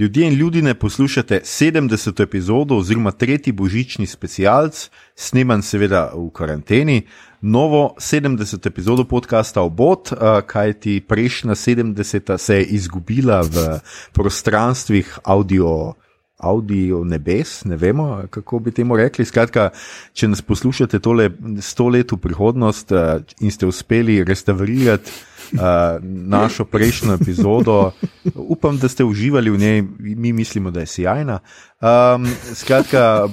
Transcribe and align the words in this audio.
Ljudje 0.00 0.26
in 0.26 0.34
ljudi 0.34 0.62
ne 0.62 0.74
poslušate 0.74 1.40
70. 1.44 2.22
epizodo 2.22 2.76
oziroma 2.76 3.10
tretji 3.10 3.52
božični 3.52 4.06
specialc, 4.06 4.90
sneman 5.14 5.62
seveda 5.62 6.12
v 6.14 6.30
karanteni, 6.32 7.02
novo 7.40 7.94
70. 7.98 8.66
epizodo 8.66 9.04
podcasta 9.04 9.60
Obot, 9.60 10.08
kajti 10.46 11.00
prejšnja 11.08 11.54
70. 11.54 12.38
se 12.38 12.56
je 12.56 12.64
izgubila 12.64 13.40
v 13.40 13.78
prostranstvih 14.12 15.18
audio. 15.24 15.92
Audio 16.40 17.04
nebes, 17.04 17.64
ne 17.64 17.76
vemo, 17.76 18.22
kako 18.30 18.58
bi 18.58 18.72
temu 18.72 18.96
rekli. 18.96 19.24
Skratka, 19.24 19.70
če 20.12 20.28
nas 20.28 20.42
poslušate 20.42 20.98
tole 20.98 21.30
sto 21.60 21.88
let 21.88 22.12
v 22.12 22.20
prihodnost 22.20 22.92
in 23.40 23.52
ste 23.52 23.68
uspeli 23.68 24.20
restaurirati 24.24 25.10
uh, 25.52 25.98
našo 26.02 26.64
prejšnjo 26.64 27.14
epizodo. 27.20 27.92
Upam, 28.34 28.78
da 28.78 28.88
ste 28.88 29.04
uživali 29.04 29.50
v 29.50 29.58
njej, 29.58 29.82
mi 29.98 30.32
mislimo, 30.32 30.70
da 30.70 30.80
je 30.80 30.86
sjajna. 30.86 31.40
Um, 31.80 32.26
skratka, 32.54 33.28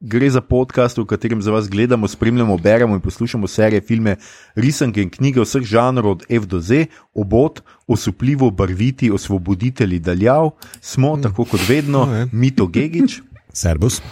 gre 0.00 0.30
za 0.30 0.40
podcast, 0.40 0.98
v 0.98 1.06
katerem 1.06 1.42
za 1.42 1.50
vas 1.50 1.68
gledamo, 1.68 2.08
spremljamo, 2.08 2.56
beremo 2.58 2.94
in 2.94 3.00
poslušamo 3.00 3.48
serije, 3.48 3.80
filme, 3.80 4.16
risanke 4.54 5.02
in 5.02 5.10
knjige 5.10 5.40
vseh 5.40 5.62
žanrov, 5.62 6.10
od 6.10 6.24
F 6.28 6.46
do 6.46 6.60
Z, 6.60 6.86
obot, 7.14 7.60
osupljivo, 7.86 8.50
barviti, 8.50 9.10
osvoboditelji 9.10 9.98
daljav. 9.98 10.50
Smo, 10.80 11.16
tako 11.16 11.44
kot 11.44 11.68
vedno, 11.68 12.06
no, 12.06 12.28
Mito 12.32 12.66
Gigič, 12.66 13.20
Servus, 13.52 14.02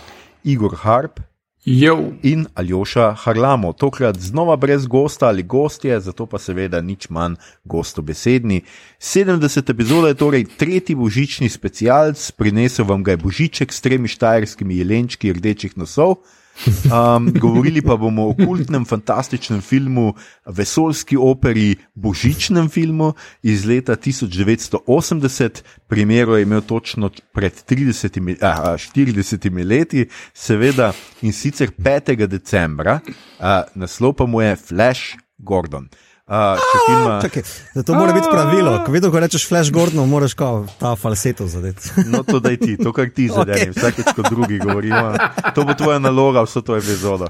Igor 0.45 0.77
Harp. 0.77 1.21
Jo. 1.65 2.13
In 2.23 2.47
Aljoša 2.55 3.15
Harlamo, 3.19 3.73
tokrat 3.73 4.19
znova 4.19 4.57
brez 4.57 4.87
gosta 4.87 5.27
ali 5.27 5.43
gostje, 5.43 6.01
zato 6.01 6.27
pa 6.27 6.39
seveda 6.39 6.81
nič 6.81 7.09
manj 7.09 7.39
gostobesedni. 7.65 8.61
70 9.01 9.71
epizoda 9.71 10.09
je 10.09 10.15
torej 10.15 10.45
tretji 10.45 10.95
božični 10.95 11.49
specialc, 11.49 12.31
prinesel 12.31 12.85
vam 12.85 13.03
ga 13.03 13.11
je 13.11 13.17
božiček 13.17 13.73
s 13.73 13.81
tremi 13.81 14.09
štajerskimi 14.09 14.77
jelenčki 14.77 15.33
rdečih 15.33 15.79
nosov. 15.79 16.17
Um, 16.65 17.33
govorili 17.41 17.83
pa 17.83 17.97
bomo 17.97 18.29
o 18.29 18.35
kultnem, 18.35 18.85
fantastičnem 18.85 19.61
filmu, 19.61 20.15
vesoljski 20.47 21.17
operi, 21.17 21.77
božičnem 21.95 22.69
filmu 22.69 23.13
iz 23.43 23.65
leta 23.67 23.97
1980. 23.97 25.63
Primero 25.89 26.37
je 26.37 26.43
imel 26.43 26.61
točno 26.61 27.11
pred 27.33 27.53
30, 27.69 28.37
a, 28.41 28.77
40 28.79 29.67
leti, 29.67 30.09
seveda 30.35 30.93
in 31.23 31.33
sicer 31.33 31.71
5. 31.79 32.27
decembra, 32.27 33.01
a, 33.41 33.63
naslov 33.75 34.13
pa 34.13 34.27
mu 34.27 34.41
je 34.41 34.57
Flash 34.57 35.17
Gordon. 35.39 35.89
Uh, 36.27 36.57
filma... 36.89 37.21
Čakaj, 37.23 37.43
to 37.87 37.95
mora 37.95 38.13
biti 38.13 38.29
pravilo. 38.33 38.83
Ko 38.87 38.93
vidiš, 38.93 39.11
ko 39.11 39.21
rečeš 39.21 39.49
Flash 39.49 39.73
Gordon, 39.73 40.09
moraš 40.09 40.35
kao 40.35 40.67
ta 40.79 40.97
falseto 40.97 41.47
zadeti. 41.47 41.91
no, 42.07 42.23
to 42.23 42.41
daj 42.41 42.57
ti, 42.57 42.77
to 42.77 42.93
kar 42.93 43.11
ti 43.11 43.29
zadeti, 43.29 43.71
okay. 43.71 43.79
vsakeč 43.79 44.07
kot 44.17 44.31
drugi 44.31 44.59
govorimo. 44.59 45.13
To 45.55 45.65
bo 45.65 45.75
tvoja 45.75 45.99
naloga, 45.99 46.43
vso 46.43 46.63
to 46.65 46.77
epizodo. 46.77 47.29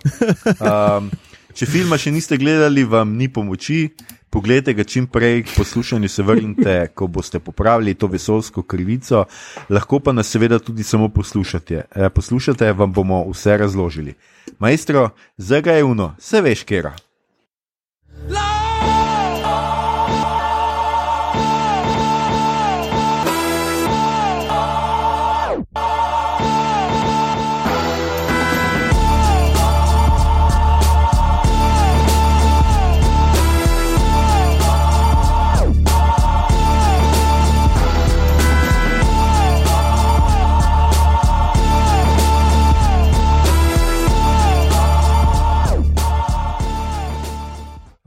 Um, 0.63 1.11
če 1.55 1.67
filma 1.67 1.99
še 1.99 2.13
niste 2.15 2.39
gledali, 2.39 2.85
vam 2.87 3.17
ni 3.19 3.27
pomoči. 3.27 3.89
Poglejte 4.31 4.75
ga 4.75 4.85
čim 4.87 5.09
prej, 5.11 5.43
poslušanje 5.57 6.09
se 6.09 6.23
vrnite, 6.23 6.75
ko 6.95 7.07
boste 7.07 7.39
popravili 7.39 7.95
to 7.95 8.07
vesolsko 8.11 8.63
krivico, 8.63 9.25
lahko 9.71 10.01
pa 10.03 10.15
nas 10.15 10.31
seveda 10.31 10.59
tudi 10.59 10.87
samo 10.87 11.09
poslušate. 11.09 11.83
E, 11.91 12.11
poslušate, 12.15 12.71
vam 12.73 12.93
bomo 12.93 13.25
vse 13.31 13.59
razložili. 13.59 14.15
Ga 14.59 15.73
je 15.73 15.85
uno, 15.85 16.15
se 16.19 16.43
veš, 16.43 16.63
kera. 16.63 16.95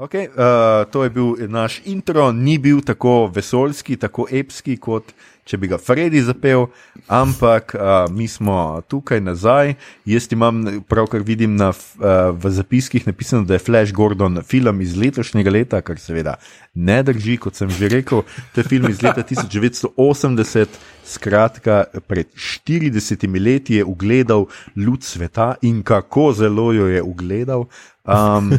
Okay, 0.07 0.29
uh, 0.31 0.87
to 0.87 1.03
je 1.03 1.09
bil 1.09 1.35
naš 1.51 1.81
intro, 1.85 2.31
ni 2.31 2.55
bil 2.57 2.79
tako 2.79 3.27
vesoljski, 3.27 3.97
tako 3.99 4.23
epski, 4.31 4.77
kot 4.79 5.11
če 5.47 5.57
bi 5.57 5.69
ga 5.71 5.79
Freddy 5.79 6.21
zapel, 6.27 6.67
ampak 7.07 7.73
uh, 7.77 8.05
mi 8.11 8.27
smo 8.27 8.81
tukaj 8.91 9.21
nazaj. 9.23 9.75
Jaz 10.07 10.27
imam, 10.35 10.63
pravkar 10.89 11.23
vidim 11.23 11.55
na, 11.59 11.71
uh, 11.71 12.35
v 12.35 12.51
zapiskih 12.51 13.07
napisano, 13.07 13.47
da 13.47 13.55
je 13.55 13.63
Flash 13.63 13.95
Gordon 13.95 14.41
film 14.43 14.81
iz 14.83 14.97
letošnjega 14.99 15.53
leta, 15.53 15.81
kar 15.81 15.99
seveda 16.01 16.35
ne 16.75 16.99
drži, 17.03 17.37
kot 17.41 17.55
sem 17.55 17.71
že 17.71 17.89
rekel. 17.91 18.23
To 18.53 18.61
je 18.61 18.67
film 18.67 18.91
iz 18.91 19.01
leta 19.01 19.23
1980, 19.23 20.79
skratka, 21.07 21.85
pred 22.07 22.27
40 22.35 23.27
leti 23.39 23.79
je 23.79 23.85
ugledal 23.87 24.47
luč 24.75 25.07
sveta 25.13 25.55
in 25.61 25.81
kako 25.83 26.31
zelo 26.35 26.73
jo 26.75 26.91
je 26.91 27.01
ugledal. 27.03 27.67
Um, 28.07 28.53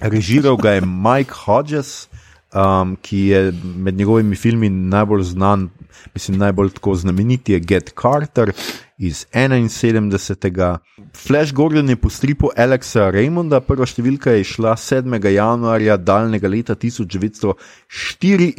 režiral 0.00 0.56
ga 0.56 0.76
je 0.76 0.80
Mike 0.84 1.32
Hodges, 1.44 2.08
um, 2.54 2.96
ki 3.02 3.18
je 3.32 3.52
med 3.76 3.94
njegovimi 3.94 4.36
filmi 4.36 4.68
najbolj 4.68 5.22
znan, 5.22 5.68
mislim, 6.14 6.38
najbolj 6.38 6.70
tako 6.78 6.94
znamenit 6.94 7.48
je 7.48 7.60
Get 7.60 7.92
Carter 8.02 8.52
iz 9.00 9.26
71. 9.32 10.78
Flash 11.16 11.52
Gordon 11.52 11.88
je 11.88 11.96
po 11.96 12.10
stripu 12.10 12.50
Alexa 12.56 13.10
Raymonda, 13.10 13.60
prva 13.64 13.86
številka 13.88 14.30
je 14.36 14.44
šla 14.44 14.74
7. 14.76 15.16
januarja 15.32 15.96
daljnega 15.96 16.48
leta 16.52 16.74
1934, 16.76 17.56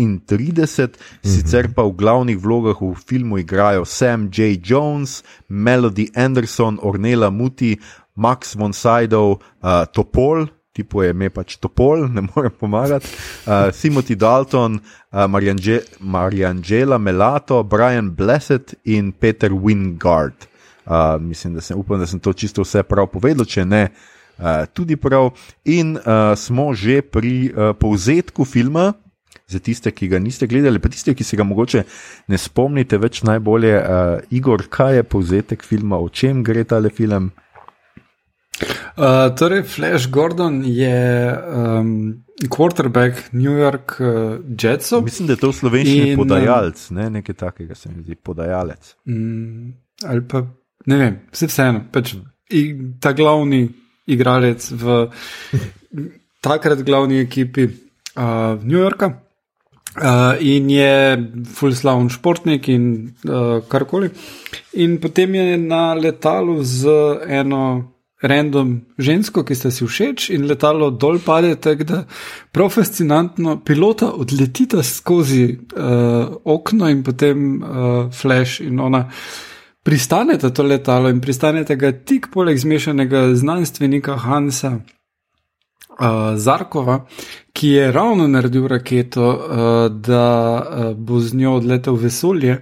mhm. 0.01 1.29
sicer 1.29 1.69
pa 1.75 1.83
v 1.85 1.93
glavnih 1.97 2.37
vlogah 2.41 2.81
v 2.81 2.95
filmu 2.97 3.37
igrajo 3.43 3.85
Sam 3.85 4.29
J. 4.33 4.57
Jones, 4.65 5.23
Melody 5.47 6.09
Anderson, 6.15 6.79
Ornella 6.81 7.29
Muti, 7.29 7.77
Max 8.15 8.55
von 8.55 8.73
Sydow, 8.73 9.37
uh, 9.61 9.85
Topol, 9.93 10.49
tipo 10.73 11.03
je 11.03 11.11
ime 11.11 11.29
pač 11.29 11.57
Topol, 11.61 12.07
ne 12.15 12.23
morem 12.25 12.53
pomagati, 12.59 13.07
uh, 13.45 13.69
Timothy 13.75 14.15
Dalton, 14.15 14.79
uh, 14.79 15.27
Mariangela 15.99 16.97
Melato, 16.97 17.63
Brian 17.63 18.11
Blessed 18.15 18.75
in 18.85 19.11
Peter 19.11 19.51
Wingard. 19.51 20.47
Uh, 20.85 21.21
mislim, 21.21 21.53
da 21.53 21.61
sem, 21.61 21.77
upam, 21.77 21.99
da 21.99 22.07
sem 22.07 22.19
to 22.19 22.33
čisto 22.33 22.65
vse 22.65 22.83
prav 22.83 23.11
povedal, 23.11 23.45
če 23.45 23.65
ne, 23.65 23.83
uh, 24.39 24.65
tudi 24.73 24.97
prav. 24.97 25.31
In 25.69 25.95
uh, 25.99 26.33
smo 26.35 26.71
že 26.73 27.01
pri 27.05 27.51
uh, 27.51 27.71
povzetku 27.77 28.45
filma. 28.45 28.93
Za 29.51 29.59
tiste, 29.59 29.91
ki 29.91 30.07
ga 30.07 30.15
niste 30.15 30.47
gledali, 30.47 30.79
pa 30.79 30.87
tiste, 30.87 31.11
ki 31.11 31.25
se 31.27 31.35
ga 31.35 31.43
mogoče 31.43 31.81
ne 32.31 32.37
spomnite 32.39 32.95
več 32.95 33.19
najbolje, 33.27 33.73
uh, 33.75 34.23
Igor, 34.31 34.63
kaj 34.71 35.01
je 35.01 35.03
povzetek 35.03 35.65
filma, 35.67 35.99
o 35.99 36.07
čem 36.07 36.39
gre 36.39 36.63
ta 36.63 36.79
film? 36.87 37.27
Uh, 37.35 37.50
torej, 39.37 39.63
Flash 39.63 40.09
Gordon 40.09 40.61
je 40.65 41.37
um, 41.55 42.23
quarterback 42.49 43.33
New 43.33 43.57
York 43.57 43.97
uh, 43.99 44.39
Jetsov. 44.63 45.03
Mislim, 45.03 45.27
da 45.27 45.33
je 45.33 45.41
to 45.43 45.51
v 45.51 45.57
slovenščini 45.59 46.09
in, 46.13 46.17
podajalec, 46.19 46.83
ne 46.97 47.09
nekaj 47.19 47.35
takega, 47.35 47.75
se 47.75 47.91
mi 47.91 48.03
zdi, 48.03 48.15
podajalec. 48.15 48.95
Um, 49.07 49.73
ali 50.07 50.25
pa 50.27 50.43
ne 50.89 50.97
vem, 50.97 51.17
vse 51.31 51.49
vseeno. 51.51 51.85
Pač, 51.93 52.15
ta 52.99 53.13
glavni 53.15 53.63
igralec 54.11 54.71
v 54.75 55.01
takrat 56.47 56.81
glavni 56.85 57.21
ekipi 57.23 57.67
uh, 57.67 58.57
New 58.63 58.79
Yorka. 58.79 59.13
Uh, 59.91 60.39
in 60.39 60.69
je 60.71 61.17
fulslavn 61.51 62.07
športnik 62.09 62.69
in 62.71 62.85
uh, 63.27 63.59
karkoli. 63.67 64.07
In 64.79 64.95
potem 65.03 65.35
je 65.35 65.57
na 65.59 65.91
letalu 65.93 66.63
z 66.63 66.87
eno 67.27 67.63
random 68.21 68.81
žensko, 68.97 69.43
ki 69.43 69.55
ste 69.55 69.71
si 69.71 69.85
všeč, 69.85 70.29
in 70.35 70.45
letalo 70.49 70.91
dol 70.91 71.19
pade, 71.25 71.55
tako 71.61 71.83
da 71.83 72.03
prav 72.51 72.69
fascinantno 72.69 73.59
pilota 73.65 74.11
odletita 74.13 74.83
skozi 74.83 75.45
uh, 75.57 76.35
okno 76.45 76.89
in 76.89 77.03
potem 77.03 77.61
uh, 77.61 78.11
flash 78.13 78.61
in 78.61 78.79
ona. 78.79 79.07
Pristanete 79.83 80.51
to 80.53 80.63
letalo 80.63 81.09
in 81.09 81.21
pristanete 81.21 81.75
ga 81.75 81.91
tik 81.91 82.29
poleg 82.33 82.57
zmešanega 82.57 83.33
znanstvenika 83.33 84.17
Hansa 84.21 84.75
uh, 84.77 86.37
Zarkova, 86.37 87.05
ki 87.53 87.67
je 87.67 87.91
ravno 87.91 88.27
naredil 88.27 88.67
raketo, 88.67 89.25
uh, 89.25 89.91
da 89.91 90.27
uh, 90.61 90.97
bo 90.97 91.19
z 91.19 91.33
njo 91.33 91.55
odletel 91.57 91.97
v 91.97 92.03
vesolje 92.03 92.59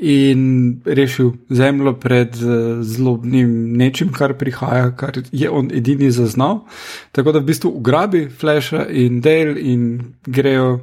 in 0.00 0.80
rešil 0.84 1.32
zemljo 1.50 1.92
pred 2.00 2.36
uh, 2.42 2.80
zlobnim 2.82 3.76
nečim, 3.76 4.12
kar 4.12 4.34
prihaja, 4.38 4.96
kar 4.96 5.20
je 5.32 5.50
on 5.50 5.68
edini 5.74 6.10
zaznal. 6.10 6.64
Tako 7.12 7.32
da 7.32 7.38
v 7.38 7.50
bistvu 7.52 7.70
ugrabi 7.70 8.28
Flasha 8.28 8.86
in 8.88 9.20
Dale 9.20 9.60
in 9.60 10.14
grejo 10.26 10.80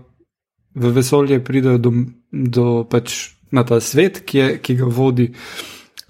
v 0.75 0.91
vesolje, 0.93 1.43
pridejo 1.43 1.77
do, 1.77 1.91
do 2.31 2.83
pač 2.89 3.33
na 3.51 3.63
ta 3.65 3.79
svet, 3.81 4.21
ki, 4.25 4.37
je, 4.37 4.49
ki 4.61 4.75
ga 4.77 4.85
vodi 4.85 5.31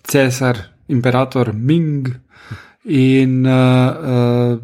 cesar, 0.04 0.60
imperator 0.88 1.54
Ming, 1.54 2.10
in 2.88 3.46
uh, 3.46 3.52
uh, 3.52 4.60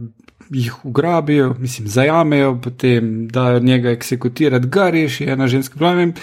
jih 0.49 0.85
ugrabijo, 0.85 1.55
mislim, 1.59 1.87
zajamejo, 1.87 2.59
potem 2.63 3.27
dajo 3.27 3.59
njega 3.59 3.91
eksekutirati, 3.91 4.67
ga 4.67 4.89
reši 4.89 5.23
ena 5.23 5.47
ženska, 5.47 5.77
pravim, 5.77 6.13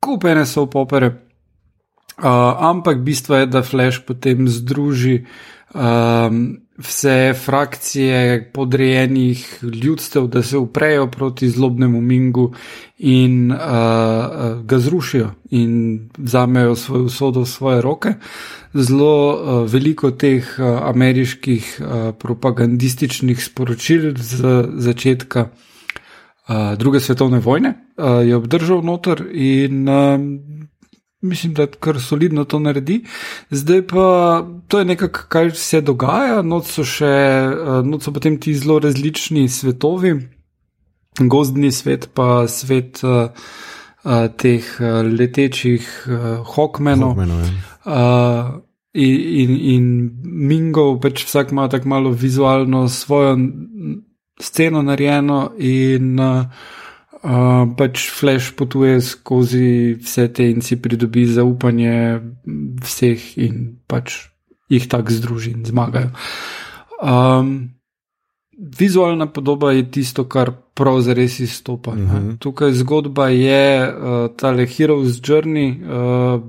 kupene 0.00 0.46
so 0.46 0.66
popere. 0.66 1.29
Uh, 2.20 2.26
ampak 2.58 2.98
bistvo 3.00 3.36
je, 3.36 3.46
da 3.46 3.62
Flash 3.62 4.04
potem 4.04 4.48
združi 4.48 5.24
um, 5.74 6.60
vse 6.78 7.34
frakcije 7.44 8.50
podrejenih 8.52 9.64
ljudstev, 9.82 10.26
da 10.26 10.42
se 10.42 10.58
uprejo 10.58 11.06
proti 11.06 11.48
zlobnemu 11.48 12.00
Mingu 12.00 12.52
in 12.98 13.52
uh, 13.52 13.58
ga 14.64 14.78
zrušijo 14.78 15.30
in 15.50 16.00
vzamejo 16.18 16.76
svojo 16.76 17.04
usodo 17.04 17.40
v 17.40 17.46
svoje 17.46 17.82
roke. 17.82 18.14
Zelo 18.74 19.32
uh, 19.32 19.72
veliko 19.72 20.10
teh 20.10 20.44
uh, 20.58 20.82
ameriških 20.82 21.80
uh, 21.80 22.14
propagandističnih 22.18 23.44
sporočil 23.44 24.12
z 24.16 24.64
začetka 24.76 25.48
uh, 25.48 26.76
druge 26.76 27.00
svetovne 27.00 27.38
vojne 27.38 27.74
uh, 27.96 28.28
je 28.28 28.36
obdržal 28.36 28.82
noter 28.82 29.24
in 29.32 29.88
uh, 29.88 30.20
Mislim, 31.20 31.54
da 31.54 31.66
kar 31.66 32.00
solidno 32.00 32.44
to 32.44 32.58
naredi. 32.58 33.02
Zdaj 33.50 33.86
pa 33.86 34.04
to 34.68 34.78
je 34.78 34.84
nekaj, 34.84 35.08
kar 35.08 35.50
se 35.54 35.80
dogaja, 35.80 36.42
noč 36.42 36.70
so 36.72 36.84
še, 36.84 37.10
eh, 37.10 37.82
noč 37.84 38.08
so 38.08 38.14
potem 38.16 38.38
ti 38.40 38.54
zelo 38.56 38.78
različni 38.80 39.48
svetovi, 39.48 40.14
gozdni 41.20 41.72
svet, 41.72 42.08
pa 42.14 42.46
svet 42.48 43.02
uh, 43.04 43.28
uh, 44.04 44.28
teh 44.36 44.64
letečih 45.04 45.84
uh, 46.08 46.46
hokmenov. 46.54 47.18
Uh, 47.84 48.60
in, 48.94 49.20
in, 49.44 49.56
in 49.74 49.84
Mingov, 50.24 51.00
pač 51.04 51.24
vsak 51.26 51.52
ima 51.52 51.68
tako 51.68 51.88
malo 51.88 52.10
vizualno 52.10 52.88
svojo 52.88 53.36
sceno 54.40 54.82
narejeno 54.82 55.52
in 55.58 56.20
uh, 56.20 56.46
Uh, 57.20 57.68
pač 57.76 58.06
Flash 58.08 58.54
potuje 58.56 59.00
skozi 59.04 59.98
vse 60.00 60.28
te 60.32 60.46
in 60.48 60.62
si 60.64 60.78
pridobi 60.80 61.26
zaupanje 61.28 62.20
vseh, 62.80 63.26
in 63.36 63.76
pač 63.84 64.30
jih 64.72 64.86
tako 64.88 65.12
združi 65.12 65.52
in 65.52 65.66
zmagajo. 65.68 66.14
Um, 67.04 67.76
vizualna 68.56 69.26
podoba 69.28 69.74
je 69.76 69.84
tisto, 69.90 70.24
kar 70.24 70.54
prav 70.72 71.02
zares 71.04 71.40
izstopa. 71.40 71.90
Uh 71.90 71.98
mhm. 71.98 72.16
-huh. 72.16 72.38
Tukaj 72.38 72.72
zgodba 72.72 73.28
je 73.28 73.64
uh, 73.84 74.36
tale 74.36 74.66
Heroes 74.66 75.20
Journey, 75.20 75.76
uh, 75.76 76.40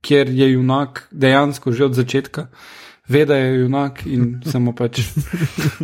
kjer 0.00 0.30
je 0.30 0.52
junak 0.52 1.08
dejansko 1.10 1.72
že 1.72 1.84
od 1.84 1.94
začetka 1.94 2.46
ve, 3.08 3.24
da 3.24 3.36
je 3.36 3.60
junak 3.60 4.06
in 4.06 4.40
samo 4.52 4.72
pač. 4.74 5.00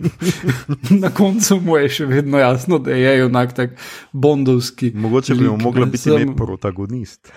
na 1.02 1.10
koncu 1.10 1.60
mu 1.60 1.76
je 1.76 1.88
še 1.88 2.06
vedno 2.06 2.38
jasno, 2.38 2.78
da 2.78 2.96
je 2.96 3.19
junak 3.19 3.54
tak 3.54 3.76
bondovski. 4.12 4.92
Mogoče 4.94 5.34
bi 5.34 5.48
mu 5.48 5.56
mogla 5.62 5.86
biti 5.86 6.10
sem... 6.10 6.34
protagonist. 6.36 7.32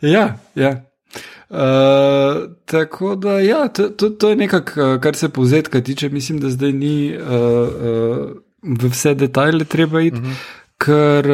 ja, 0.14 0.38
ja. 0.54 0.84
Uh, 1.48 2.50
tako 2.64 3.14
da, 3.16 3.38
ja, 3.40 3.68
to, 3.68 3.88
to, 3.88 4.10
to 4.10 4.28
je 4.30 4.36
nekaj, 4.36 4.60
kar 5.00 5.16
se 5.16 5.28
povzetka 5.28 5.80
tiče. 5.80 6.08
Mislim, 6.08 6.40
da 6.40 6.50
zdaj 6.50 6.72
ni 6.72 7.16
uh, 7.16 7.24
uh, 7.24 8.36
v 8.62 8.90
vse 8.92 9.14
detajle 9.14 9.64
treba 9.64 10.00
iti, 10.00 10.16
uh 10.16 10.22
mhm. 10.22 10.32
-huh. 10.32 10.36
ker 10.78 11.26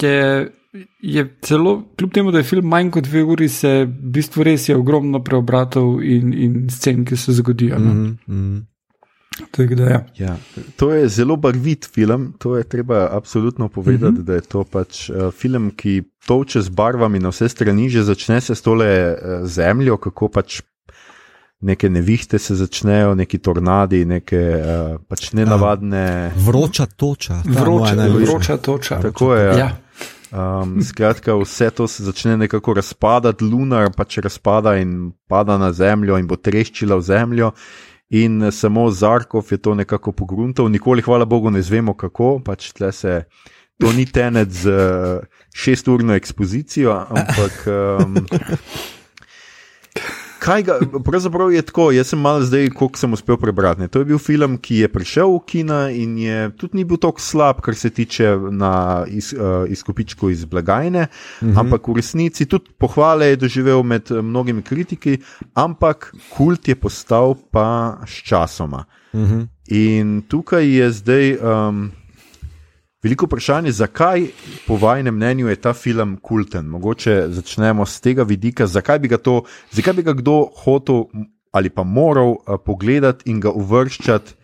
je 0.00 0.57
je 1.00 1.36
celo, 1.42 1.82
kljub 1.96 2.12
temu, 2.12 2.30
da 2.30 2.38
je 2.38 2.44
film 2.44 2.66
manj 2.68 2.90
kot 2.90 3.04
dve 3.04 3.22
uri, 3.24 3.48
se 3.48 3.84
v 3.84 4.10
bistvu 4.18 4.44
res 4.44 4.68
je 4.68 4.76
ogromno 4.76 5.22
preobratov 5.24 6.02
in, 6.04 6.32
in 6.34 6.58
scen, 6.70 7.04
ki 7.08 7.16
se 7.16 7.32
zgodijo. 7.32 7.78
No? 7.78 7.94
Mm 7.94 8.18
-hmm. 8.28 8.64
Da, 9.76 9.84
ja. 9.84 10.06
Ja, 10.16 10.36
to 10.76 10.92
je 10.92 11.08
zelo 11.08 11.36
barvit 11.36 11.88
film, 11.94 12.34
to 12.38 12.56
je 12.56 12.64
treba 12.64 13.08
absolutno 13.12 13.68
povedati, 13.68 14.12
mm 14.12 14.16
-hmm. 14.16 14.24
da 14.24 14.34
je 14.34 14.40
to 14.40 14.64
pač 14.64 15.10
uh, 15.10 15.30
film, 15.32 15.70
ki 15.70 16.02
toče 16.26 16.60
z 16.60 16.68
barvami 16.68 17.18
na 17.18 17.28
vse 17.28 17.48
strani, 17.48 17.88
že 17.88 18.02
začne 18.02 18.40
se 18.40 18.54
s 18.54 18.62
tole 18.62 19.12
uh, 19.12 19.46
zemljo, 19.46 19.96
kako 19.96 20.28
pač 20.28 20.60
neke 21.60 21.90
nevihte 21.90 22.38
se 22.38 22.54
začnejo, 22.54 23.14
neki 23.14 23.38
tornadi, 23.38 24.04
neke 24.04 24.38
uh, 24.38 25.00
pač 25.08 25.32
nenavadne. 25.32 26.32
Vroča 26.36 26.86
toča. 26.86 27.42
Vroča, 27.44 28.08
vroča 28.08 28.56
toča. 28.56 29.00
Tako 29.00 29.34
je. 29.34 29.58
Ja. 29.58 29.76
Um, 30.32 30.82
skratka, 30.82 31.34
vse 31.34 31.70
to 31.70 31.88
se 31.88 32.04
začne 32.04 32.36
nekako 32.36 32.74
razpadati, 32.74 33.44
lunar 33.44 33.88
pač 33.96 34.18
razpada 34.18 34.76
in 34.76 35.12
pada 35.28 35.58
na 35.58 35.72
zemljo 35.72 36.18
in 36.18 36.26
bo 36.28 36.36
treščila 36.36 36.98
v 37.00 37.06
zemljo. 37.06 37.52
In 38.10 38.52
samo 38.52 38.90
Zarkov 38.90 39.52
je 39.52 39.58
to 39.60 39.74
nekako 39.74 40.12
pogruntal, 40.12 40.68
nikoli, 40.68 41.02
hvala 41.02 41.24
Bogu, 41.24 41.50
ne 41.50 41.62
znemo 41.62 41.94
kako. 41.96 42.38
Pač 42.44 42.72
se, 42.92 43.24
to 43.80 43.92
ni 43.92 44.06
tenec 44.06 44.48
z 44.48 44.72
šesturno 45.54 46.14
ekspozicijo, 46.14 46.92
ampak. 47.08 47.66
Um, 47.66 48.16
kaj 50.38 50.62
ga, 50.62 50.78
pravzaprav 51.04 51.52
je 51.52 51.62
tako, 51.62 51.90
jaz 51.92 52.12
sem 52.12 52.20
malo 52.20 52.42
zdaj, 52.44 52.70
koliko 52.70 52.98
sem 52.98 53.12
uspel 53.12 53.36
prebrati. 53.36 53.80
Ne. 53.80 53.88
To 53.88 54.02
je 54.02 54.08
bil 54.08 54.18
film, 54.18 54.56
ki 54.58 54.82
je 54.82 54.88
prišel 54.92 55.34
v 55.34 55.42
kina 55.46 55.80
in 55.90 56.16
je 56.18 56.48
tudi 56.56 56.80
ni 56.80 56.84
bil 56.84 57.00
tako 57.00 57.20
slab, 57.20 57.60
kar 57.64 57.76
se 57.76 57.90
tiče 57.90 58.36
na 58.50 59.04
iz, 59.06 59.32
uh, 59.34 59.66
izkupičku 59.68 60.30
iz 60.30 60.44
blagajne, 60.44 61.06
mhm. 61.42 61.50
-huh. 61.50 61.60
ampak 61.60 61.88
v 61.88 61.96
resnici 61.96 62.46
tudi 62.46 62.70
pohvale 62.78 63.26
je 63.26 63.36
doživel 63.36 63.82
med 63.82 64.10
eh, 64.10 64.22
mnogimi 64.22 64.62
kritiki, 64.62 65.18
ampak 65.54 66.12
kult 66.36 66.68
je 66.68 66.74
postal 66.74 67.34
pa 67.50 67.98
s 68.06 68.22
časoma. 68.22 68.84
Mhm. 69.14 69.24
-huh. 69.24 69.46
In 69.68 70.22
tukaj 70.28 70.76
je 70.76 70.90
zdaj. 70.90 71.36
Um, 71.36 71.90
Veliko 73.02 73.26
vprašanje, 73.26 73.72
zakaj 73.72 74.26
po 74.66 74.76
vašem 74.76 75.14
mnenju 75.14 75.48
je 75.48 75.56
ta 75.56 75.72
film 75.72 76.16
kulten? 76.22 76.66
Mogoče 76.66 77.28
začnemo 77.28 77.86
z 77.86 78.00
tega 78.00 78.22
vidika, 78.22 78.66
zakaj 78.66 78.98
bi 78.98 79.08
ga, 79.08 79.18
to, 79.18 79.42
zakaj 79.70 79.94
bi 79.94 80.02
ga 80.02 80.12
kdo 80.18 80.48
hotel 80.64 81.04
ali 81.52 81.70
pa 81.70 81.84
moral 81.84 82.28
uh, 82.30 82.58
pogledati 82.64 83.30
in 83.30 83.40
ga 83.40 83.50
uvrščati 83.50 84.34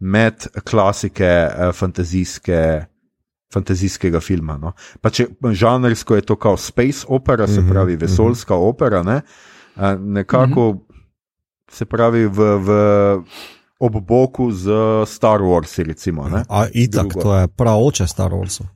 med 0.00 0.46
klasike 0.64 1.28
uh, 1.28 1.74
fantazijske. 1.74 2.86
Fantazijskega 3.52 4.20
filma. 4.20 4.58
No. 4.60 4.74
Pa 5.00 5.08
če 5.10 5.24
žanrsko 5.56 6.18
je 6.18 6.24
to 6.28 6.34
kot 6.36 6.60
space 6.60 7.06
opera, 7.08 7.46
se 7.46 7.60
mhm, 7.60 7.70
pravi 7.70 7.96
vesoljska 7.96 8.54
mm 8.54 8.58
-hmm. 8.58 8.68
opera, 8.68 9.02
ne? 9.02 9.20
nekako 9.98 10.72
mm 10.72 10.78
-hmm. 10.78 11.02
se 11.70 11.84
pravi 11.84 12.26
v, 12.26 12.56
v 12.58 12.68
ob 13.78 14.00
boku 14.00 14.50
z 14.52 14.70
Star 15.06 15.40
Warsi. 15.40 15.82
Recimo, 15.82 16.26
A, 16.48 16.66
itak, 16.74 17.14
to 17.22 17.36
je 17.36 17.48
prav 17.48 17.82
oče 17.82 18.06
Star 18.06 18.30
Warsov. 18.30 18.66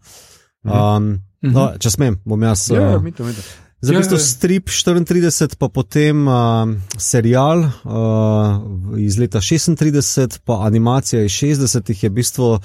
Mhm. 0.64 0.78
Um, 0.96 1.20
no, 1.40 1.72
če 1.78 1.90
smem, 1.90 2.20
bom 2.24 2.42
jaz. 2.42 2.70
Ja, 2.70 2.96
uh, 2.96 3.02
mito, 3.02 3.24
mito. 3.24 3.42
Za 3.82 3.96
bistvo 3.98 4.18
strip 4.18 4.68
34, 4.70 5.56
pa 5.58 5.66
potem 5.68 6.28
uh, 6.30 6.70
serial 7.02 7.64
uh, 7.66 8.94
iz 8.94 9.18
leta 9.18 9.40
36, 9.42 10.38
pa 10.46 10.60
animacija 10.66 11.24
iz 11.26 11.32
60, 11.34 11.90
je 11.90 12.08
v 12.08 12.12
bistvu 12.14 12.60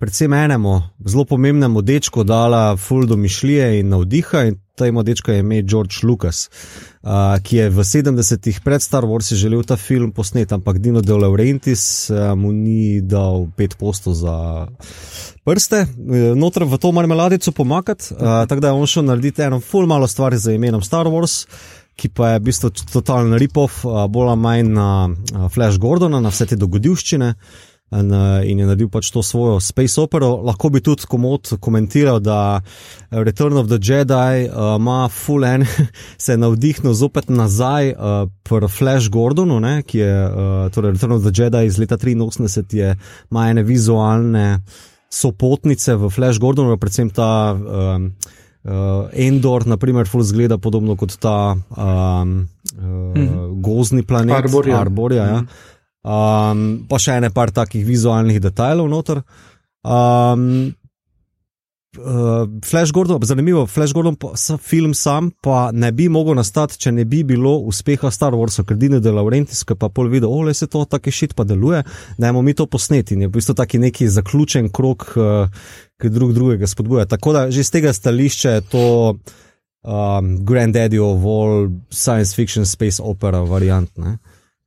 predvsem 0.00 0.32
enemu 0.32 0.80
zelo 1.04 1.26
pomembnemu 1.28 1.82
dečku 1.82 2.24
dala 2.24 2.76
full 2.76 3.04
domišljije 3.06 3.80
in 3.80 3.92
navdiha. 3.92 4.46
In 4.48 4.56
temu 4.74 5.02
dečku 5.02 5.30
je 5.30 5.38
ime 5.38 5.62
George 5.62 6.02
Lucas, 6.02 6.48
uh, 7.02 7.36
ki 7.42 7.56
je 7.56 7.70
v 7.70 7.84
70-ih 7.84 8.60
pred 8.64 8.82
Star 8.82 9.04
Warsi 9.04 9.36
želel 9.36 9.64
ta 9.64 9.76
film 9.76 10.12
posneti, 10.12 10.54
ampak 10.54 10.78
Dino 10.78 11.00
De 11.00 11.12
Laurentiis 11.12 12.10
uh, 12.10 12.32
mu 12.36 12.52
ni 12.52 13.00
dal 13.00 13.46
pet 13.56 13.76
postov 13.78 14.14
za 14.14 14.66
prste, 15.44 15.86
noter 16.36 16.64
v 16.64 16.78
to 16.78 16.92
marmeladico 16.92 17.52
pomakati. 17.52 18.14
Uh, 18.14 18.44
tako 18.48 18.60
da 18.60 18.68
je 18.68 18.80
on 18.80 18.86
šel 18.86 19.04
narediti 19.04 19.42
eno 19.42 19.60
full 19.60 19.86
malo 19.86 20.08
stvari 20.08 20.38
za 20.38 20.52
imenom 20.52 20.82
Star 20.82 21.06
Wars. 21.06 21.46
Ki 21.92 22.08
pa 22.08 22.30
je 22.32 22.38
v 22.40 22.44
bistvu 22.48 22.70
totalen 22.88 23.36
ripov, 23.36 23.82
bolj 23.84 24.30
ali 24.32 24.40
manj 24.40 24.70
na 24.72 24.86
Flash 25.52 25.76
Gordona, 25.76 26.22
na 26.24 26.30
vse 26.32 26.46
te 26.48 26.56
dogodivščine. 26.56 27.28
Uh, 27.28 27.71
in, 27.92 28.12
uh, 28.12 28.40
in 28.44 28.58
je 28.58 28.66
naredil 28.66 28.88
pač 28.92 29.10
to 29.12 29.22
svojo 29.22 29.60
space 29.60 30.00
opero. 30.00 30.36
Lahko 30.46 30.70
bi 30.72 30.82
tudi 30.84 31.06
komod 31.08 31.52
komentiral, 31.60 32.20
da 32.20 32.60
Return 33.10 33.56
of 33.60 33.68
the 33.68 33.78
Jedi 33.80 34.48
uh, 34.48 34.76
ima 34.80 35.08
full 35.12 35.44
en, 35.44 35.66
se 36.22 36.32
je 36.32 36.40
navdihnil 36.40 36.94
zopet 36.94 37.30
nazaj 37.30 37.92
uh, 37.92 38.28
pri 38.42 38.68
Flash 38.68 39.10
Gordonu, 39.12 39.60
ne, 39.60 39.82
ki 39.82 39.98
je 39.98 40.14
uh, 40.26 40.68
torej 40.72 40.96
Return 40.96 41.18
of 41.18 41.26
the 41.26 41.34
Jedi 41.34 41.66
iz 41.66 41.78
leta 41.78 41.98
83, 41.98 42.76
je 42.76 42.96
ima 43.30 43.48
ene 43.50 43.62
vizualne 43.62 44.62
sopotnice 45.12 45.96
v 46.00 46.10
Flash 46.10 46.40
Gordonu, 46.40 46.78
predvsem 46.80 47.10
ta. 47.10 47.52
Um, 47.52 48.12
Uh, 48.62 49.10
Endor, 49.18 49.64
na 49.66 49.74
primer, 49.76 50.06
zgleda 50.06 50.54
podobno 50.54 50.94
kot 50.94 51.16
ta 51.18 51.56
um, 51.58 52.46
uh, 52.78 52.84
mm 52.84 53.14
-hmm. 53.14 53.60
gozni 53.60 54.02
planet, 54.06 54.36
Arborija. 54.36 54.80
Arborija 54.80 55.24
ja. 55.24 55.32
mm 55.32 55.46
-hmm 55.46 55.71
um, 56.02 56.82
pa 56.88 57.00
še 57.00 57.18
ene 57.20 57.32
par 57.34 57.54
takih 57.54 57.86
vizualnih 57.86 58.40
detajlov 58.42 58.90
noter. 58.92 59.22
Um, 59.82 60.72
Uh, 61.98 62.48
Flash 62.64 62.90
Gordon, 62.90 63.20
zanimivo, 63.22 63.66
Flash 63.66 63.92
Gordon, 63.92 64.14
pa, 64.16 64.30
film 64.58 64.94
sam 64.94 65.30
pa 65.42 65.70
ne 65.72 65.90
bi 65.92 66.06
mogel 66.08 66.38
nastati, 66.38 66.78
če 66.80 66.92
ne 66.92 67.04
bi 67.04 67.20
bilo 67.20 67.58
uspeha 67.68 68.08
Star 68.08 68.32
Warsa, 68.32 68.64
ker 68.64 68.78
Dino 68.80 68.96
de 68.96 69.12
Laurentiis, 69.12 69.60
ki 69.68 69.76
pa 69.76 69.90
pol 69.92 70.08
videl, 70.08 70.32
ole 70.32 70.54
se 70.56 70.70
to 70.72 70.86
tako 70.88 71.12
šit 71.12 71.34
pa 71.36 71.44
deluje, 71.44 71.82
da 72.16 72.30
imamo 72.30 72.40
mi 72.42 72.54
to 72.56 72.64
posneti 72.64 73.12
in 73.12 73.26
je 73.26 73.28
v 73.28 73.34
bistvu 73.34 73.56
taki 73.60 73.82
neki 73.82 74.08
zaključen 74.08 74.72
krok, 74.72 75.04
uh, 75.20 75.68
ki 76.00 76.08
drug 76.08 76.32
drugega 76.32 76.66
spodbuja. 76.66 77.04
Tako 77.12 77.36
da 77.36 77.44
že 77.52 77.60
z 77.60 77.76
tega 77.76 77.92
stališča 77.92 78.56
je 78.56 78.64
to 78.72 78.86
um, 79.84 80.32
Granddaddy 80.48 80.96
of 80.96 81.28
all 81.28 81.68
science 81.90 82.32
fiction 82.32 82.64
space 82.64 83.04
opera 83.04 83.44
variant. 83.44 83.92
Ne? 83.98 84.16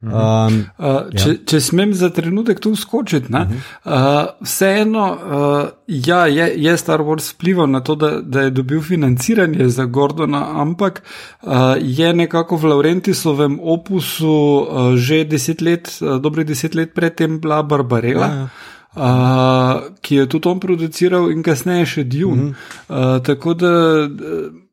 Um, 0.05 0.65
uh, 0.77 1.07
če, 1.09 1.29
ja. 1.29 1.37
če 1.49 1.59
smem 1.61 1.93
za 1.97 2.11
trenutek 2.13 2.59
tu 2.61 2.75
skočiti, 2.75 3.33
uh 3.33 3.39
-huh. 3.39 3.55
uh, 3.85 4.45
vseeno 4.45 5.05
uh, 5.11 5.69
ja, 5.87 6.25
je, 6.27 6.53
je 6.55 6.77
Star 6.77 7.01
Wars 7.01 7.33
vplival 7.33 7.67
na 7.67 7.79
to, 7.79 7.95
da, 7.95 8.21
da 8.21 8.41
je 8.41 8.49
dobil 8.49 8.81
financiranje 8.81 9.69
za 9.69 9.85
Gordona, 9.85 10.61
ampak 10.61 11.01
uh, 11.41 11.51
je 11.81 12.13
nekako 12.13 12.55
v 12.55 12.65
Laurentisovem 12.65 13.59
opusu 13.61 14.27
uh, 14.27 14.95
že 14.95 15.23
deset 15.23 15.61
let, 15.61 15.97
uh, 16.01 16.21
dobrih 16.21 16.45
deset 16.45 16.75
let 16.75 16.93
predtem 16.93 17.39
bila 17.39 17.63
Barbarella. 17.63 18.27
Ja, 18.27 18.35
ja. 18.35 18.49
Uh, 18.95 19.81
ki 20.01 20.15
je 20.15 20.25
tudi 20.29 20.47
on 20.47 20.59
produciral, 20.59 21.31
in 21.31 21.43
kasneje 21.43 21.85
še 21.85 22.03
Dune. 22.03 22.43
Uh 22.43 22.49
-huh. 22.89 23.15
uh, 23.15 23.23
tako 23.23 23.53
da. 23.53 23.67
Uh, 24.05 24.64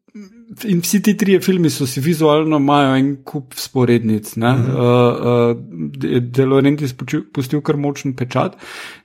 In 0.64 0.80
vsi 0.80 1.00
ti 1.02 1.14
trije 1.16 1.40
filmi 1.40 1.70
so 1.70 1.86
si 1.86 2.00
vizualno 2.00 2.56
imajo 2.56 2.96
en 2.96 3.16
kup 3.24 3.54
sporednic. 3.56 4.36
Uh 4.36 4.42
-huh. 4.42 5.52
uh, 5.52 5.56
uh, 5.56 6.22
Delorenti 6.22 6.84
je 6.84 7.22
pustil 7.32 7.60
kar 7.60 7.76
močen 7.76 8.16
pečat. 8.16 8.56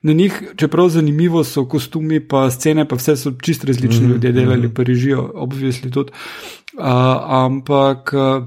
Na 0.02 0.14
njih, 0.14 0.44
čeprav 0.56 0.90
zanimivo 0.90 1.44
so 1.44 1.66
kostumi, 1.66 2.28
pa 2.28 2.50
scene, 2.52 2.88
pa 2.88 2.96
vse 2.96 3.16
so 3.16 3.32
čist 3.42 3.64
različni 3.64 3.98
uh 3.98 4.04
-huh. 4.04 4.14
ljudje 4.14 4.32
delali, 4.32 4.74
pa 4.74 4.84
režijo, 4.84 5.32
obvisli 5.34 5.92
tudi. 5.92 6.12
Uh, 6.74 6.84
ampak 7.28 8.14
uh, 8.14 8.44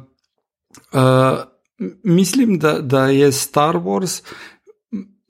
uh, 0.92 1.38
mislim, 2.04 2.59
da, 2.59 2.80
da 2.80 3.07
je 3.07 3.33
Star 3.33 3.76
Wars 3.76 4.23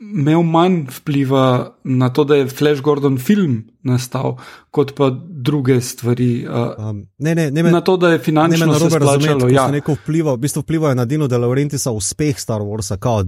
imel 0.00 0.42
manj 0.42 0.86
vpliva 0.90 1.74
na 1.84 2.08
to, 2.08 2.24
da 2.24 2.34
je 2.34 2.48
Flash 2.48 2.80
Gordon 2.82 3.18
film 3.18 3.64
nastal, 3.82 4.36
kot 4.70 4.94
pa 4.96 5.10
druge 5.28 5.80
stvari. 5.80 6.46
Um, 6.78 7.06
ne, 7.18 7.34
ne, 7.34 7.50
ne 7.50 7.62
me, 7.62 7.70
na 7.70 7.80
to, 7.80 7.96
da 7.96 8.08
je 8.08 8.18
finančno 8.18 8.66
ne 8.66 8.78
se 8.78 8.90
splačalo. 8.90 9.48
Ja, 9.48 9.68
neko 9.70 9.94
vpliva, 9.94 10.34
v 10.34 10.36
bistvu 10.36 10.62
vplivajo 10.62 10.94
na 10.94 11.04
Dino 11.04 11.28
De 11.28 11.38
Laurentisa 11.38 11.92
uspeh 11.92 12.40
Star 12.40 12.60
Warsa, 12.60 12.96
kao, 12.96 13.24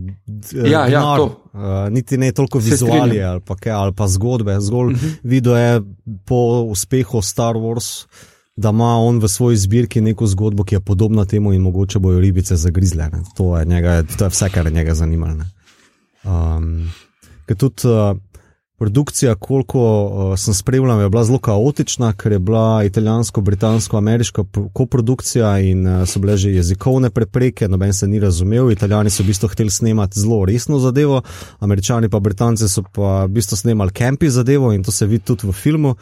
ja, 0.65 0.87
ja, 0.87 1.17
to. 1.17 1.43
Uh, 1.53 1.61
niti 1.91 2.19
ne 2.19 2.33
toliko 2.33 2.59
vizualije 2.59 3.25
ali, 3.25 3.71
ali 3.73 3.93
pa 3.93 4.09
zgodbe, 4.09 4.61
zgolj 4.61 4.93
uh 4.93 4.99
mhm. 4.99 5.07
-huh. 5.07 5.17
video 5.23 5.57
je 5.57 5.83
po 6.25 6.67
uspehu 6.71 7.23
Star 7.23 7.55
Wars. 7.55 8.07
Da 8.57 8.69
ima 8.69 8.97
on 8.97 9.19
v 9.19 9.29
svoji 9.29 9.57
zbirki 9.57 10.01
neko 10.01 10.27
zgodbo, 10.27 10.65
ki 10.65 10.75
je 10.75 10.81
podobna 10.81 11.25
temu, 11.25 11.53
in 11.53 11.63
mogoče 11.63 11.99
bojo 11.99 12.21
ribice 12.21 12.57
zagrizle. 12.57 13.11
To 13.37 13.59
je, 13.59 13.65
njega, 13.65 14.03
to 14.19 14.25
je 14.25 14.29
vse, 14.29 14.49
kar 14.49 14.67
je 14.67 14.73
njega 14.73 14.95
zanimalo. 14.95 15.45
Um, 16.25 16.91
ker 17.47 17.57
tudi 17.59 17.89
uh, 17.91 18.17
produkcija, 18.83 19.35
koliko 19.35 19.81
uh, 19.81 20.39
sem 20.39 20.55
spremljal, 20.55 21.01
je 21.01 21.11
bila 21.11 21.25
zelo 21.25 21.39
kaotična, 21.39 22.13
ker 22.19 22.33
je 22.33 22.39
bila 22.39 22.85
italijansko-britansko-ameriška 22.85 24.45
koprodukcija 24.73 25.53
in 25.59 25.87
uh, 25.87 26.03
so 26.09 26.21
bile 26.21 26.37
že 26.37 26.51
jezikovne 26.51 27.11
prepreke, 27.11 27.69
noben 27.69 27.93
se 27.93 28.07
ni 28.07 28.21
razumel. 28.21 28.71
Italijani 28.71 29.11
so 29.11 29.23
v 29.23 29.31
bistvu 29.31 29.49
hteli 29.49 29.71
snemati 29.71 30.21
zelo 30.21 30.45
resno 30.45 30.79
zadevo, 30.79 31.23
američani 31.61 32.11
pa 32.11 32.21
britanci 32.21 32.69
so 32.69 32.83
pa 32.83 33.25
v 33.25 33.29
bistvu 33.39 33.57
snemali 33.57 33.91
kampi 33.91 34.31
zadevo 34.31 34.73
in 34.73 34.83
to 34.83 34.91
se 34.93 35.07
vidi 35.07 35.25
tudi 35.25 35.47
v 35.47 35.53
filmu. 35.53 35.95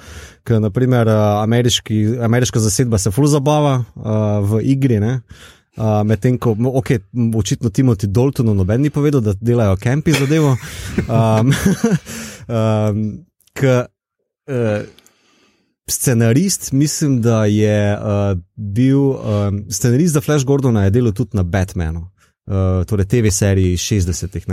Ker 0.44 0.60
naprimer 0.60 1.08
uh, 1.08 1.44
ameriška 2.24 2.60
zasedba 2.60 2.98
se 2.98 3.10
ful 3.10 3.26
zabava 3.26 3.84
uh, 3.94 4.04
v 4.40 4.64
igri. 4.72 5.00
Ne? 5.00 5.20
Uh, 5.20 5.59
Medtem 6.04 6.38
ko, 6.38 6.56
ok, 6.58 6.90
očitno 7.36 7.70
Timothy 7.70 8.06
Daltonu 8.06 8.54
noben 8.54 8.82
ni 8.82 8.90
povedal, 8.90 9.20
da 9.20 9.34
delajo 9.40 9.76
kampi 9.76 10.12
za 10.12 10.26
devo. 10.26 10.56
Um, 11.06 11.52
um, 12.48 13.04
k, 13.58 13.84
uh, 14.50 14.88
scenarist, 15.90 16.72
mislim, 16.72 17.20
da 17.22 17.44
je 17.44 17.98
uh, 17.98 18.38
bil 18.56 18.98
um, 18.98 19.64
scenarist 19.70 20.14
za 20.14 20.20
Flash 20.20 20.44
Gordona, 20.44 20.84
je 20.84 20.90
delal 20.90 21.12
tudi 21.12 21.36
na 21.36 21.42
Batmanu. 21.42 22.08
Uh, 22.46 22.86
torej, 22.86 23.04
TV 23.06 23.30
seriji 23.30 23.72
iz 23.72 23.80
60-ih. 23.80 24.46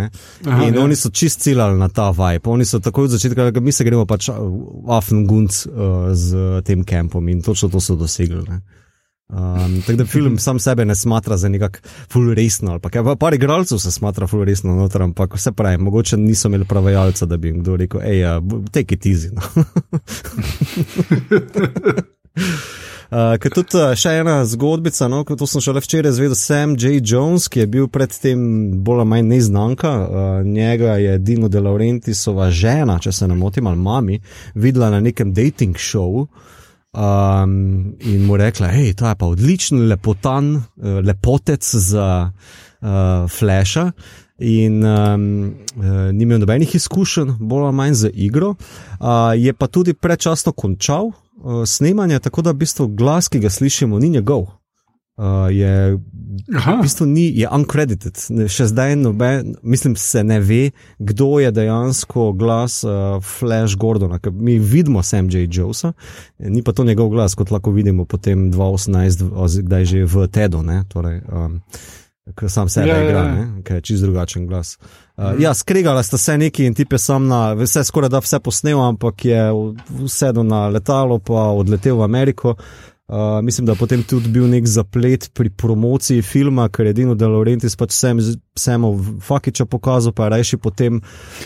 In 0.46 0.76
ja. 0.76 0.82
oni 0.84 0.96
so 0.96 1.10
čist 1.10 1.42
ciljali 1.42 1.80
na 1.80 1.90
ta 1.90 2.12
vibe. 2.12 2.50
Oni 2.50 2.66
so 2.66 2.80
takoj 2.80 3.04
od 3.04 3.10
začetka, 3.10 3.52
da 3.52 3.60
mi 3.60 3.72
se 3.72 3.84
gremo 3.84 4.06
pač 4.06 4.30
afen 4.90 5.26
gunc 5.28 5.66
uh, 5.66 5.74
z 6.14 6.62
tem 6.66 6.84
kampom 6.84 7.30
in 7.30 7.42
točno 7.42 7.70
to 7.70 7.82
so 7.82 7.96
dosegli. 7.96 8.44
Ne? 8.50 8.62
Um, 9.30 9.82
tako 9.82 9.98
da 9.98 10.06
film 10.06 10.40
sam 10.40 10.60
sebe 10.60 10.86
ne 10.86 10.96
smatra 10.96 11.38
za 11.38 11.50
nekak 11.50 11.88
full 12.12 12.34
resno, 12.34 12.80
kaj, 12.80 13.16
par 13.20 13.34
igralcev 13.34 13.78
se 13.78 13.92
smatra 13.92 14.28
full 14.28 14.44
resno 14.44 14.76
noter, 14.76 15.02
ampak 15.02 15.36
vse 15.36 15.52
pravi, 15.52 15.78
mogoče 15.78 16.18
niso 16.18 16.48
imeli 16.48 16.66
pravajalca, 16.66 17.26
da 17.26 17.38
bi 17.38 17.48
jim 17.48 17.60
kdo 17.60 17.76
rekel, 17.76 18.02
hej, 18.02 18.24
uh, 18.24 18.44
take 18.72 18.96
it 18.96 19.06
easy. 19.06 19.30
No. 19.36 19.42
Uh, 23.08 23.38
Ker 23.40 23.54
tudi 23.56 23.78
uh, 23.80 23.94
še 23.96 24.18
ena 24.20 24.42
zgodbica, 24.44 25.08
no, 25.08 25.22
to 25.24 25.46
sem 25.48 25.64
šele 25.64 25.80
včeraj 25.80 26.12
izvedel, 26.12 26.36
Sam 26.36 26.74
J. 26.76 26.98
Jones, 27.00 27.46
ki 27.48 27.62
je 27.62 27.68
bil 27.72 27.86
predtem 27.88 28.42
bolj 28.84 29.06
ali 29.06 29.10
manj 29.14 29.30
neznanka, 29.30 29.92
uh, 29.96 30.26
njega 30.44 30.98
je 31.00 31.14
Dino 31.24 31.48
De 31.48 31.62
Laurentisova 31.64 32.50
žena, 32.52 32.98
če 33.00 33.16
se 33.16 33.30
ne 33.32 33.38
motim, 33.40 33.72
ali 33.72 33.80
mami, 33.80 34.20
videla 34.60 34.92
na 34.92 35.00
nekem 35.00 35.32
dating 35.32 35.80
šovu. 35.80 36.26
Um, 36.98 37.94
in 38.00 38.26
mu 38.26 38.38
rekla, 38.38 38.68
hej, 38.74 38.96
to 38.98 39.06
je 39.06 39.16
pa 39.16 39.26
odličen, 39.30 39.86
lepotan, 39.86 40.56
uh, 40.56 40.64
lepotec 41.06 41.62
za 41.62 42.32
uh, 42.32 42.90
Flasha. 43.30 43.92
In 44.40 44.82
um, 44.86 45.54
ni 46.14 46.24
imel 46.24 46.40
nobenih 46.42 46.76
izkušenj, 46.76 47.38
bolj 47.40 47.70
ali 47.70 47.76
manj 47.76 47.94
za 47.94 48.10
igro. 48.14 48.50
Uh, 48.50 49.34
je 49.38 49.54
pa 49.54 49.68
tudi 49.68 49.94
prečasno 49.94 50.52
končal 50.52 51.06
uh, 51.06 51.66
snemanje, 51.66 52.20
tako 52.20 52.42
da 52.42 52.52
v 52.52 52.66
bistvu 52.66 52.88
glas, 52.88 53.30
ki 53.30 53.46
ga 53.46 53.50
slišimo, 53.50 54.00
ni 54.00 54.10
njegov 54.10 54.57
uh, 55.18 55.52
je 55.52 55.98
v 56.48 56.82
bistvu 56.82 57.06
ni, 57.06 57.26
je 57.36 57.50
uncredited. 57.50 58.20
Še 58.52 58.70
zdaj 58.72 58.96
noben, 59.00 59.56
mislim, 59.66 59.96
se 60.00 60.24
ne 60.24 60.40
ve, 60.44 60.72
kdo 61.00 61.40
je 61.42 61.52
dejansko 61.52 62.32
glas 62.38 62.84
uh, 62.86 63.18
Flash 63.24 63.78
Gordona, 63.78 64.20
mi 64.32 64.58
vidimo 64.60 65.04
Sam 65.04 65.30
J. 65.30 65.48
Josa, 65.52 65.94
ni 66.40 66.64
pa 66.64 66.74
to 66.74 66.86
njegov 66.86 67.10
glas, 67.14 67.36
kot 67.36 67.52
lahko 67.52 67.74
vidimo 67.76 68.06
potem 68.06 68.50
2018, 68.52 69.30
zdaj 69.62 69.86
že 69.86 70.06
v 70.06 70.28
Tedu. 70.28 70.64
Torej, 70.90 71.22
um, 71.32 71.62
Ker 72.36 72.50
sam 72.52 72.68
sebe 72.68 72.92
ja, 72.92 72.98
igra, 73.00 73.22
yeah. 73.24 73.38
Ja. 73.40 73.62
ker 73.64 73.78
je 73.80 73.84
čist 73.88 74.04
drugačen 74.04 74.50
glas. 74.50 74.74
Uh, 75.16 75.32
mm. 75.32 75.42
Ja, 75.46 75.54
skregala 75.56 76.04
sta 76.04 76.18
se 76.20 76.36
neki 76.38 76.66
in 76.68 76.76
tipe 76.76 77.00
sam 77.00 77.30
na, 77.30 77.54
vse 77.56 77.86
skoraj 77.88 78.12
da 78.12 78.20
vse 78.20 78.42
posnel, 78.44 78.82
ampak 78.84 79.24
je 79.26 79.46
vsedel 80.04 80.44
na 80.44 80.66
letalo, 80.68 81.22
pa 81.24 81.48
odletel 81.56 81.96
v 81.96 82.04
Ameriko. 82.04 82.58
Uh, 82.58 82.97
Uh, 83.08 83.42
mislim, 83.42 83.66
da 83.66 83.72
je 83.72 83.78
potem 83.80 84.02
tudi 84.04 84.28
bil 84.30 84.50
nek 84.52 84.66
zaplet 84.68 85.30
pri 85.34 85.50
promociji 85.50 86.22
filma, 86.22 86.66
ker 86.68 86.86
je 86.86 86.92
edino, 86.92 87.14
da 87.16 87.30
Laurentis 87.32 87.78
pač 87.80 87.94
sem, 87.96 88.20
samo 88.60 88.90
Fakiča 89.24 89.64
pokazal, 89.66 90.12
pa 90.12 90.26
je 90.26 90.34
rajši 90.34 90.58
potem 90.60 91.00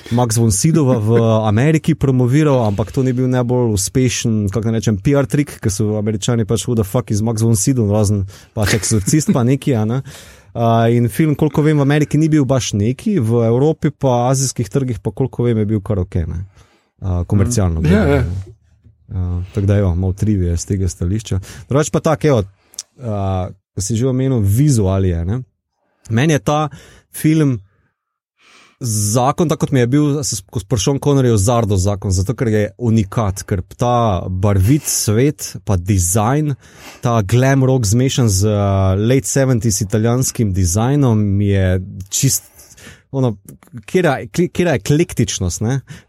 Max 0.10 0.40
von 0.42 0.50
Sidova 0.52 0.96
v 0.98 1.20
Ameriki 1.46 1.94
promoviral, 1.94 2.64
ampak 2.66 2.90
to 2.92 3.04
ni 3.06 3.14
bil 3.14 3.28
najbolj 3.30 3.76
uspešen, 3.76 4.48
kako 4.50 4.72
ne 4.72 4.82
rečem, 4.82 4.98
PR 5.06 5.30
trik, 5.30 5.54
ker 5.62 5.70
so 5.70 6.00
američani 6.00 6.48
pač 6.50 6.66
huda 6.66 6.82
fuck 6.82 7.14
iz 7.14 7.22
Max 7.22 7.46
von 7.46 7.54
Sidov, 7.54 7.94
razen 7.94 8.24
pač 8.58 8.74
eksorcist 8.80 9.30
pa 9.30 9.44
neki, 9.46 9.76
a 9.78 9.84
ne. 9.86 10.00
Uh, 10.58 10.90
in 10.90 11.12
film, 11.14 11.36
koliko 11.38 11.62
vem, 11.62 11.78
v 11.78 11.86
Ameriki 11.86 12.18
ni 12.18 12.26
bil 12.26 12.48
baš 12.50 12.72
neki, 12.74 13.20
v 13.22 13.44
Evropi 13.52 13.94
pa 13.94 14.32
azijskih 14.32 14.66
trgih 14.66 14.98
pa 14.98 15.14
koliko 15.14 15.46
vem, 15.46 15.62
je 15.62 15.70
bil 15.76 15.86
kar 15.86 16.02
ok, 16.02 16.24
ne. 16.26 16.42
Uh, 17.06 17.22
komercialno. 17.30 17.86
Mm. 17.86 17.94
Ja, 17.94 18.02
ja. 18.18 18.26
Uh, 19.12 19.44
tako 19.54 19.68
da 19.68 19.76
je 19.76 19.96
malo 19.96 20.14
trivije 20.14 20.58
z 20.58 20.66
tega 20.66 20.88
stališča. 20.90 21.40
Drugač 21.70 21.90
pa 21.92 22.00
tako, 22.00 22.38
uh, 22.38 23.52
ko 23.76 23.82
si 23.82 23.96
že 23.96 24.08
omenil 24.08 24.40
vizualije. 24.40 25.26
Ne? 25.26 25.42
Meni 26.10 26.34
je 26.34 26.40
ta 26.40 26.70
film 27.12 27.60
zakon, 28.82 29.50
tako 29.50 29.66
kot 29.66 29.72
mi 29.72 29.80
je 29.80 29.88
bil, 29.88 30.06
ko 30.50 30.60
sprašujem 30.60 31.00
Konorjev 31.00 31.36
Zardo 31.38 31.78
zakon, 31.78 32.12
zato 32.12 32.34
ker 32.34 32.48
je 32.48 32.64
unikat, 32.78 33.44
ker 33.46 33.62
ta 33.78 34.24
barvit 34.30 34.88
svet, 34.90 35.58
pa 35.66 35.78
dizajn, 35.78 36.56
ta 37.04 37.20
glam 37.22 37.66
rock 37.68 37.86
zmešan 37.86 38.30
z 38.30 38.48
uh, 38.48 38.96
late 38.98 39.30
70s 39.30 39.84
italijanskim 39.86 40.54
dizajnom 40.54 41.42
je 41.42 41.68
čist 42.10 42.48
ono, 43.12 43.38
kjera, 43.86 44.18
kjera 44.54 44.72
je 44.72 44.76
eklektičnost, 44.76 45.62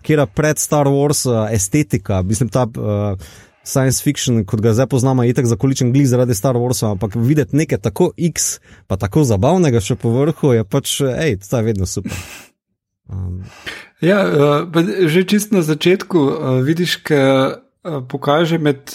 kjera 0.03 0.27
pred 0.27 0.59
Star 0.59 0.87
Wars 0.87 1.27
uh, 1.27 1.47
estetika, 1.53 2.23
mislim, 2.23 2.49
ta 2.49 2.63
uh, 2.63 3.19
science 3.65 4.03
fiction, 4.03 4.45
kot 4.45 4.61
ga 4.61 4.73
zdaj 4.73 4.87
poznamo, 4.87 5.23
je 5.23 5.35
tako 5.35 5.49
zakoličen 5.49 5.93
glih 5.93 6.09
zaradi 6.09 6.35
Star 6.35 6.55
Warsa, 6.55 6.91
ampak 6.91 7.15
videti 7.17 7.57
nekaj 7.57 7.79
tako 7.79 8.11
X, 8.17 8.61
pa 8.87 8.97
tako 8.97 9.25
zabavnega 9.25 9.81
še 9.81 9.97
po 9.97 10.15
vrhu, 10.15 10.55
je 10.57 10.65
pač, 10.65 11.01
hej, 11.01 11.39
to 11.43 11.57
je 11.57 11.67
vedno 11.67 11.87
super. 11.87 12.17
Um. 13.11 13.43
Ja, 14.03 14.23
uh, 14.27 15.07
že 15.07 15.27
čist 15.27 15.53
na 15.53 15.63
začetku 15.63 16.23
vidiš, 16.67 17.01
uh, 17.11 17.59
pokaže 18.09 18.59
med 18.63 18.95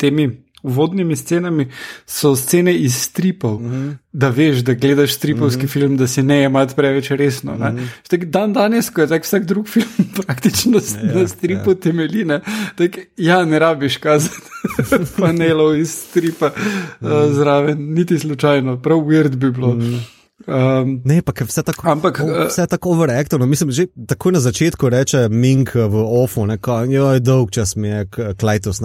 temi 0.00 0.45
uvodnimi 0.62 1.16
scenami, 1.16 1.68
so 2.06 2.36
scene 2.36 2.74
iz 2.74 2.94
stripov, 2.94 3.60
mm 3.60 3.70
-hmm. 3.70 3.96
da 4.12 4.28
veš, 4.28 4.58
da 4.58 4.74
gledaš 4.74 5.14
stripovski 5.14 5.62
mm 5.62 5.66
-hmm. 5.66 5.72
film, 5.72 5.96
da 5.96 6.06
se 6.06 6.22
ne 6.22 6.38
jemati 6.38 6.74
preveč 6.74 7.10
resno. 7.10 7.54
Mm 7.54 7.60
-hmm. 7.60 8.24
Dan 8.24 8.52
danes, 8.52 8.90
ko 8.90 9.00
je 9.00 9.06
tak 9.06 9.24
vsak 9.24 9.44
drug 9.44 9.68
film 9.74 10.08
praktično 10.14 10.78
ja, 10.78 11.20
na 11.20 11.28
stripu 11.28 11.70
ja. 11.70 11.74
temelji, 11.74 12.24
ne, 12.24 12.40
tak, 12.76 12.98
ja, 13.16 13.44
ne 13.44 13.58
rabiš 13.58 13.96
kazati 13.96 14.36
panelov 15.18 15.76
iz 15.76 15.90
stripa 15.90 16.46
mm 16.46 17.06
-hmm. 17.06 17.28
uh, 17.28 17.34
zraven, 17.34 17.92
niti 17.92 18.18
slučajno, 18.18 18.76
prav 18.76 18.98
weird 18.98 19.36
bi 19.36 19.50
bilo. 19.50 19.74
Mm 19.74 19.80
-hmm. 19.80 20.15
Um, 20.44 21.00
ne, 21.04 21.22
pa 21.24 21.32
vse 21.32 21.62
tako, 21.64 21.88
ampak, 21.88 22.20
o, 22.20 22.28
eh, 22.28 22.46
vse 22.50 22.66
tako 22.68 22.90
overactivno. 22.90 23.46
Mislim, 23.46 23.70
že 23.70 23.86
tako 24.08 24.30
na 24.30 24.40
začetku 24.40 24.88
reče 24.88 25.28
Mink 25.28 25.74
v 25.74 25.96
OFO, 26.22 26.46
da 26.46 27.12
je 27.14 27.20
dolg 27.20 27.50
čas 27.50 27.76
mi 27.76 27.88
je 27.88 28.08
Klajtos, 28.40 28.80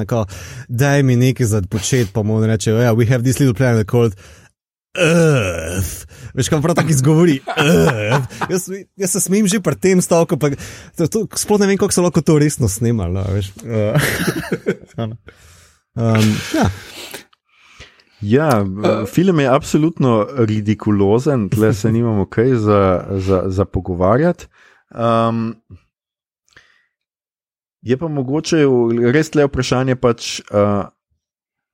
da 0.67 0.93
je 0.96 1.03
mi 1.03 1.15
nekaj 1.15 1.46
za 1.46 1.62
počet, 1.70 2.13
pa 2.13 2.24
mu 2.24 2.39
reče, 2.46 2.72
yeah, 2.72 2.96
we 2.96 3.10
have 3.10 3.24
this 3.24 3.39
little 3.39 3.53
planet 3.53 3.88
called 3.89 4.15
Earth. 4.96 6.08
Veš, 6.34 6.50
kam 6.50 6.62
prav 6.62 6.75
tako 6.75 6.89
izgovori. 6.89 7.39
Jaz, 8.50 8.70
jaz 8.96 9.12
se 9.12 9.20
smim 9.20 9.48
že 9.48 9.60
pri 9.60 9.75
tem 9.75 10.01
stavku, 10.01 10.38
pa 10.38 10.50
sploh 11.36 11.60
ne 11.60 11.67
vem, 11.67 11.77
kako 11.77 11.91
se 11.91 12.01
lahko 12.01 12.22
to 12.22 12.39
resno 12.39 12.70
snimalo. 12.70 13.24
um, 15.96 16.36
ja. 16.55 16.70
Ja, 18.22 18.62
uh, 18.62 19.08
film 19.10 19.40
je 19.40 19.48
absolutno 19.48 20.28
ridikulozen, 20.38 21.50
tle 21.50 21.74
se 21.74 21.92
nimamo 21.92 22.25
kaj 22.25 22.56
za, 22.56 23.04
za, 23.12 23.44
za 23.48 23.66
pogovarjati. 23.66 24.48
Um, 24.92 25.56
je 27.82 27.98
pa 27.98 28.08
mogoče 28.08 28.66
res 29.13 29.34
le 29.34 29.48
vprašanje 29.48 29.96
pač, 29.96 30.40
uh, 30.54 30.86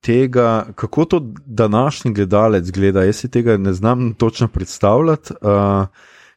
tega, 0.00 0.66
kako 0.74 1.04
to 1.04 1.20
današnji 1.46 2.14
gledalec 2.14 2.70
gleda. 2.70 3.04
Jaz 3.04 3.16
si 3.16 3.30
tega 3.30 3.56
ne 3.56 3.72
znam 3.72 4.14
točno 4.14 4.48
predstavljati, 4.48 5.34
uh, 5.42 5.86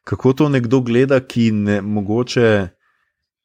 kako 0.04 0.34
to 0.34 0.50
nekdo 0.50 0.82
gleda, 0.82 1.20
ki 1.20 1.52
ne 1.52 1.82
mogoče. 1.82 2.68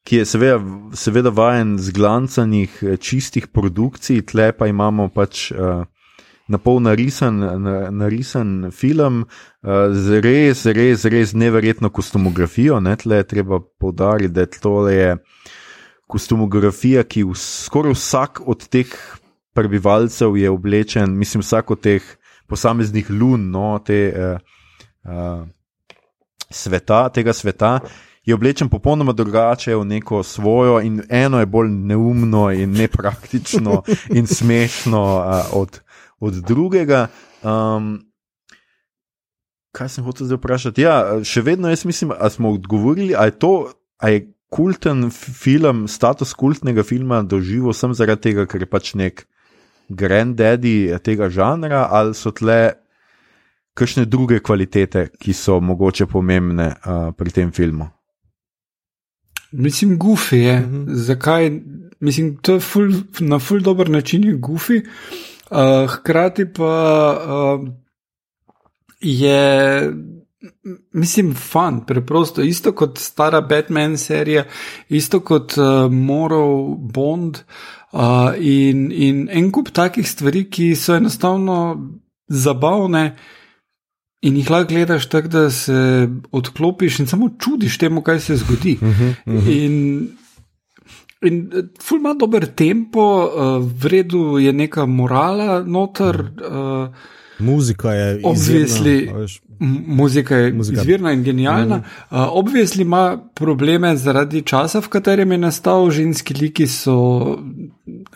Ki 0.06 0.16
je 0.16 0.24
seveda, 0.24 0.60
seveda 0.94 1.30
vajen 1.34 1.78
zglancanih, 1.82 2.82
čistih 3.00 3.46
produkcij, 3.46 4.20
tle 4.22 4.52
pa 4.54 4.68
imamo 4.70 5.08
pač 5.10 5.50
uh, 5.50 5.82
na 6.48 6.58
pol 6.58 6.80
narisan, 6.80 7.38
na, 7.62 7.90
narisan 7.90 8.70
film 8.70 9.24
uh, 9.24 9.90
z 9.90 10.20
res, 10.22 10.66
res, 10.66 11.04
res 11.10 11.34
neverjetno 11.34 11.90
kostumografijo. 11.90 12.80
Ne, 12.80 12.96
tle 12.96 13.22
je 13.22 13.30
treba 13.34 13.60
povdariti, 13.60 14.34
da 14.34 14.46
to 14.46 14.86
je 14.88 15.16
kostumografija, 16.06 17.02
ki 17.02 17.26
v, 17.26 17.34
skoraj 17.34 17.96
vsak 17.96 18.44
od 18.46 18.68
teh 18.70 18.92
prebivalcev 19.56 20.36
je 20.38 20.50
oblečen, 20.50 21.16
mislim, 21.18 21.42
vsak 21.42 21.70
od 21.74 21.82
teh 21.82 22.04
posameznih 22.46 23.10
lun, 23.10 23.50
no, 23.50 23.78
te, 23.82 24.00
uh, 24.14 24.38
uh, 25.10 25.46
sveta, 26.50 27.08
tega 27.08 27.32
sveta. 27.32 27.80
Je 28.26 28.34
oblečen 28.34 28.68
popolnoma 28.68 29.12
drugače 29.12 29.74
v 29.74 29.84
neko 29.84 30.22
svojo, 30.22 30.80
in 30.82 31.02
eno 31.08 31.38
je 31.38 31.46
bolj 31.46 31.70
neumno, 31.70 32.50
in 32.50 32.72
nepraktično, 32.74 33.82
in 34.18 34.26
smešno 34.26 35.02
uh, 35.02 35.58
od, 35.58 35.80
od 36.20 36.34
drugega. 36.34 37.06
Um, 37.42 38.06
kaj 39.76 39.88
sem 39.92 40.04
hotel 40.04 40.30
zdaj 40.30 40.40
vprašati? 40.40 40.84
Ja, 40.86 40.96
še 41.24 41.44
vedno 41.44 41.68
jaz 41.68 41.84
mislim, 41.84 42.14
da 42.16 42.30
smo 42.32 42.54
odgovorili, 42.56 43.14
ali 43.14 43.34
je 43.34 43.38
to, 43.38 43.52
ali 43.98 44.12
je 44.18 44.24
kulten 44.52 45.10
film, 45.10 45.86
status 45.88 46.32
kultnega 46.38 46.84
filma 46.86 47.20
doživel 47.22 47.74
sem 47.76 47.94
zaradi 47.94 48.30
tega, 48.30 48.46
ker 48.48 48.62
je 48.62 48.70
pač 48.70 48.94
nek 48.96 49.26
granddaddy 49.88 50.96
tega 51.04 51.28
žanra, 51.30 51.86
ali 51.92 52.14
so 52.16 52.32
tle 52.34 52.78
kakšne 53.76 54.06
druge 54.08 54.40
kvalitete, 54.40 55.10
ki 55.20 55.34
so 55.36 55.60
mogoče 55.60 56.06
pomembne 56.08 56.70
uh, 56.72 57.10
pri 57.12 57.34
tem 57.34 57.52
filmu. 57.52 57.90
Mislim, 59.52 59.98
gufi 60.00 60.40
je. 60.40 60.60
Mhm. 60.60 60.86
Zakaj? 61.06 61.50
Mislim, 62.00 62.36
to 62.44 62.56
je 62.56 62.60
ful, 62.60 62.90
na 63.20 63.38
ful 63.38 63.60
dober 63.64 63.88
način 63.92 64.24
je 64.24 64.34
gufi. 64.40 64.80
Uh, 64.80 65.35
hkrati 65.88 66.52
pa 66.52 66.74
uh, 67.22 67.68
je, 69.00 69.92
mislim, 70.92 71.34
fan, 71.34 71.86
preprosto, 71.86 72.42
isto 72.42 72.72
kot 72.72 72.98
stara 72.98 73.40
Batman 73.40 73.98
serija, 73.98 74.44
isto 74.88 75.20
kot 75.20 75.54
uh, 75.58 75.92
Moral 75.92 76.74
Bond 76.78 77.38
uh, 77.92 78.34
in, 78.38 78.92
in 78.92 79.28
en 79.32 79.52
kup 79.52 79.70
takih 79.70 80.08
stvari, 80.08 80.46
ki 80.50 80.74
so 80.74 80.96
enostavno 80.96 81.88
zabavne. 82.28 83.16
In 84.26 84.36
jih 84.36 84.48
lahko 84.50 84.72
gledaš 84.72 85.06
tako, 85.12 85.28
da 85.28 85.50
se 85.50 86.08
odklopiš 86.32 86.98
in 86.98 87.06
samo 87.06 87.28
čudiš 87.38 87.78
temu, 87.78 88.02
kaj 88.02 88.20
se 88.20 88.36
zgodi. 88.36 88.78
Uh 88.80 88.88
-huh, 88.88 89.14
uh 89.26 89.34
-huh. 89.34 89.64
In 89.64 90.08
In 91.24 91.50
eh, 91.52 91.64
ful 91.80 91.98
ima 91.98 92.14
dober 92.14 92.46
tempo, 92.46 93.00
uh, 93.00 93.64
v 93.82 93.86
redu 93.86 94.38
je 94.38 94.52
neka 94.52 94.86
morala 94.86 95.62
noter. 95.64 96.20
Uh, 96.44 96.88
muzika 97.38 97.92
je 97.92 98.20
obvisli. 98.24 99.10
Muzika 99.86 100.36
je 100.36 100.52
muzika. 100.52 100.80
izvirna 100.80 101.12
in 101.12 101.22
genialna. 101.22 101.76
Mm. 101.76 101.82
Uh, 102.10 102.28
obvisli 102.36 102.82
ima 102.82 103.18
probleme 103.34 103.96
zaradi 103.96 104.42
časa, 104.42 104.80
v 104.80 104.88
katerem 104.88 105.32
je 105.32 105.38
nastal. 105.38 105.90
Ženski 105.90 106.34
liki 106.34 106.66
so, 106.66 107.38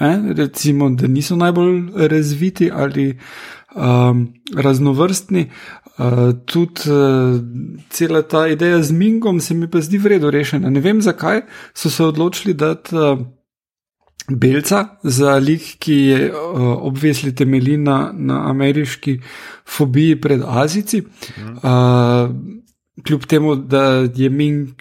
eh, 0.00 0.18
recimo, 0.36 0.90
da 0.90 1.06
niso 1.06 1.36
najbolj 1.36 2.08
razviti 2.08 2.70
ali 2.74 3.18
um, 3.74 4.28
raznovrstni. 4.56 5.50
Uh, 6.00 6.32
tudi 6.46 6.88
uh, 6.88 7.36
cela 7.90 8.22
ta 8.22 8.46
ideja 8.48 8.82
z 8.82 8.90
Mingom 8.90 9.40
se 9.40 9.54
mi 9.54 9.66
pa 9.70 9.80
zdi 9.80 9.98
vredno 9.98 10.30
rešena. 10.30 10.70
Ne 10.70 10.80
vem, 10.80 11.02
zakaj 11.02 11.42
so 11.74 11.90
se 11.90 12.04
odločili 12.04 12.54
dati 12.54 12.96
uh, 12.96 13.18
belca 14.30 14.86
za 15.02 15.34
lik, 15.36 15.76
ki 15.78 15.94
je 15.94 16.30
uh, 16.32 16.60
obvesli 16.88 17.34
temelji 17.34 17.76
na, 17.76 18.12
na 18.16 18.48
ameriški 18.50 19.18
fobiji 19.68 20.20
pred 20.20 20.40
Azici. 20.46 21.02
Uh, 21.02 22.32
kljub 23.04 23.26
temu, 23.26 23.56
da 23.56 24.08
je 24.16 24.30
Ming 24.30 24.72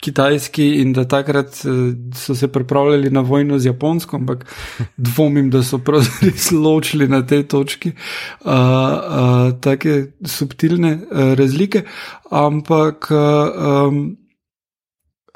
kitajski 0.00 0.66
in 0.80 0.92
da 0.92 1.04
takrat 1.08 1.64
eh, 1.64 1.92
so 2.14 2.34
se 2.34 2.48
pripravljali 2.48 3.10
na 3.10 3.20
vojno 3.20 3.58
z 3.58 3.66
Japonsko, 3.66 4.16
ampak 4.16 4.46
dvomim, 4.96 5.50
da 5.50 5.62
so 5.62 5.78
pravzaprav 5.78 6.62
ločili 6.64 7.08
na 7.08 7.26
tej 7.26 7.42
točki 7.48 7.92
uh, 7.92 8.50
uh, 8.50 9.60
take 9.60 10.12
subtilne 10.24 10.94
uh, 10.94 11.34
razlike. 11.34 11.82
Ampak 12.30 13.08
um, 13.10 14.16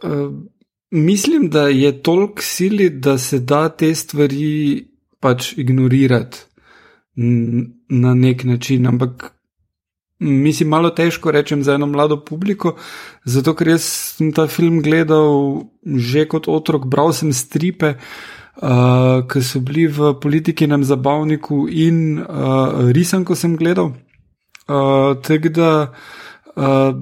uh, 0.03 0.33
mislim, 0.91 1.51
da 1.51 1.69
je 1.69 2.03
toliko 2.03 2.43
sili, 2.43 2.91
da 2.91 3.19
se 3.19 3.39
da 3.39 3.69
te 3.69 3.95
stvari 3.95 4.85
pač 5.21 5.53
ignorirati 5.57 6.39
na 7.89 8.15
nek 8.15 8.45
način. 8.45 8.87
Ampak 8.87 9.34
Mislim, 10.25 10.71
malo 10.73 10.91
težko 10.91 11.31
rečem 11.35 11.63
za 11.63 11.75
eno 11.77 11.87
mlado 11.87 12.17
publiko, 12.25 12.77
zato 13.25 13.53
ker 13.55 13.75
jaz 13.75 13.85
sem 14.17 14.33
ta 14.33 14.47
film 14.49 14.81
gledal 14.83 15.69
že 15.85 16.25
kot 16.29 16.49
otrok, 16.49 16.87
bral 16.89 17.13
sem 17.13 17.33
stripe, 17.33 17.95
uh, 18.63 19.21
ki 19.29 19.43
so 19.45 19.61
bili 19.61 19.85
v 19.87 20.15
politiki 20.21 20.67
nam 20.67 20.85
zabavniku 20.85 21.67
in 21.69 22.23
uh, 22.23 22.89
risanko 22.97 23.37
sem 23.37 23.57
gledal. 23.61 23.93
Uh, 24.65 25.21
Tako 25.21 25.53
da 25.53 25.71
uh, 26.57 26.97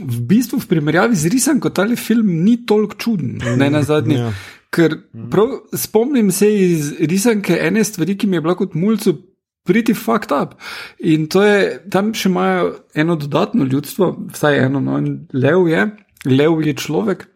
v 0.00 0.20
bistvu 0.28 0.60
v 0.60 0.68
primerjavi 0.68 1.16
z 1.16 1.32
risanko 1.32 1.72
ta 1.72 1.88
film 1.96 2.44
ni 2.44 2.66
toliko 2.66 2.96
čuden, 2.96 3.40
ne 3.56 3.70
na 3.70 3.82
zadnje. 3.82 4.16
Ja. 4.16 4.32
Ker 4.72 4.96
prav, 5.30 5.68
spomnim 5.76 6.30
se 6.32 6.48
iz 6.48 6.94
risanke 7.00 7.58
ene 7.60 7.84
stvari, 7.84 8.16
ki 8.16 8.26
mi 8.26 8.36
je 8.36 8.40
bila 8.40 8.54
kot 8.56 8.74
mulcu 8.74 9.31
pretty 9.64 9.94
fucked 9.94 10.32
up. 10.32 10.54
In 10.98 11.28
to 11.28 11.42
je, 11.42 11.82
tam 11.90 12.12
še 12.14 12.30
imajo 12.30 12.72
eno 12.94 13.16
dodatno 13.16 13.64
ljudstvo, 13.64 14.10
vsaj 14.32 14.64
eno, 14.66 14.80
no, 14.80 14.98
in 14.98 15.26
lev 15.32 15.68
je, 15.70 15.86
lev 16.30 16.64
je 16.66 16.74
človek. 16.78 17.28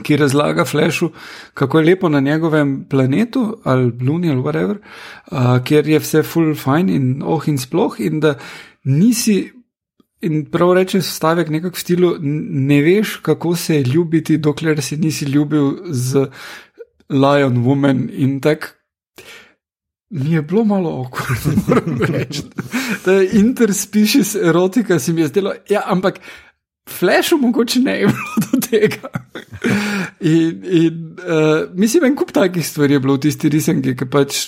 Ki 0.00 0.16
razlaga 0.16 0.64
Flashu, 0.64 1.10
kako 1.54 1.78
je 1.78 1.84
lepo 1.84 2.08
na 2.08 2.22
njegovem 2.24 2.86
planetu, 2.88 3.58
ali 3.68 3.90
Luni, 4.00 4.30
ali 4.32 4.40
whatever, 4.40 4.78
uh, 4.80 5.58
kjer 5.64 5.88
je 5.92 5.98
vse 6.00 6.22
full 6.24 6.54
fine 6.56 6.94
in 6.94 7.20
oh 7.20 7.44
in 7.50 7.58
sploh, 7.60 7.98
in 8.00 8.20
da 8.22 8.32
nisi, 8.88 9.50
in 10.24 10.46
prav 10.48 10.72
reče 10.78 11.02
stavek 11.04 11.50
nekako 11.52 11.76
v 11.76 11.84
stilu, 11.84 12.14
ne 12.22 12.80
veš, 12.80 13.18
kako 13.26 13.52
se 13.56 13.76
je 13.76 13.90
ljubiti, 13.92 14.38
dokler 14.38 14.80
se 14.82 14.96
nisi 14.96 15.28
ljubil 15.28 15.74
z 15.90 16.30
Lion 17.10 17.60
Woman 17.66 18.08
in 18.08 18.40
tako 18.40 18.79
Mi 20.10 20.32
je 20.32 20.42
bilo 20.42 20.64
malo 20.64 21.00
oko, 21.00 21.26
moram 21.68 21.98
reči. 22.02 22.42
Ta 23.04 23.12
interspecies 23.32 24.34
erotika 24.34 24.98
se 24.98 25.12
mi 25.12 25.20
je 25.20 25.28
zdelo, 25.28 25.52
ja, 25.68 25.82
ampak 25.86 26.20
flashu 26.88 27.38
mogoče 27.38 27.80
ne 27.80 28.00
je 28.00 28.06
bilo 28.06 28.50
do 28.52 28.60
tega. 28.70 29.08
In, 30.20 30.64
in 30.64 31.16
uh, 31.18 31.70
mislim, 31.74 32.04
en 32.04 32.16
kup 32.16 32.32
takih 32.32 32.66
stvari 32.66 32.92
je 32.92 33.00
bilo 33.00 33.14
v 33.14 33.20
tisti 33.20 33.48
risanki, 33.48 33.94
ki 33.96 34.10
pač. 34.10 34.40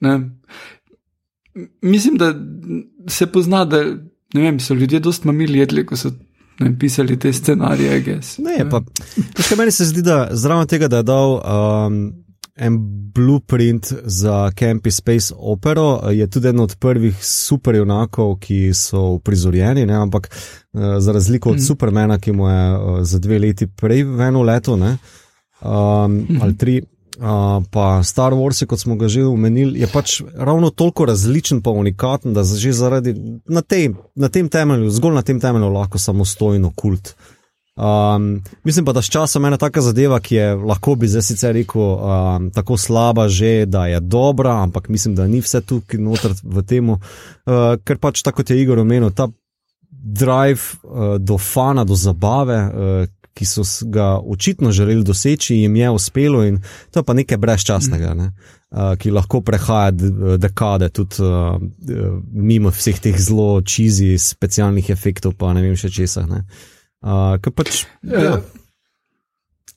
Ne, 0.00 0.18
mislim, 1.82 2.16
da 2.20 2.34
se 3.08 3.26
pozna, 3.32 3.64
da 3.64 3.80
vem, 4.34 4.60
so 4.60 4.74
ljudje 4.74 5.00
dosti 5.00 5.26
mamili 5.26 5.58
jedli, 5.58 5.86
ko 5.86 5.96
so 5.96 6.12
ne, 6.60 6.78
pisali 6.78 7.18
te 7.18 7.32
scenarije. 7.32 8.20
Ne, 8.38 8.58
pa, 8.70 8.82
meni 9.56 9.72
se 9.72 9.84
zdi, 9.84 10.02
da 10.02 10.28
zraven 10.30 10.68
tega, 10.68 10.88
da 10.88 10.96
je 11.00 11.08
dal. 11.08 11.40
Um, 11.40 12.25
En 12.56 12.78
blueprint 13.12 13.92
za 14.04 14.50
Campy 14.50 14.90
Space 14.90 15.34
Opera 15.36 16.10
je 16.10 16.26
tudi 16.26 16.48
eden 16.48 16.60
od 16.60 16.76
prvih 16.80 17.16
superjunakov, 17.24 18.38
ki 18.40 18.74
so 18.74 19.00
uprizorjeni, 19.18 19.86
ne? 19.86 19.94
ampak 19.94 20.30
uh, 20.30 20.80
za 20.98 21.12
razliko 21.12 21.50
od 21.50 21.56
mm. 21.56 21.66
Supermana, 21.66 22.18
ki 22.18 22.32
mu 22.32 22.48
je 22.48 22.76
uh, 22.76 23.00
za 23.02 23.18
dve 23.18 23.38
leti 23.38 23.66
prej 23.66 24.04
v 24.04 24.20
eno 24.20 24.42
leto, 24.42 24.76
ne? 24.76 24.96
um, 25.60 25.68
mm. 25.68 26.38
ali 26.42 26.56
tri, 26.56 26.82
uh, 27.18 27.62
pa 27.70 28.02
Star 28.02 28.32
Wars, 28.32 28.64
kot 28.64 28.80
smo 28.80 28.96
ga 28.96 29.08
že 29.08 29.24
omenili, 29.24 29.80
je 29.80 29.86
pač 29.92 30.22
ravno 30.34 30.70
toliko 30.70 31.04
različen, 31.04 31.60
pa 31.62 31.70
unikaten, 31.70 32.32
da 32.32 32.44
že 32.44 32.72
zaradi 32.72 33.14
na, 33.44 33.60
tej, 33.60 33.90
na 34.14 34.28
tem 34.28 34.48
temelju, 34.48 34.90
zgolj 34.90 35.14
na 35.14 35.22
tem 35.22 35.40
temelju, 35.40 35.68
lahko 35.68 35.98
samostojno 35.98 36.72
kult. 36.76 37.14
Um, 37.76 38.42
mislim 38.64 38.84
pa, 38.84 38.92
da 38.92 39.02
s 39.02 39.10
časom 39.10 39.44
ena 39.44 39.56
taka 39.56 39.80
zadeva, 39.80 40.20
ki 40.20 40.34
je 40.34 40.54
lahko 40.54 40.94
bi 40.94 41.08
zdaj 41.08 41.22
sicer 41.22 41.52
rekel 41.52 41.82
um, 41.82 42.50
tako 42.50 42.76
slaba, 42.76 43.28
že 43.28 43.66
da 43.66 43.86
je 43.86 44.00
dobra, 44.00 44.62
ampak 44.62 44.88
mislim, 44.88 45.14
da 45.14 45.26
ni 45.26 45.42
vse 45.44 45.60
tukaj 45.60 46.00
noter 46.00 46.32
v 46.42 46.62
tem, 46.64 46.88
uh, 46.88 47.00
ker 47.84 47.98
pač 48.00 48.22
tako 48.24 48.46
je 48.48 48.56
Igor 48.62 48.80
omenil, 48.80 49.10
ta 49.12 49.28
drive 49.90 50.80
uh, 50.84 51.18
do 51.20 51.36
fana, 51.38 51.84
do 51.84 51.94
zabave, 51.94 52.56
uh, 52.56 53.12
ki 53.36 53.44
so 53.44 53.60
ga 53.92 54.14
očitno 54.24 54.72
želeli 54.72 55.04
doseči, 55.04 55.56
jim 55.56 55.76
je 55.76 55.90
uspelo 55.90 56.44
in 56.44 56.62
to 56.90 57.00
je 57.00 57.04
pa 57.04 57.12
nekaj 57.12 57.36
brezčasnega, 57.36 58.14
ne? 58.14 58.30
uh, 58.70 58.94
ki 58.96 59.12
lahko 59.12 59.42
prehaja 59.44 59.90
dekade, 60.40 60.88
tudi 60.88 61.20
uh, 61.20 61.60
mimo 62.32 62.72
vseh 62.72 63.00
teh 63.04 63.20
zelo 63.20 63.60
čizi, 63.60 64.14
specialnih 64.18 64.88
efektov, 64.90 65.36
pa 65.36 65.52
ne 65.52 65.60
vem 65.66 65.76
še 65.76 65.92
česa. 65.92 66.24
Uh, 67.06 67.38
pač, 67.54 67.84
ja. 68.02 68.40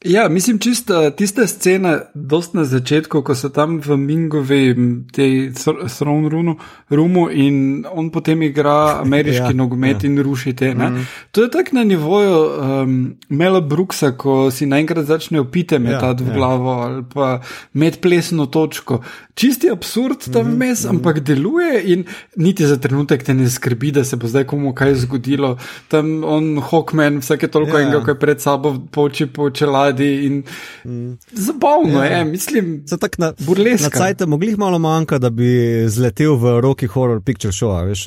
Ja, 0.06 0.30
mislim, 0.30 0.60
čista 0.60 1.12
tiste 1.12 1.48
scene, 1.48 2.00
dost 2.14 2.54
na 2.54 2.64
začetku, 2.64 3.20
ko 3.22 3.34
so 3.36 3.50
tam 3.52 3.82
v 3.84 3.98
Mingovi, 4.00 4.76
tej 5.12 5.52
Throne 5.98 6.56
Roomu 6.90 7.26
in 7.30 7.84
on 7.84 8.08
potem 8.08 8.42
igra 8.48 9.02
ameriški 9.02 9.52
ja, 9.52 9.58
nogomet 9.60 10.04
ja. 10.04 10.08
in 10.08 10.22
ruši 10.24 10.54
te. 10.56 10.72
Mm. 10.72 11.04
To 11.32 11.44
je 11.44 11.52
tako 11.52 11.76
na 11.76 11.84
nivoju 11.84 12.38
um, 12.40 12.96
Mela 13.30 13.60
Brooksa, 13.62 14.14
ko 14.16 14.48
si 14.52 14.66
naenkrat 14.72 15.04
začne 15.04 15.44
opite 15.44 15.80
metati 15.80 16.24
ja, 16.24 16.28
v 16.28 16.32
ja. 16.32 16.36
glavo 16.36 16.72
ja. 16.72 16.88
ali 16.88 17.04
pa 17.14 17.42
med 17.74 18.00
plesno 18.00 18.46
točko. 18.46 19.04
Čisti 19.40 19.72
absurd 19.72 20.26
tam 20.34 20.48
mhm, 20.48 20.56
vmes, 20.56 20.84
mm 20.84 20.88
-hmm. 20.88 20.96
ampak 20.96 21.20
deluje 21.20 21.84
in 21.94 22.06
niti 22.36 22.68
za 22.68 22.78
trenutek 22.78 23.24
te 23.24 23.34
ne 23.34 23.50
skrbi, 23.50 23.92
da 23.92 24.04
se 24.04 24.16
bo 24.16 24.28
zdaj 24.28 24.44
komu 24.44 24.74
kaj 24.74 24.96
zgodilo. 24.96 25.58
Tam 25.88 26.24
on, 26.24 26.62
Hawkman, 26.72 27.20
vsake 27.20 27.48
toliko 27.48 27.78
ja. 27.78 27.84
enega, 27.84 28.04
ki 28.04 28.12
je 28.12 28.20
pred 28.20 28.42
sabo 28.42 28.76
poči 28.92 29.26
po 29.26 29.50
čelaju 29.50 29.90
radi 29.90 30.26
in 30.26 30.44
mm. 30.86 31.18
zabavno 31.32 32.04
ja. 32.04 32.18
je, 32.18 32.26
mislim, 32.26 32.84
da 32.90 32.96
je 32.96 33.00
tako 33.00 33.34
burlesko. 33.46 33.84
Na 33.84 33.90
cajt 33.90 34.26
mogli 34.28 34.56
malo 34.58 34.80
manjka, 34.80 35.18
da 35.18 35.30
bi 35.30 35.84
zletel 35.88 36.36
v 36.36 36.62
Rocky 36.62 36.88
Horror 36.88 37.22
Picture 37.22 37.52
Show, 37.52 37.86
veš, 37.88 38.06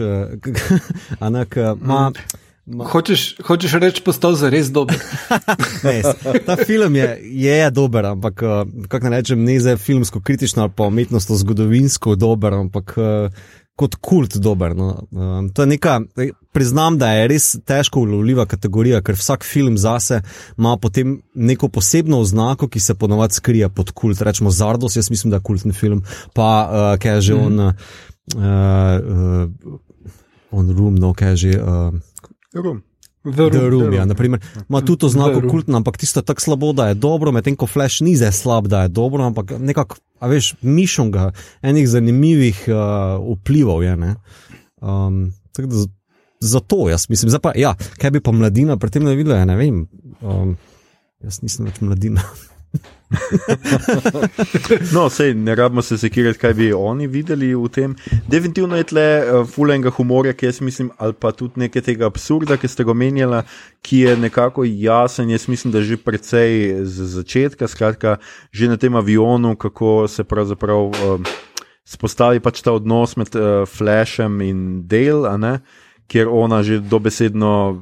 anak, 1.28 1.56
ma. 1.80 2.12
Ma. 2.66 2.86
Hočeš, 2.86 3.42
hočeš 3.42 3.72
reči, 3.82 4.02
postal 4.06 4.36
za 4.38 4.50
res 4.54 4.70
dober. 4.70 4.98
ne, 5.82 6.02
ta 6.46 6.56
film 6.56 6.96
je, 6.96 7.08
je 7.22 7.70
dober, 7.70 8.06
ampak 8.14 8.42
kako 8.88 9.10
naj 9.10 9.24
rečem, 9.24 9.44
ne 9.44 9.58
za 9.60 9.76
filmsko 9.76 10.20
kritično 10.20 10.62
ali 10.62 10.72
pa 10.76 10.86
umetnostno 10.86 11.36
zgodovinsko 11.36 12.14
dober, 12.14 12.54
ampak 12.54 12.94
kot 13.76 13.96
kult 14.00 14.36
dober. 14.36 14.76
No. 14.76 15.08
Um, 15.10 15.48
to 15.50 15.62
je 15.62 15.66
neka, 15.66 16.00
priznam, 16.52 16.98
da 16.98 17.12
je 17.16 17.28
res 17.32 17.48
težko 17.66 18.04
ulovljiva 18.04 18.46
kategorija, 18.46 19.00
ker 19.02 19.16
vsak 19.18 19.46
film 19.48 19.78
zase 19.80 20.20
ima 20.58 20.76
potem 20.76 21.20
neko 21.34 21.68
posebno 21.68 22.20
oznako, 22.20 22.68
ki 22.68 22.80
se 22.80 22.94
ponovadi 22.94 23.40
skrije 23.40 23.68
pod 23.68 23.90
kult. 23.90 24.22
Rečemo 24.22 24.50
Zardos, 24.50 24.96
jaz 24.96 25.10
mislim, 25.10 25.30
da 25.30 25.40
je 25.40 25.48
kultni 25.48 25.72
film, 25.72 26.04
pa 26.34 26.48
uh, 26.62 27.00
kaj 27.00 27.14
je 27.16 27.20
že 27.20 27.34
mm. 27.34 27.46
on, 27.46 27.60
uh, 27.60 27.72
uh, 28.36 29.78
on 30.50 30.70
Room, 30.76 30.94
no 30.94 31.14
kaj 31.14 31.30
je 31.30 31.36
že. 31.36 31.60
Uh, 31.62 32.11
Room. 32.54 32.82
The 33.22 33.68
Room, 33.70 33.92
ja, 33.94 34.04
naprimer, 34.04 34.40
ima 34.68 34.80
tudi 34.80 35.00
to 35.00 35.08
znako 35.08 35.48
kultno, 35.50 35.76
ampak 35.76 35.96
tisto 35.96 36.22
tako 36.22 36.40
slabo, 36.40 36.72
da 36.72 36.88
je 36.88 36.94
dobro, 36.94 37.32
medtem 37.32 37.56
ko 37.56 37.66
Flash 37.66 38.02
ni 38.02 38.16
zdaj 38.16 38.32
slab, 38.32 38.66
da 38.66 38.82
je 38.82 38.88
dobro, 38.88 39.24
ampak 39.24 39.52
nekako, 39.58 39.96
a 40.18 40.26
veš, 40.26 40.54
mišonga 40.62 41.30
enih 41.62 41.88
zanimivih 41.88 42.64
uh, 42.66 43.22
vplivov 43.38 43.84
je. 43.84 43.94
Um, 44.80 45.32
zato 46.40 46.88
jaz 46.90 47.06
mislim, 47.08 47.30
zdaj 47.30 47.40
pa, 47.40 47.52
ja, 47.56 47.74
kaj 47.98 48.10
bi 48.10 48.20
pa 48.20 48.32
mladina 48.32 48.76
pri 48.76 48.90
tem 48.90 49.04
naredila, 49.06 49.38
ja, 49.38 49.44
ne 49.44 49.56
vem. 49.56 49.86
Um, 50.20 50.56
jaz 51.22 51.42
nisem 51.46 51.70
več 51.70 51.78
mladina. 51.80 52.26
no, 54.94 55.08
sej 55.10 55.34
ne 55.34 55.54
rabimo 55.54 55.82
se 55.82 55.98
sekirati, 55.98 56.38
kaj 56.38 56.54
bi 56.54 56.72
oni 56.72 57.06
videli 57.06 57.54
v 57.54 57.68
tem. 57.68 57.96
Definitivno 58.28 58.76
je 58.76 58.88
tle 58.92 59.06
uh, 59.20 59.48
fulenga 59.48 59.90
humorja, 59.90 60.32
ki 60.32 60.46
jaz 60.46 60.60
mislim, 60.60 60.90
ali 60.98 61.12
pa 61.12 61.32
tudi 61.32 61.60
nekaj 61.64 61.82
tega 61.82 62.06
absurda, 62.06 62.56
ki 62.56 62.68
ste 62.68 62.84
ga 62.84 62.94
omenjali, 62.94 63.42
ki 63.82 64.02
je 64.06 64.16
nekako 64.16 64.64
jasen. 64.64 65.30
Jaz 65.30 65.48
mislim, 65.48 65.72
da 65.72 65.82
že 65.82 65.96
precej 65.96 66.84
z 66.84 67.08
začetka, 67.16 67.68
skratka, 67.68 68.16
že 68.52 68.68
na 68.68 68.76
tem 68.76 68.96
avionu, 68.96 69.56
kako 69.56 70.08
se 70.08 70.24
pravzaprav 70.24 70.90
uh, 70.90 71.32
spostavi 71.84 72.40
pač 72.40 72.62
ta 72.62 72.72
odnos 72.72 73.16
med 73.16 73.34
uh, 73.36 73.64
Flashem 73.68 74.40
in 74.40 74.60
Dale, 74.88 75.58
kjer 76.08 76.28
ona 76.28 76.62
že 76.62 76.80
dobesedno 76.80 77.80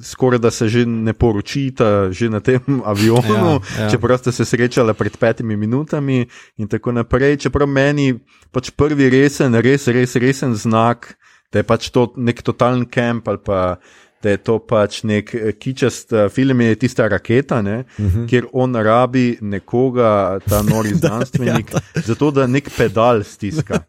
skoraj 0.00 0.38
da 0.38 0.50
se 0.50 0.68
že 0.68 0.86
ne 0.86 1.12
poročita, 1.12 2.10
že 2.10 2.30
na 2.30 2.40
tem 2.40 2.60
avionu, 2.90 3.60
ja, 3.60 3.84
ja. 3.84 3.90
čeprav 3.90 4.18
ste 4.18 4.32
se 4.32 4.44
srečali 4.44 4.94
pred 4.94 5.16
petimi 5.16 5.56
minutami 5.56 6.26
in 6.56 6.68
tako 6.68 6.92
naprej. 6.92 7.36
Čeprav 7.36 7.68
meni 7.68 8.14
pač 8.52 8.70
prvi 8.70 9.10
resen, 9.10 9.54
res, 9.54 9.88
res 9.88 10.16
resen 10.16 10.54
znak, 10.54 11.16
da 11.52 11.60
je 11.60 11.68
pač 11.68 11.90
to 11.90 12.12
nek 12.16 12.42
totalen 12.42 12.86
kamp 12.86 13.28
ali 13.28 13.38
pa. 13.44 13.76
Da 14.22 14.30
je 14.30 14.38
to 14.38 14.58
pač 14.58 15.02
nek 15.02 15.34
eh, 15.34 15.52
kičast 15.52 16.12
eh, 16.12 16.28
film, 16.30 16.60
je 16.60 16.74
tista 16.78 17.08
raketa, 17.08 17.58
uh 17.58 17.64
mhm. 17.64 17.84
-huh. 17.98 18.28
kjer 18.28 18.46
on 18.52 18.74
rabi 18.76 19.38
nekoga, 19.40 20.38
ta 20.48 20.62
nori 20.72 20.94
znanstvenik, 20.94 21.72
ja, 21.72 22.02
zato 22.06 22.30
da 22.30 22.46
nek 22.46 22.70
pedal 22.76 23.24
stiska. 23.24 23.82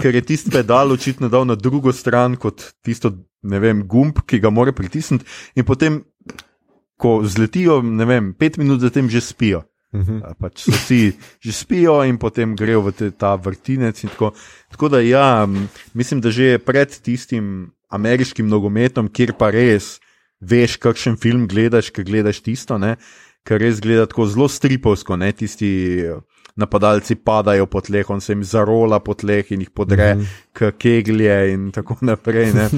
Ker 0.00 0.14
je 0.14 0.22
tisti 0.22 0.50
pedal 0.50 0.92
očitno 0.92 1.28
dal 1.28 1.44
na 1.46 1.54
drugo 1.54 1.92
stran 1.92 2.36
kot 2.36 2.72
tisto 2.82 3.12
ne 3.42 3.60
vem, 3.60 3.82
gumb, 3.88 4.20
ki 4.26 4.40
ga 4.40 4.52
mora 4.52 4.72
pritisniti, 4.76 5.26
in 5.56 5.66
potem, 5.68 6.00
ko 7.00 7.20
zletijo, 7.24 7.80
ne 7.82 8.06
vem, 8.08 8.32
pet 8.36 8.58
minut 8.60 8.82
zatem 8.84 9.08
že 9.10 9.20
spijo. 9.20 9.64
Uh 9.90 10.00
mhm. 10.00 10.18
-huh. 10.18 10.34
pač 10.38 10.68
vsi 10.68 11.12
že 11.40 11.52
spijo 11.52 12.04
in 12.06 12.18
potem 12.18 12.54
grejo 12.56 12.80
v 12.80 12.92
te, 12.92 13.10
ta 13.10 13.34
vrtinec. 13.34 14.00
Tako. 14.00 14.32
tako 14.70 14.88
da, 14.88 15.00
ja, 15.00 15.48
mislim, 15.94 16.20
da 16.20 16.30
že 16.30 16.58
pred 16.58 16.88
tistim 17.02 17.72
ameriškim 17.90 18.48
nogometom, 18.48 19.08
kjer 19.08 19.34
pa 19.38 19.50
res 19.54 19.98
veš, 20.40 20.78
kakšen 20.80 21.18
film 21.20 21.46
gledaš, 21.50 21.90
ker 21.92 22.06
gledaš 22.06 22.40
tisto, 22.44 22.78
ne, 22.80 22.96
kar 23.44 23.60
res 23.60 23.80
gleda 23.80 24.06
tako 24.08 24.26
zelo 24.30 24.48
stripovsko, 24.48 25.18
ne 25.20 25.32
tisti 25.36 25.70
napadalci 26.60 27.14
padajo 27.14 27.66
po 27.66 27.80
tleh, 27.80 28.10
on 28.10 28.20
se 28.20 28.32
jim 28.32 28.42
zarola 28.44 29.00
po 29.00 29.14
tleh 29.14 29.52
in 29.52 29.60
jih 29.64 29.70
podre, 29.70 30.14
mm 30.14 30.20
-hmm. 30.20 30.72
keglje 30.78 31.52
in 31.52 31.70
tako 31.72 31.96
naprej. 32.00 32.52
Ne? 32.52 32.68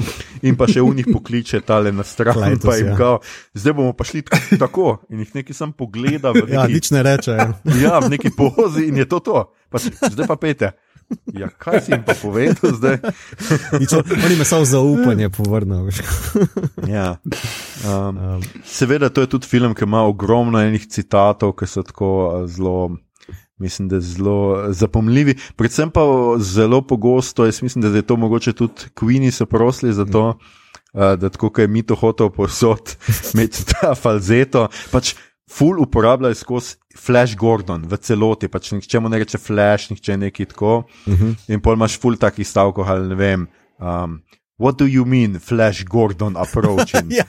In 0.41 0.55
pa 0.55 0.67
še 0.67 0.81
v 0.81 0.95
njih 0.95 1.07
pokliče 1.13 1.61
tale 1.61 1.91
na 1.91 2.03
stran. 2.03 2.39
Lajtos, 2.39 2.79
ja. 2.79 2.95
kao, 2.97 3.19
zdaj 3.53 3.73
bomo 3.73 3.93
pa 3.93 4.03
šli 4.03 4.23
tako 4.59 4.97
in 5.09 5.19
jih 5.19 5.35
nekaj 5.35 5.53
sam 5.53 5.73
pogleda. 5.73 6.33
Neki, 6.33 6.53
ja, 6.53 6.67
nič 6.67 6.91
ne 6.91 7.03
reče. 7.03 7.31
Ja. 7.31 7.53
ja, 7.83 7.99
v 7.99 8.09
neki 8.09 8.29
pozi 8.37 8.87
in 8.87 8.97
je 8.97 9.05
to 9.05 9.19
to. 9.19 9.53
Pa, 9.69 9.77
zdaj 10.11 10.27
pa 10.27 10.35
pete. 10.35 10.71
Ja, 11.33 11.49
kaj 11.49 11.81
si 11.81 11.91
jim 11.91 12.03
pa 12.05 12.13
povedal 12.21 12.75
zdaj? 12.77 12.97
Oni 14.25 14.35
me 14.35 14.45
samo 14.45 14.65
zaupanje 14.65 15.29
povrnejo. 15.29 15.89
ja. 16.87 17.17
um, 17.85 18.17
um. 18.17 18.41
Seveda, 18.65 19.09
to 19.09 19.21
je 19.21 19.31
tudi 19.35 19.47
film, 19.47 19.75
ki 19.75 19.83
ima 19.83 20.03
ogromno 20.03 20.61
enih 20.61 20.87
citatov, 20.87 21.55
ki 21.59 21.67
so 21.67 21.83
tako 21.83 22.43
zelo 22.47 22.91
mislim, 23.57 23.89
da 23.89 23.95
je 23.95 24.01
zelo 24.01 24.65
zapomljivi. 24.73 25.35
Predvsem 25.55 25.89
pa 25.89 26.01
zelo 26.39 26.81
pogosto, 26.81 27.45
jaz 27.45 27.61
mislim, 27.61 27.81
da 27.81 27.97
je 27.97 28.01
to 28.01 28.15
mogoče 28.15 28.53
tudi 28.53 28.73
Queeni 28.95 29.31
so 29.31 29.45
prosili 29.45 29.93
za 29.93 30.05
to, 30.05 30.27
uh, 30.93 31.19
da 31.19 31.29
tako 31.29 31.61
je 31.61 31.67
mi 31.67 31.83
to 31.83 31.95
hotel 31.95 32.29
posod, 32.29 32.95
imeti 33.33 33.65
ta 33.65 33.95
falzeto. 33.95 34.67
Pač 34.91 35.15
Ful 35.53 35.79
uporabljajo 35.79 36.35
skozi 36.35 36.75
Flash 36.97 37.35
Gordon 37.37 37.83
v 37.89 37.97
celoti, 37.97 38.47
pač 38.47 38.71
nihče 38.71 38.99
mu 38.99 39.09
ne 39.09 39.19
reče 39.21 39.37
Flash, 39.37 39.91
nihče 39.91 40.17
neki 40.17 40.45
tako. 40.45 40.83
Uh 41.05 41.13
-huh. 41.13 41.35
In 41.47 41.61
pol 41.61 41.73
imaš 41.73 41.99
ful 41.99 42.17
takih 42.17 42.47
stavkov, 42.47 42.89
ali 42.89 43.07
ne 43.09 43.15
vem. 43.15 43.47
Um, 43.79 44.21
What 44.59 44.77
do 44.77 44.85
you 44.85 45.05
mean, 45.05 45.39
Flash 45.39 45.83
Gordon 45.83 46.37
approaching? 46.37 47.11
Ja, 47.17 47.25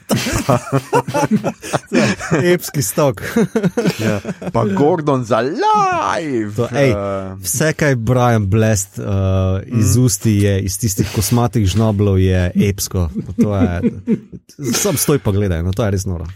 epski 2.52 2.82
stok. 2.82 3.22
ja. 4.04 4.20
Pa 4.52 4.64
Gordon 4.66 5.24
za 5.24 5.40
live! 5.40 6.54
To, 6.56 6.68
ej, 6.76 6.92
Uh, 6.92 7.40
Vse, 7.40 7.72
kar 7.72 7.88
je 7.88 7.96
Brian 7.96 8.46
Blest 8.46 8.98
uh, 8.98 9.04
iz 9.66 9.96
Mhm. 9.96 10.04
usti, 10.04 10.30
je, 10.30 10.60
iz 10.62 10.78
tistih 10.78 11.08
kosmatih 11.14 11.66
žnoblov, 11.66 12.18
je 12.18 12.50
epsko. 12.68 13.08
To 13.42 13.56
je, 13.56 13.82
sam 14.72 14.96
stoj 14.96 15.18
pa 15.18 15.32
gledaj, 15.32 15.62
no 15.62 15.72
to 15.72 15.84
je 15.84 15.90
res 15.90 16.04
noro. 16.06 16.26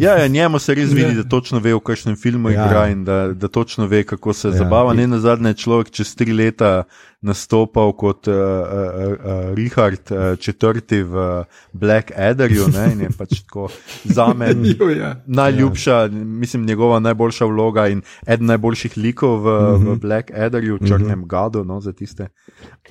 Ja, 0.00 0.16
ja, 0.16 0.28
njemu 0.28 0.58
se 0.58 0.74
res 0.74 0.92
vidi, 0.96 1.12
da 1.14 1.22
točno 1.28 1.58
ve, 1.60 1.74
v 1.74 1.80
kakšnem 1.84 2.16
filmu 2.16 2.50
Ja. 2.50 2.64
igra 2.66 2.86
in 2.88 3.04
da, 3.04 3.32
da 3.36 3.48
točno 3.48 3.86
ve, 3.86 4.00
kako 4.04 4.32
se 4.32 4.48
Ja. 4.48 4.52
zabava. 4.52 4.94
Ne 4.94 5.06
na 5.06 5.18
zadnje 5.20 5.54
človek 5.54 5.90
čez 5.90 6.14
tri 6.16 6.32
leta 6.32 6.84
nastopal 7.20 7.92
kot 7.92 8.28
uh, 8.28 8.34
uh, 8.34 8.40
uh, 8.40 9.54
Richard 9.54 10.00
uh, 10.10 10.40
IV 10.40 11.04
v 11.04 11.44
Black 11.72 12.12
Adderju 12.16 12.68
ne, 12.72 12.92
in 12.92 13.00
je 13.00 13.10
pač 13.18 13.42
tako 13.44 13.68
za 14.04 14.32
me. 14.34 14.54
Ja. 15.00 15.20
Najljubša, 15.26 16.08
mislim, 16.12 16.64
njegova 16.66 16.98
najboljša 17.00 17.44
vloga 17.44 17.88
in 17.88 18.02
eden 18.26 18.46
najboljših 18.46 18.96
likov 18.96 19.42
v, 19.44 19.46
uh 19.46 19.80
-huh. 19.80 19.92
v 19.92 20.00
Black 20.00 20.30
Adderju, 20.30 20.78
črnem 20.88 21.28
gadu, 21.28 21.64
no, 21.64 21.80
za 21.80 21.92
tiste, 21.92 22.28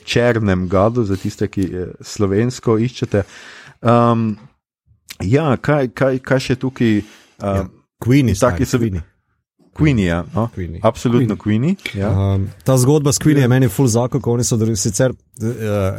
črnem 0.04 0.68
gadu, 0.68 1.04
za 1.04 1.16
tiste, 1.16 1.48
ki 1.48 1.62
eh, 1.74 1.86
slovensko 2.02 2.78
iščete. 2.78 3.24
Um, 3.82 4.38
ja, 5.22 5.58
kaj, 5.58 5.88
kaj, 5.94 6.20
kaj 6.20 6.40
še 6.40 6.56
tukaj? 6.56 6.98
Uh, 6.98 7.04
Ja. 7.40 7.56
ja. 7.56 7.68
Queenie, 8.00 8.36
Taki 8.40 8.66
so- 8.66 8.78
Queenie. 8.80 9.02
Queenie, 9.80 10.06
ja, 10.06 10.26
no? 10.36 10.50
Queenie. 10.56 10.80
absolutno 10.84 11.36
Queenie. 11.36 11.76
Ja. 11.96 12.10
Um, 12.36 12.50
ta 12.64 12.78
zgodba 12.78 13.14
s 13.14 13.20
Queenie 13.20 13.42
je 13.42 13.48
meni 13.48 13.68
full 13.68 13.88
zakon, 13.88 14.22
ko 14.22 14.34
oni 14.34 14.44
so 14.44 14.58
sicer 14.76 15.12
uh, 15.12 15.16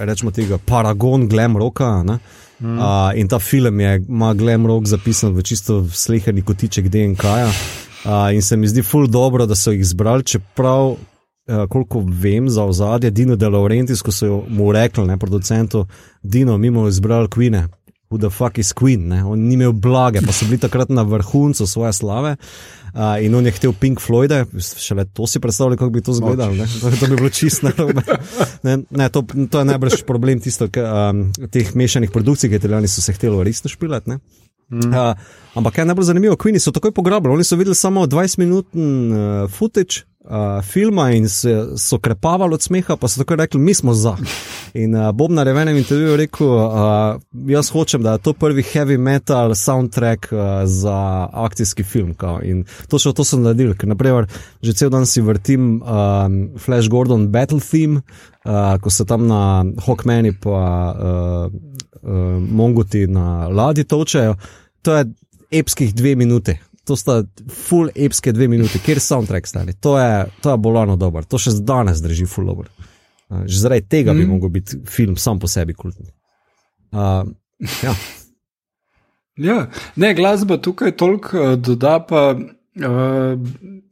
rečemo 0.04 0.30
tega 0.30 0.58
paragon 0.58 1.28
glam 1.28 1.56
roka. 1.56 2.02
Ne? 2.04 2.18
Mm. 2.60 2.78
Uh, 2.78 3.12
in 3.16 3.28
ta 3.28 3.38
film 3.38 3.80
je, 3.80 4.04
ima 4.08 4.34
glam 4.34 4.66
rock 4.66 4.86
zapisan 4.86 5.32
v 5.32 5.42
čisto 5.42 5.86
sleherni 5.88 6.42
kotiček 6.42 6.88
DNK. 6.88 7.24
-ja. 7.24 7.48
Uh, 8.04 8.34
in 8.34 8.42
se 8.42 8.56
mi 8.56 8.68
zdi 8.68 8.82
full 8.82 9.06
dobro, 9.06 9.46
da 9.46 9.54
so 9.54 9.70
jih 9.72 9.86
zbrali, 9.86 10.24
čeprav, 10.24 10.86
uh, 10.90 10.96
koliko 11.68 12.04
vem 12.06 12.48
za 12.50 12.64
ozadje, 12.64 13.10
Dino 13.10 13.36
De 13.36 13.48
Laurentiis, 13.48 14.02
ko 14.02 14.12
so 14.12 14.44
mu 14.48 14.72
rekli, 14.72 15.06
ne 15.06 15.16
producentu, 15.16 15.86
Dino, 16.22 16.58
mimo 16.58 16.88
izbrali 16.88 17.28
Queenie. 17.28 17.68
Who 18.10 18.18
the 18.18 18.30
fuck 18.30 18.58
is 18.58 18.72
Queen, 18.72 19.06
ne? 19.08 19.22
on 19.22 19.38
ni 19.46 19.54
imel 19.54 19.70
blage, 19.72 20.18
pa 20.26 20.32
so 20.34 20.48
bili 20.48 20.58
takrat 20.58 20.88
na 20.90 21.04
vrhuncu 21.06 21.62
svoje 21.66 21.92
slave. 21.94 22.32
Uh, 22.90 23.22
in 23.22 23.34
on 23.38 23.46
je 23.46 23.52
hotel 23.54 23.72
Pink 23.72 24.00
Floyde, 24.02 24.40
šele 24.58 25.04
to 25.14 25.26
si 25.30 25.38
predstavljal, 25.40 25.78
kako 25.78 25.90
bi 25.90 26.02
to 26.02 26.10
izgledalo. 26.10 26.54
ne. 26.54 26.66
To, 26.80 26.90
to 26.90 27.06
bi 27.06 27.16
bilo 27.16 27.30
čisto 27.30 27.70
narobe. 27.70 28.02
Ne, 28.66 28.78
ne, 28.90 29.08
to, 29.08 29.22
to 29.50 29.62
je 29.62 29.64
najbrž 29.64 30.02
problem 30.06 30.42
tisto, 30.42 30.66
k, 30.68 30.82
um, 30.82 31.22
teh 31.54 31.70
mešanih 31.74 32.10
produkcij, 32.10 32.50
ki 32.50 32.58
italijani 32.58 32.90
so 32.90 32.98
se 33.00 33.14
hteli 33.14 33.44
resno 33.46 33.70
špilati. 33.70 34.10
Mm. 34.10 34.90
Uh, 34.90 35.14
ampak 35.54 35.78
kaj 35.78 35.82
je 35.82 35.86
najbolj 35.94 36.10
zanimivo, 36.10 36.34
Queeni 36.34 36.58
so 36.58 36.74
takoj 36.74 36.90
pograbili, 36.90 37.34
oni 37.38 37.46
so 37.46 37.56
videli 37.56 37.78
samo 37.78 38.08
20-minuten 38.10 38.90
uh, 39.14 39.50
footage. 39.50 40.02
Uh, 40.24 40.62
filma 40.62 41.10
in 41.10 41.28
se, 41.28 41.66
so 41.76 41.98
krepavali 41.98 42.54
od 42.54 42.62
smeha, 42.62 42.96
pa 42.96 43.08
so 43.08 43.22
tako 43.22 43.36
rekli, 43.36 43.60
mi 43.60 43.74
smo 43.74 43.94
za. 43.94 44.16
In 44.74 44.94
uh, 44.94 45.12
Bob 45.12 45.30
na 45.30 45.42
revenem 45.42 45.76
intervjuju 45.76 46.16
rekel, 46.16 46.46
uh, 46.46 46.72
jaz 47.48 47.70
hočem, 47.70 48.02
da 48.02 48.12
je 48.12 48.18
to 48.18 48.32
prvi 48.32 48.62
heavy 48.62 48.98
metal 48.98 49.54
soundtrack 49.54 50.32
uh, 50.32 50.38
za 50.64 51.28
akcijski 51.32 51.82
film. 51.82 52.14
Kao. 52.14 52.40
In 52.42 52.64
točno 52.88 53.12
to 53.12 53.24
sem 53.24 53.42
naredil, 53.42 53.72
ker 53.74 53.88
naprimer 53.88 54.28
že 54.62 54.72
cel 54.72 54.90
dan 54.90 55.06
si 55.06 55.24
vrtim 55.24 55.80
um, 55.82 56.50
Flash 56.58 56.88
Gordon 56.88 57.28
Battle 57.28 57.60
Theme, 57.60 58.00
uh, 58.44 58.76
ko 58.80 58.90
se 58.90 59.04
tam 59.04 59.26
na 59.26 59.64
Hawkmani 59.86 60.36
pa 60.40 60.60
uh, 61.00 61.52
uh, 62.02 62.42
Monguti 62.50 63.06
na 63.06 63.48
ladji 63.48 63.84
točejo. 63.84 64.36
To 64.82 64.96
je 64.96 65.04
epskih 65.50 65.94
dve 65.94 66.14
minute. 66.16 66.58
To 66.90 66.96
sta 66.98 67.20
full 67.54 67.92
epske 67.94 68.32
dve 68.34 68.48
minute, 68.50 68.80
kjer 68.82 68.98
je 68.98 69.04
soundtrack 69.04 69.46
stali. 69.46 69.76
To 69.78 69.94
je, 69.98 70.24
to 70.42 70.50
je 70.50 70.58
bolano 70.58 70.96
dobro, 70.98 71.22
to 71.22 71.38
še 71.38 71.52
danes 71.62 72.02
drži 72.02 72.26
full 72.26 72.50
dobro. 72.50 72.66
Uh, 73.30 73.44
že 73.46 73.60
zaradi 73.60 73.86
tega 73.86 74.10
mm. 74.10 74.18
bi 74.18 74.26
mogel 74.26 74.50
biti 74.50 74.80
film 74.90 75.14
sam 75.14 75.38
po 75.38 75.46
sebi 75.46 75.76
kultni. 75.78 76.10
Uh, 76.90 77.30
ja. 77.82 77.94
Ja, 79.40 79.70
ne, 79.96 80.10
glasba 80.12 80.58
tukaj 80.60 80.90
toliko 81.00 81.38
uh, 81.38 81.52
doda, 81.56 81.94
pa 82.04 82.34
uh, 82.34 83.38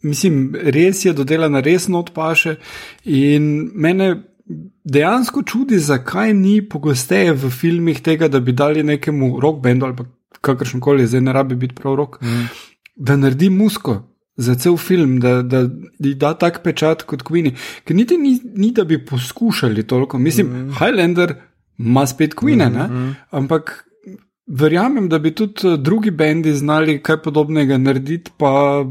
mislim, 0.05 0.51
res 0.75 1.05
je 1.07 1.15
dodelana, 1.17 1.63
res 1.65 1.87
not 1.89 2.11
paše. 2.13 2.59
In 3.05 3.71
mene 3.73 4.11
dejansko 4.85 5.43
čudi, 5.43 5.79
zakaj 5.79 6.35
ni 6.35 6.59
pogosteje 6.69 7.33
v 7.33 7.51
filmih 7.51 8.03
tega, 8.05 8.29
da 8.29 8.41
bi 8.41 8.53
dali 8.53 8.83
nekemu 8.83 9.39
rock 9.41 9.63
bandu 9.65 9.87
ali 9.87 10.09
kakršen 10.41 10.81
koli, 10.81 11.07
zdaj 11.07 11.21
ne 11.21 11.33
rabi 11.33 11.57
biti 11.57 11.75
prav 11.75 11.95
rock, 11.95 12.21
mm. 12.23 12.45
Da 12.99 13.17
naredi 13.17 13.51
musko. 13.51 14.05
Za 14.39 14.55
cel 14.55 14.77
film, 14.77 15.17
da, 15.21 15.43
da, 15.43 15.65
da 15.99 16.11
da 16.15 16.29
tak 16.39 16.61
pečat 16.63 17.03
kot 17.03 17.25
Queenie. 17.27 17.57
Ker 17.85 17.97
niti 17.97 18.15
ni, 18.19 18.37
ni 18.55 18.71
da 18.71 18.85
bi 18.85 19.01
poskušali 19.05 19.83
toliko. 19.83 20.19
Mislim, 20.19 20.47
mm. 20.47 20.77
Highlander 20.79 21.35
ima 21.79 22.07
spet 22.07 22.35
Queen, 22.35 22.63
mm 22.63 22.77
-hmm. 22.77 23.15
ampak 23.31 23.89
verjamem, 24.47 25.09
da 25.09 25.19
bi 25.19 25.35
tudi 25.35 25.69
eh, 25.69 25.77
drugi 25.77 26.11
bendi 26.11 26.53
znali 26.53 27.03
kaj 27.03 27.23
podobnega 27.23 27.79
narediti, 27.79 28.31
pa 28.37 28.85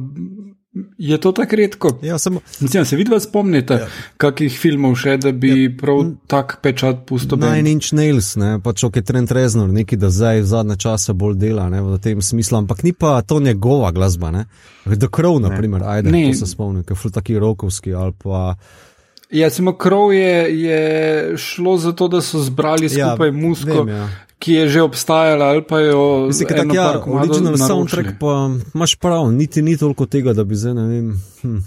je 0.98 1.18
to 1.18 1.32
tako 1.32 1.56
redko. 1.56 1.92
Ja, 2.02 2.18
samo, 2.18 2.40
Mislim, 2.60 2.86
se 2.86 2.96
vidva 2.96 3.20
spomnite, 3.20 3.74
ja. 3.74 3.88
kakih 4.18 4.60
filmov 4.60 4.96
še, 4.96 5.18
da 5.18 5.32
bi 5.32 5.52
ja. 5.64 5.72
prav 5.80 6.04
tak 6.28 6.58
pečat 6.64 7.06
pustil. 7.06 7.38
Nine 7.38 7.72
Inch 7.72 7.94
Nails, 7.94 8.36
ne, 8.36 8.58
pač 8.64 8.84
ok, 8.84 8.96
je 9.02 9.06
Trent 9.08 9.32
Reznor, 9.32 9.70
neki 9.70 9.98
da 9.98 10.10
zdaj 10.10 10.42
v 10.42 10.50
zadnje 10.50 10.78
čase 10.78 11.14
bolj 11.14 11.38
dela 11.42 11.70
ne, 11.70 11.82
v 11.82 12.00
tem 12.04 12.22
smislu, 12.22 12.58
ampak 12.64 12.84
ni 12.84 12.94
pa 12.94 13.22
to 13.22 13.40
njegova 13.40 13.92
glasba. 13.92 14.32
Ne. 14.32 14.46
The 14.86 15.08
Crow, 15.08 15.40
na 15.40 15.52
primer, 15.58 15.84
ajde, 15.84 16.12
Ne. 16.12 16.32
to 16.32 16.46
se 16.46 16.52
spomnim, 16.54 16.84
ker 16.84 16.98
je 17.04 17.12
taki 17.12 17.40
rokovski 17.40 17.94
ali 17.94 18.14
pa. 18.24 18.56
Ja, 19.30 19.50
samo 19.50 19.74
krov 19.76 20.14
je, 20.14 20.62
je 20.62 21.38
šlo 21.38 21.78
za 21.78 21.92
to, 21.92 22.08
da 22.08 22.22
so 22.22 22.40
zbrali 22.40 22.90
skupaj 22.90 23.28
ja, 23.28 23.34
musko, 23.34 23.84
vem, 23.84 23.90
ja. 23.90 24.10
ki 24.40 24.54
je 24.54 24.68
že 24.70 24.82
obstajala, 24.82 25.46
ali 25.46 25.64
pa 25.68 25.80
jo 25.80 26.28
Mislim, 26.28 26.48
eno 26.52 26.64
tak, 26.64 26.76
ja, 26.76 26.84
par 26.84 27.02
komadov 27.04 27.30
original 27.30 27.54
naročili. 27.54 27.68
soundtrack 27.68 28.20
pa 28.20 28.50
imaš 28.76 28.96
prav, 28.96 29.32
niti 29.32 29.62
ni 29.62 29.78
toliko 29.78 30.06
tega, 30.06 30.34
da 30.34 30.44
bi 30.44 30.56
zdaj 30.56 30.74
ne 30.74 30.88
vem. 30.88 31.12
Hm. 31.42 31.58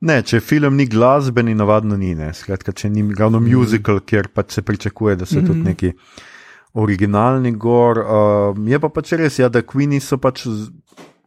Ne, 0.00 0.22
če 0.22 0.40
film 0.40 0.76
ni 0.76 0.86
glasbeni, 0.86 1.54
navadno 1.54 1.96
ni. 1.96 2.14
Ne. 2.14 2.32
Skratka, 2.34 2.72
če 2.72 2.90
ni 2.90 3.04
ravno 3.18 3.40
musical, 3.40 4.00
kjer 4.00 4.28
pač 4.34 4.58
se 4.58 4.62
pričakuje, 4.62 5.16
da 5.16 5.26
so 5.26 5.38
mm 5.38 5.42
-hmm. 5.42 5.46
tudi 5.46 5.60
neki 5.60 5.92
originalni 6.72 7.52
gor. 7.52 7.98
Uh, 7.98 8.68
je 8.68 8.80
pa 8.80 8.88
pač 8.88 9.12
res, 9.12 9.38
ja, 9.38 9.48
da 9.48 9.62
Queenie 9.62 10.00
so 10.00 10.18
pač 10.18 10.46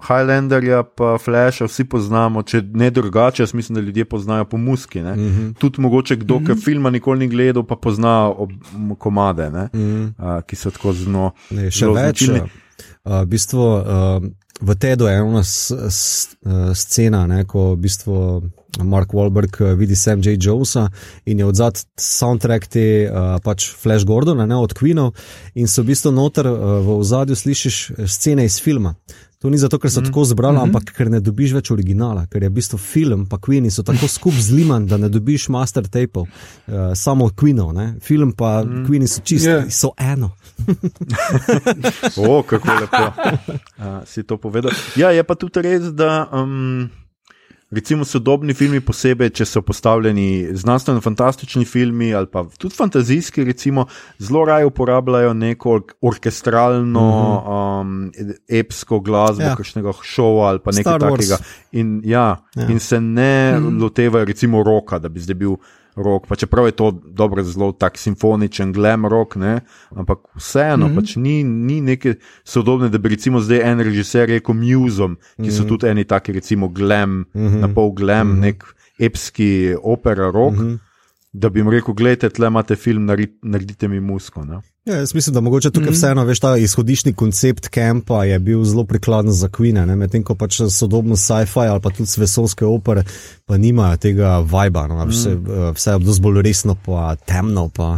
Highlanderja, 0.08 0.84
pa 0.84 1.18
Flasha, 1.18 1.66
vsi 1.66 1.86
poznamo, 1.90 2.44
če 2.44 2.62
ne 2.74 2.90
drugače, 2.92 3.44
jaz 3.44 3.54
mislim, 3.54 3.76
da 3.76 3.82
ljudje 3.82 4.06
poznajo 4.06 4.46
po 4.46 4.58
muski. 4.58 5.02
Mm 5.02 5.06
-hmm. 5.06 5.54
Tudi 5.58 5.82
mogoče 5.82 6.16
kdo, 6.16 6.40
mm 6.40 6.46
-hmm. 6.46 6.56
ki 6.56 6.62
filma 6.62 6.90
nikoli 6.90 7.20
ni 7.20 7.28
gledal, 7.28 7.64
pa 7.64 7.76
pozna 7.76 8.28
ob, 8.30 8.52
komade, 8.98 9.50
mm 9.50 9.70
-hmm. 9.74 10.38
uh, 10.38 10.44
ki 10.46 10.56
so 10.56 10.72
tako 10.72 10.94
zelo. 10.94 11.32
Ne, 11.50 11.72
še 11.72 11.80
zelo 11.80 11.94
več. 11.94 12.04
značilni. 12.04 12.42
Uh, 13.06 13.22
v 13.22 13.26
bistvu, 13.26 13.60
uh, 13.60 14.24
v 14.62 14.76
Tedu 14.76 15.06
je 15.06 15.18
ena 15.18 15.44
s, 15.44 15.72
s, 15.90 16.36
scena, 16.74 17.28
ne, 17.28 17.46
ko 17.46 17.74
v 17.74 17.78
bistvu 17.78 18.42
Mark 18.82 19.14
Wahlberg 19.14 19.76
vidi 19.78 19.96
Sam 19.96 20.22
J. 20.22 20.38
Jonesa 20.40 20.90
in 21.26 21.40
je 21.40 21.46
odzad 21.46 21.78
soundtrack 22.00 22.68
te 22.68 22.86
uh, 23.06 23.38
pač 23.44 23.70
Flash 23.70 24.06
Gordona, 24.06 24.46
ne, 24.46 24.56
od 24.56 24.74
Queenov, 24.74 25.14
in 25.54 25.68
so 25.68 25.84
v 25.84 25.94
bistvu 25.94 26.14
noter 26.16 26.50
uh, 26.50 26.80
v 26.82 26.98
ozadju 26.98 27.38
slišiš 27.38 27.78
eh, 27.92 28.08
scene 28.08 28.46
iz 28.46 28.60
filma. 28.62 28.96
To 29.44 29.50
ni 29.50 29.58
zato, 29.60 29.76
ker 29.80 29.92
so 29.92 30.00
mm. 30.00 30.06
tako 30.06 30.24
zbrali, 30.26 30.56
mm 30.56 30.60
-hmm. 30.60 30.64
ampak 30.64 30.94
ker 30.96 31.10
ne 31.12 31.20
dobiš 31.20 31.52
več 31.54 31.72
originala, 31.72 32.26
ker 32.32 32.44
je 32.44 32.50
v 32.50 32.54
bistvu 32.54 32.78
film, 32.78 33.26
pa 33.26 33.38
Queeni 33.38 33.72
so 33.72 33.84
tako 33.84 34.08
skup 34.08 34.34
zliman, 34.34 34.86
da 34.88 34.98
ne 34.98 35.10
dobiš 35.10 35.50
master 35.50 35.88
tapeov, 35.88 36.24
uh, 36.24 36.74
samo 36.96 37.30
Queenov, 37.30 37.74
ne. 37.74 37.96
film 38.02 38.32
pa 38.32 38.64
mm. 38.64 38.86
Queeni 38.88 39.08
so 39.08 39.22
čisti, 39.22 39.50
Ja. 39.50 39.58
yeah. 39.58 39.70
so 39.70 39.92
eno. 39.98 40.32
O, 42.28 42.44
kako 42.44 42.68
lepo 42.72 43.04
uh, 43.04 44.06
si 44.06 44.24
to 44.24 44.38
povedal. 44.38 44.72
Ja, 44.96 45.12
je 45.12 45.24
pa 45.24 45.36
tudi 45.36 45.62
res, 45.62 45.82
da 45.82 46.30
um, 46.32 46.90
recimo 47.76 48.06
sodobni 48.06 48.54
filmi, 48.54 48.80
posebej, 48.82 49.30
če 49.30 49.46
so 49.46 49.62
postavljeni 49.62 50.48
znanstveno-fantastični 50.54 51.66
filmi 51.66 52.14
ali 52.14 52.28
pa 52.32 52.46
tudi 52.58 52.76
fantazijski, 52.76 53.44
recimo, 53.44 53.86
zelo 54.20 54.46
raje 54.46 54.66
uporabljajo 54.66 55.34
neko 55.34 55.70
ork- 55.70 55.94
orkestralno, 56.02 57.08
uh 57.10 57.48
-huh. 57.48 57.82
um, 57.82 58.12
epsko 58.50 59.00
glasbo, 59.00 59.44
Ja. 59.44 59.56
kakšnega 59.56 59.92
šova 60.02 60.48
ali 60.50 60.60
pa 60.60 60.72
nekaj 60.72 61.00
takega. 61.00 61.38
In, 61.72 62.02
ja, 62.06 62.46
Ja. 62.56 62.68
in 62.70 62.80
se 62.80 63.02
ne 63.02 63.56
uh 63.58 63.64
-huh. 63.64 63.82
lotevajo, 63.82 64.26
recimo, 64.26 64.64
roka, 64.64 65.00
da 65.00 65.10
bi 65.10 65.20
zdaj 65.20 65.36
bil. 65.36 65.56
Rock, 65.96 66.28
pa 66.28 66.36
čeprav 66.36 66.66
je 66.66 66.72
to 66.72 66.92
dobro, 66.92 67.44
zelo 67.44 67.72
tak 67.72 67.98
simfoničen, 67.98 68.74
glam 68.74 69.06
rock, 69.06 69.36
ne? 69.36 69.62
ampak 69.96 70.20
vseeno, 70.36 70.88
mm 70.88 70.92
-hmm. 70.92 70.96
pač 70.96 71.16
ni, 71.16 71.44
ni 71.44 71.82
neke 71.82 72.16
sodobne, 72.44 72.90
da 72.90 72.98
bi 72.98 73.10
recimo 73.10 73.40
zdaj 73.40 73.62
en 73.72 73.80
režiser 73.80 74.30
rekel 74.30 74.56
Museum, 74.56 75.18
ki 75.38 75.52
so 75.52 75.62
mm 75.62 75.66
-hmm. 75.66 75.68
tudi 75.68 75.88
eni 75.88 76.04
taki, 76.04 76.32
recimo 76.32 76.68
glam, 76.68 77.10
mm 77.10 77.26
-hmm. 77.34 77.60
na 77.60 77.68
pol 77.68 77.92
glam, 77.92 78.28
mm 78.28 78.34
-hmm. 78.34 78.40
nek 78.40 78.64
epski 79.00 79.76
opera 79.84 80.32
rock. 80.32 80.58
Mm 80.58 80.68
-hmm. 80.68 80.93
Da 81.34 81.50
bi 81.50 81.60
jim 81.60 81.70
rekel, 81.70 81.94
gledajte, 81.94 82.30
tle 82.30 82.48
imate 82.48 82.76
film, 82.76 83.10
naredite 83.42 83.88
mi 83.88 84.00
musko. 84.00 84.44
Ne? 84.46 84.60
Ja, 84.86 84.96
jaz 84.96 85.16
mislim, 85.16 85.34
da 85.34 85.42
mogoče 85.42 85.72
tukaj 85.72 85.90
mm. 85.90 85.94
vseeno, 85.94 86.26
veš, 86.26 86.40
ta 86.40 86.58
izhodišni 86.58 87.14
koncept 87.14 87.68
kampa 87.68 88.24
je 88.26 88.40
bil 88.40 88.64
zelo 88.64 88.84
prikladen 88.86 89.32
za 89.32 89.48
Queen, 89.50 89.96
medtem 89.96 90.24
ko 90.24 90.36
pač 90.36 90.62
sodobno 90.70 91.16
sci-fi 91.16 91.66
ali 91.72 91.82
pa 91.82 91.90
tudi 91.90 92.12
vesolske 92.18 92.66
opere 92.66 93.04
pa 93.46 93.58
nimajo 93.58 93.98
tega 93.98 94.38
viba, 94.40 94.86
no, 94.88 95.00
vse, 95.10 95.36
mm. 95.36 95.72
vse 95.78 95.96
je 95.96 96.04
dosti 96.04 96.22
bolj 96.22 96.42
resno, 96.46 96.76
pa 96.86 97.16
temno, 97.26 97.70
pa 97.74 97.98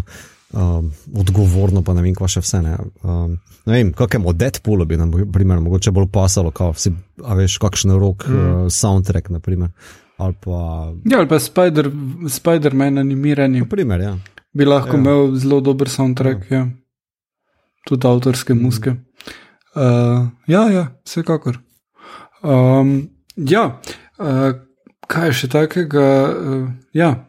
um, 0.54 0.92
odgovorno, 1.16 1.84
pa 1.84 1.94
ne 1.94 2.06
vem, 2.06 2.16
kva 2.16 2.30
še 2.32 2.46
vse. 2.46 2.62
Ne, 2.64 2.78
um, 3.04 3.36
ne 3.66 3.74
vem, 3.80 3.92
kakemu 3.98 4.34
Deadpoolu 4.34 4.88
bi 4.88 5.02
nam, 5.02 5.12
primer, 5.34 5.60
mogoče 5.66 5.92
bolj 5.92 6.08
pasalo, 6.14 6.54
kao, 6.56 6.72
vsi, 6.78 6.94
a 7.26 7.36
veš, 7.36 7.60
kakšen 7.62 7.98
rok, 8.00 8.28
mm. 8.30 8.48
uh, 8.48 8.72
soundtrack, 8.72 9.34
naprimer. 9.34 9.74
Ali 10.18 10.36
pa, 10.42 10.94
Ja, 11.12 11.20
ali 11.20 11.28
pa 11.28 11.40
Spider, 11.40 11.90
Spider-Man 12.30 12.98
animirani. 12.98 13.60
naprimer, 13.60 14.00
ja. 14.02 14.18
Bi 14.54 14.66
lahko 14.66 14.88
Ja. 14.88 14.94
ja. 14.94 15.00
imel 15.00 15.36
zelo 15.36 15.60
dober 15.62 15.90
soundtrack, 15.90 16.52
ja. 16.52 16.68
tudi 17.88 18.08
avtorske 18.08 18.54
muske. 18.54 18.96
Uh, 19.76 20.28
ja, 20.48 20.70
ja, 20.72 20.88
vsekakor. 21.06 21.60
Um, 22.44 23.10
ja, 23.36 23.82
uh, 24.20 24.52
kaj 25.08 25.28
je 25.28 25.34
še 25.34 25.48
takega? 25.52 26.06
Uh, 26.32 26.70
ja. 26.94 27.28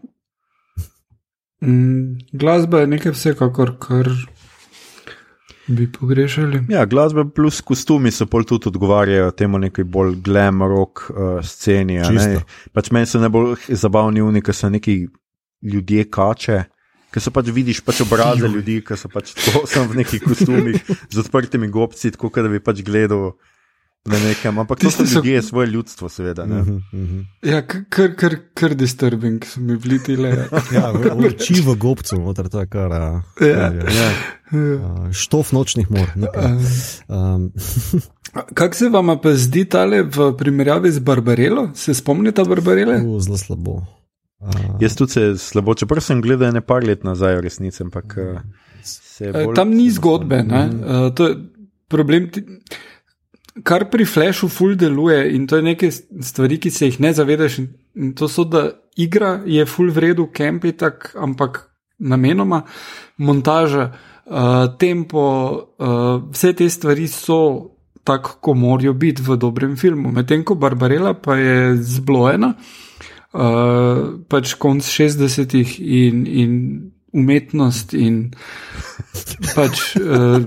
Mm, 1.60 2.18
glasba 2.32 2.80
je 2.84 2.86
nekaj 2.86 3.12
vsekakor, 3.16 3.74
kar 3.80 4.06
bi 5.66 5.86
pogrešali. 5.92 6.60
Ja, 6.68 6.84
glasba 6.86 7.24
plus 7.24 7.60
kostumi 7.60 8.10
so 8.10 8.26
pol 8.30 8.44
tudi 8.46 8.70
odgovarjajo 8.70 9.30
temu 9.36 9.58
nekaj 9.58 9.84
bolj 9.84 10.14
glam 10.24 10.62
rock 10.62 11.10
uh, 11.10 11.40
sceni. 11.42 11.98
Ne? 11.98 12.40
Pač 12.72 12.90
meni 12.94 13.10
so 13.10 13.20
najbolj 13.22 13.56
zabavni 13.68 14.22
oni, 14.22 14.42
ki 14.42 14.54
so 14.54 14.70
neki 14.70 14.96
ljudje 15.62 16.06
kače. 16.10 16.62
Ker 17.10 17.22
so 17.22 17.32
pač 17.34 17.50
vidiš 17.54 17.80
pač 17.86 18.02
obraze 18.04 18.48
ljudi, 18.50 18.80
ki 18.84 18.98
so 18.98 19.10
pač 19.12 19.34
tako, 19.34 19.64
samo 19.70 19.92
v 19.94 20.02
nekih 20.02 20.22
kostumih 20.22 20.78
z 20.84 21.22
odprtimi 21.22 21.70
gobci, 21.72 22.12
tako 22.14 22.32
da 22.42 22.50
bi 22.52 22.62
pač 22.62 22.82
gledal 22.86 23.32
na 24.06 24.18
nekem. 24.20 24.54
Ampak 24.56 24.78
to 24.78 24.86
so 24.86 24.98
Tisti 24.98 25.06
so- 25.08 25.18
ljudje, 25.18 25.42
svoje 25.42 25.66
ljudstvo, 25.68 26.08
seveda. 26.08 26.44
Ne? 26.44 26.56
Mhm, 26.56 26.78
mhm. 26.92 27.20
Ja, 27.42 27.62
k- 27.62 27.84
kar, 27.88 28.14
kar, 28.14 28.36
kar 28.54 28.74
disturbing 28.74 29.44
so 29.44 29.60
mi 29.60 29.76
bili 29.76 29.98
ti 29.98 30.16
le. 30.16 30.30
Ja, 30.70 30.90
v- 30.90 31.10
oči 31.26 31.54
v 31.56 31.76
gobcu, 31.76 32.16
noter, 32.18 32.48
to 32.48 32.60
je 32.60 32.66
kar. 32.68 32.90
Uh, 32.90 33.20
Ja. 33.40 33.70
Ja. 33.72 34.08
Uh, 34.48 35.10
štof 35.10 35.50
nočnih 35.50 35.90
mor. 35.90 36.06
Um, 37.06 37.50
Kako 38.54 38.74
se 38.74 38.88
vam 38.88 39.18
pa 39.18 39.32
zdi 39.32 39.64
tale 39.64 40.02
v 40.04 40.32
primerjavi 40.32 40.90
z 40.90 40.98
Barbarelo? 41.00 41.70
Se 41.74 41.94
spomnite 41.94 42.44
Barbarele? 42.44 42.96
uh, 42.96 43.18
zelo 43.18 43.36
slabo. 43.36 43.82
Uh, 44.38 44.52
Jaz 44.80 44.94
tudi 44.94 45.12
se 45.12 45.22
slabo, 45.38 45.74
čeprav 45.74 46.00
sem 46.00 46.20
gledal 46.20 46.52
ne 46.52 46.60
par 46.60 46.84
let 46.84 47.02
nazaj, 47.02 47.36
v 47.36 47.40
resnici, 47.40 47.82
ampak 47.82 48.04
uh, 48.14 48.40
se 48.82 49.24
je 49.24 49.32
bolj. 49.32 49.54
Tam 49.54 49.70
ni 49.70 49.90
zgodbe. 49.90 50.42
Ne? 50.44 50.62
Uh, 50.68 51.08
to 51.10 51.26
je 51.26 51.34
problem, 51.88 52.28
ti- 52.28 52.44
kar 53.62 53.90
pri 53.90 54.04
Flashu 54.04 54.48
ful 54.48 54.74
deluje 54.76 55.34
in 55.34 55.46
to 55.46 55.56
je 55.56 55.62
nekaj 55.62 55.90
stvari, 56.20 56.58
ki 56.60 56.70
se 56.70 56.86
jih 56.86 57.00
ne 57.00 57.12
zavedaš. 57.12 57.58
in- 57.58 58.14
to 58.14 58.28
so, 58.28 58.44
da 58.44 58.70
igra 58.96 59.42
je 59.46 59.66
ful 59.66 59.90
v 59.90 59.98
redu, 59.98 60.26
kamp 60.32 60.64
je 60.64 60.72
tak, 60.72 61.16
ampak 61.16 61.70
namenoma, 61.98 62.62
montaža, 63.18 63.92
uh, 64.26 64.76
tempo, 64.78 65.22
uh, 65.78 66.30
vse 66.32 66.52
te 66.52 66.68
stvari 66.70 67.08
so 67.08 67.70
tako, 68.04 68.36
kot 68.40 68.56
morajo 68.56 68.92
biti 68.92 69.22
v 69.22 69.36
dobrem 69.36 69.76
filmu. 69.76 70.12
Medtem 70.12 70.44
ko 70.44 70.54
Barbarella 70.54 71.14
pa 71.14 71.36
je 71.36 71.76
zblojena, 71.76 72.54
uh, 73.32 74.20
pač 74.28 74.54
konc 74.54 74.84
60-ih 74.84 75.80
in, 75.80 76.26
in 76.26 76.52
umetnost 77.12 77.94
in 77.94 78.30
pač. 79.56 79.96
Uh, 79.96 80.44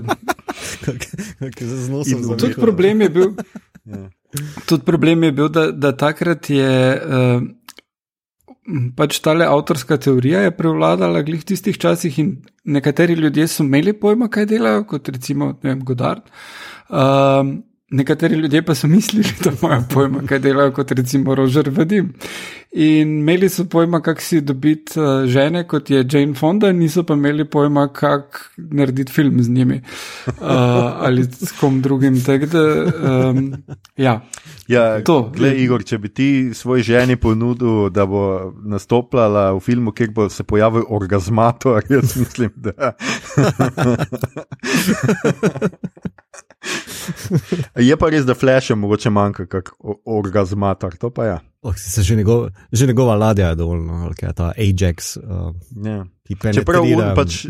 Kaj 0.84 1.66
se 1.66 1.76
z 1.76 1.88
In 1.88 1.94
nosom 1.94 2.38
tudi 2.38 2.54
problem 2.54 3.00
je 3.00 3.08
bil, 3.08 3.32
Ja. 3.90 4.10
tudi 4.68 4.84
problem 4.84 5.24
je 5.24 5.32
bil 5.32 5.48
da, 5.48 5.70
da 5.72 5.90
takrat 5.96 6.50
je 6.50 6.70
uh, 6.94 7.42
pač 8.96 9.18
tale 9.24 9.46
avtorska 9.48 9.96
teorija 9.98 10.44
je 10.44 10.52
prevladala 10.56 11.22
glih 11.26 11.40
v 11.42 11.48
tistih 11.52 11.78
časih 11.80 12.18
in 12.22 12.34
nekateri 12.64 13.16
ljudje 13.18 13.48
so 13.48 13.64
imeli 13.64 13.92
pojma, 13.96 14.28
kaj 14.28 14.46
delajo, 14.52 14.84
kot 14.84 15.08
recimo 15.08 15.54
vem, 15.62 15.82
Godard. 15.84 16.28
Um, 16.88 17.62
Nekateri 17.90 18.34
ljudje 18.34 18.62
pa 18.62 18.74
so 18.74 18.86
mislili, 18.86 19.24
da 19.44 19.50
imajo 19.62 19.82
pojma, 19.94 20.22
kaj 20.26 20.38
delajo, 20.38 20.72
kot 20.72 20.92
recimo 20.92 21.34
Rožer 21.34 21.70
Vadim. 21.70 22.12
In 22.72 23.18
imeli 23.18 23.48
so 23.48 23.64
pojma, 23.64 24.00
kako 24.00 24.20
si 24.20 24.40
dobiti 24.40 25.00
uh, 25.00 25.24
žene, 25.26 25.64
kot 25.68 25.90
je 25.90 26.06
Jane 26.12 26.34
Fonda, 26.34 26.72
niso 26.72 27.02
pa 27.02 27.14
imeli 27.14 27.44
pojma, 27.44 27.88
kako 27.92 28.38
narediti 28.56 29.12
film 29.12 29.42
z 29.42 29.50
njimi 29.50 29.80
uh, 30.26 30.34
ali 31.00 31.24
s 31.24 31.52
kom 31.60 31.82
drugim. 31.82 32.24
Tak, 32.24 32.44
da, 32.44 32.60
um, 33.30 33.54
ja. 33.96 34.20
Ja, 34.68 35.02
To. 35.04 35.32
glej, 35.36 35.64
Igor, 35.64 35.82
če 35.84 35.98
bi 35.98 36.08
ti 36.08 36.50
svoj 36.54 36.82
ženi 36.86 37.16
ponudil, 37.16 37.90
da 37.90 38.06
bo 38.06 38.52
nastopala 38.62 39.50
v 39.52 39.60
filmu, 39.60 39.90
kjer 39.90 40.10
bo 40.14 40.28
se 40.30 40.46
pojavil 40.46 40.86
orgazmator, 40.88 41.82
jaz 41.90 42.16
mislim, 42.16 42.50
da. 42.54 42.92
Je 47.88 47.96
pa 47.96 48.10
res, 48.12 48.24
da 48.26 48.34
flashe 48.34 48.74
mogoče 48.74 49.10
manjka, 49.10 49.46
kot 49.50 49.70
orgazmator, 50.06 50.96
to 51.00 51.10
pa 51.14 51.26
ja. 51.26 51.38
Oh, 51.62 51.74
se 51.76 52.02
že, 52.02 52.16
njegov, 52.16 52.48
že 52.72 52.86
njegova 52.86 53.14
ladja 53.14 53.48
je 53.48 53.54
dovoljno, 53.54 54.04
ali 54.04 54.14
kaj 54.14 54.28
je 54.28 54.34
ta 54.34 54.52
Ajax, 54.56 55.16
uh, 55.16 55.54
ja. 55.84 56.06
ki 56.24 56.36
Čeprav 56.54 56.82
penetrira. 56.82 57.10
on 57.10 57.16
pač 57.16 57.44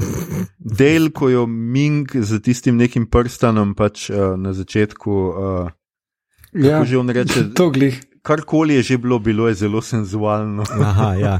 del, 0.58 1.12
ko 1.14 1.28
jo 1.30 1.46
Ming 1.46 2.10
z 2.10 2.40
tistim 2.42 2.76
nekim 2.76 3.06
prstanom 3.06 3.74
pač, 3.78 4.08
uh, 4.10 4.34
na 4.34 4.50
začetku, 4.52 5.10
uh, 5.30 5.70
ja. 6.58 6.82
že 6.84 6.98
on 6.98 7.14
reče, 7.14 7.50
To 7.58 7.70
glih. 7.70 8.00
karkoli 8.26 8.80
je 8.80 8.82
že 8.82 8.98
bilo, 8.98 9.18
bilo 9.22 9.46
je 9.48 9.54
zelo 9.54 9.82
senzualno. 9.82 10.66
Aha, 10.66 11.14
ja. 11.14 11.34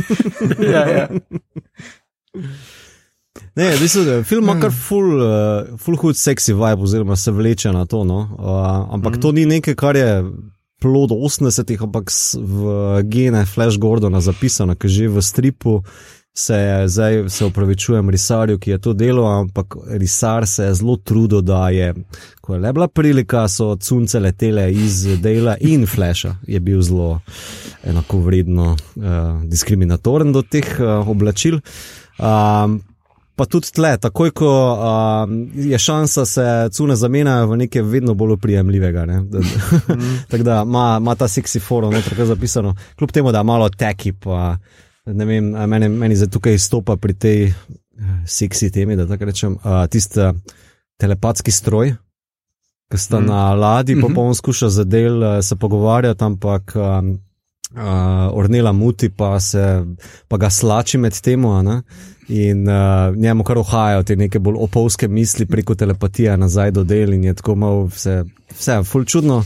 Ja, 0.72 0.82
ja. 0.88 1.06
Ne, 3.60 3.74
v 3.76 3.80
bistvu, 3.82 4.04
da 4.04 4.22
film 4.24 4.46
ima 4.46 4.54
kar 4.60 4.72
full, 4.72 5.18
uh, 5.20 5.74
full 5.76 5.98
hud 6.00 6.16
seksi 6.16 6.54
vibe, 6.56 6.86
oziroma 6.86 7.16
se 7.16 7.30
vleče 7.30 7.72
na 7.76 7.84
to. 7.84 8.04
No? 8.08 8.22
Uh, 8.38 8.94
ampak 8.94 9.16
mm. 9.16 9.20
to 9.20 9.32
ni 9.36 9.44
nekaj, 9.46 9.74
kar 9.76 9.96
je 9.96 10.22
plod 10.80 11.12
80-ih, 11.12 11.82
ampak 11.84 12.08
v 12.40 13.02
gene 13.12 13.44
Flash 13.46 13.76
Gordona 13.76 14.22
zapisano, 14.24 14.78
ki 14.80 14.88
že 14.88 15.12
v 15.12 15.22
stripu. 15.22 15.82
Se 16.32 16.54
je 16.54 16.88
zdaj, 16.88 17.24
se 17.28 17.44
upravičujem, 17.44 18.10
risarju, 18.10 18.58
ki 18.58 18.70
je 18.70 18.78
to 18.78 18.92
delal, 18.94 19.26
ampak 19.42 19.74
risar 19.98 20.46
se 20.46 20.64
je 20.64 20.74
zelo 20.78 20.94
trudil, 20.96 21.42
da 21.42 21.68
je, 21.74 21.90
ko 22.40 22.54
je 22.54 22.60
le 22.62 22.72
bila 22.72 22.88
prilika, 22.88 23.48
so 23.48 23.74
cunce 23.76 24.20
letele 24.20 24.70
iz 24.72 25.02
dela 25.20 25.56
in 25.60 25.84
flasha, 25.90 26.36
je 26.46 26.60
bil 26.60 26.80
zelo 26.86 27.18
enakovredno 27.84 28.70
uh, 28.72 29.42
diskriminatoren 29.44 30.32
do 30.32 30.42
teh 30.46 30.70
uh, 30.78 31.02
oblačil. 31.10 31.58
Um, 32.16 32.78
pa 33.40 33.46
tudi 33.48 33.70
tle, 33.72 33.94
takoj 33.96 34.34
ko 34.36 34.48
um, 34.52 35.30
je 35.56 35.78
šansa, 35.78 36.26
se 36.28 36.42
cune 36.76 36.96
zamenjajo 36.96 37.46
v 37.48 37.56
nekaj 37.62 37.82
vedno 37.88 38.12
bolj 38.14 38.36
prijemljivega. 38.36 39.06
Ne? 39.08 39.22
Da, 39.32 39.40
Tako 40.30 40.44
da 40.44 40.58
ima, 40.66 40.98
ima 41.00 41.14
ta 41.14 41.28
seksi 41.28 41.60
forum, 41.60 41.94
tako 42.04 42.26
zapisano, 42.28 42.74
kljub 42.98 43.10
temu, 43.10 43.32
da 43.32 43.40
je 43.40 43.44
malo 43.48 43.68
teki, 43.68 44.12
pa 44.12 44.58
ne 45.06 45.24
vem, 45.24 45.54
a 45.54 45.64
meni, 45.66 45.88
meni 45.88 46.20
zdaj 46.20 46.28
tukaj 46.36 46.58
stopa 46.58 46.98
pri 47.00 47.16
tej 47.16 47.46
eh, 47.46 47.54
seksi 48.26 48.70
temi, 48.70 48.96
da 48.96 49.08
tako 49.08 49.30
rečem, 49.32 49.56
uh, 49.56 49.86
tisti 49.88 50.28
telepatski 51.00 51.50
stroj. 51.50 51.94
Ki 52.92 52.98
sta 52.98 53.20
mm. 53.20 53.26
na 53.26 53.54
ladji, 53.54 53.96
pa 54.02 54.12
pa 54.14 54.20
on 54.20 54.34
skuša 54.34 54.68
za 54.68 54.84
del 54.84 55.22
uh, 55.22 55.40
se 55.40 55.56
pogovarjati, 55.56 56.24
ampak 56.24 56.76
um, 56.76 57.16
uh, 57.72 58.36
Ornela 58.36 58.72
muti, 58.72 59.08
pa, 59.08 59.38
se, 59.40 59.84
pa 60.28 60.36
ga 60.36 60.50
slači 60.50 60.98
med 60.98 61.20
temo. 61.20 61.62
ne. 61.62 61.82
In 62.30 62.62
uh, 62.64 62.74
njemu 63.16 63.42
kar 63.42 63.58
uhajajo 63.58 64.02
te 64.02 64.16
neke 64.16 64.38
bolj 64.38 64.54
opolske 64.60 65.08
misli 65.08 65.46
preko 65.46 65.74
telepatije 65.74 66.36
nazaj 66.36 66.70
do 66.72 66.84
del, 66.84 67.12
in 67.12 67.24
je 67.24 67.34
tako 67.34 67.54
malo 67.56 67.84
vse, 67.86 68.20
vse 68.52 68.82
ful 68.84 69.04
čudno. 69.04 69.40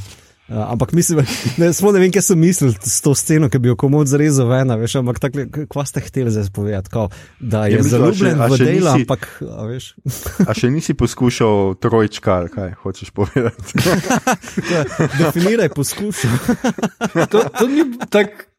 Uh, 0.45 0.59
ampak 0.67 0.93
mislim, 0.93 1.23
ne, 1.57 1.73
smo 1.73 1.89
ne 1.91 2.01
vem, 2.01 2.13
kaj 2.13 2.23
so 2.23 2.35
mislili 2.37 2.75
s 2.79 3.01
to 3.01 3.15
sceno, 3.15 3.49
ki 3.49 3.59
bi 3.59 3.71
jo 3.71 3.77
komod 3.77 4.07
zarezal 4.07 4.47
ven, 4.47 4.69
a 4.69 4.77
veš, 4.77 4.99
ampak 5.01 5.17
tako, 5.19 5.47
kva 5.67 5.87
ste 5.87 6.03
hteli 6.03 6.29
zdaj 6.31 6.51
povedati, 6.53 6.91
kao, 6.91 7.09
da 7.41 7.65
je 7.65 7.73
Ja, 7.73 7.79
mislim, 7.79 7.87
a 7.87 7.89
še- 7.89 8.13
zaljubljen 8.13 8.41
a 8.41 8.47
v 8.47 8.57
še 8.57 8.65
dela, 8.65 8.93
nisi- 8.93 9.01
ampak, 9.01 9.25
a 9.41 9.65
veš. 9.65 9.87
A 10.45 10.55
še 10.55 10.71
nisi 10.71 10.95
poskušal 10.95 11.75
trojčka, 11.77 12.35
ali 12.35 12.49
kaj 12.51 12.75
hočeš 12.77 13.11
povedati? 13.11 13.73
Definiraj, 15.19 15.69
poskušaj. 15.71 16.31
To, 17.31 17.41
to 17.51 17.65
ni 17.67 17.89
tako. 18.11 18.51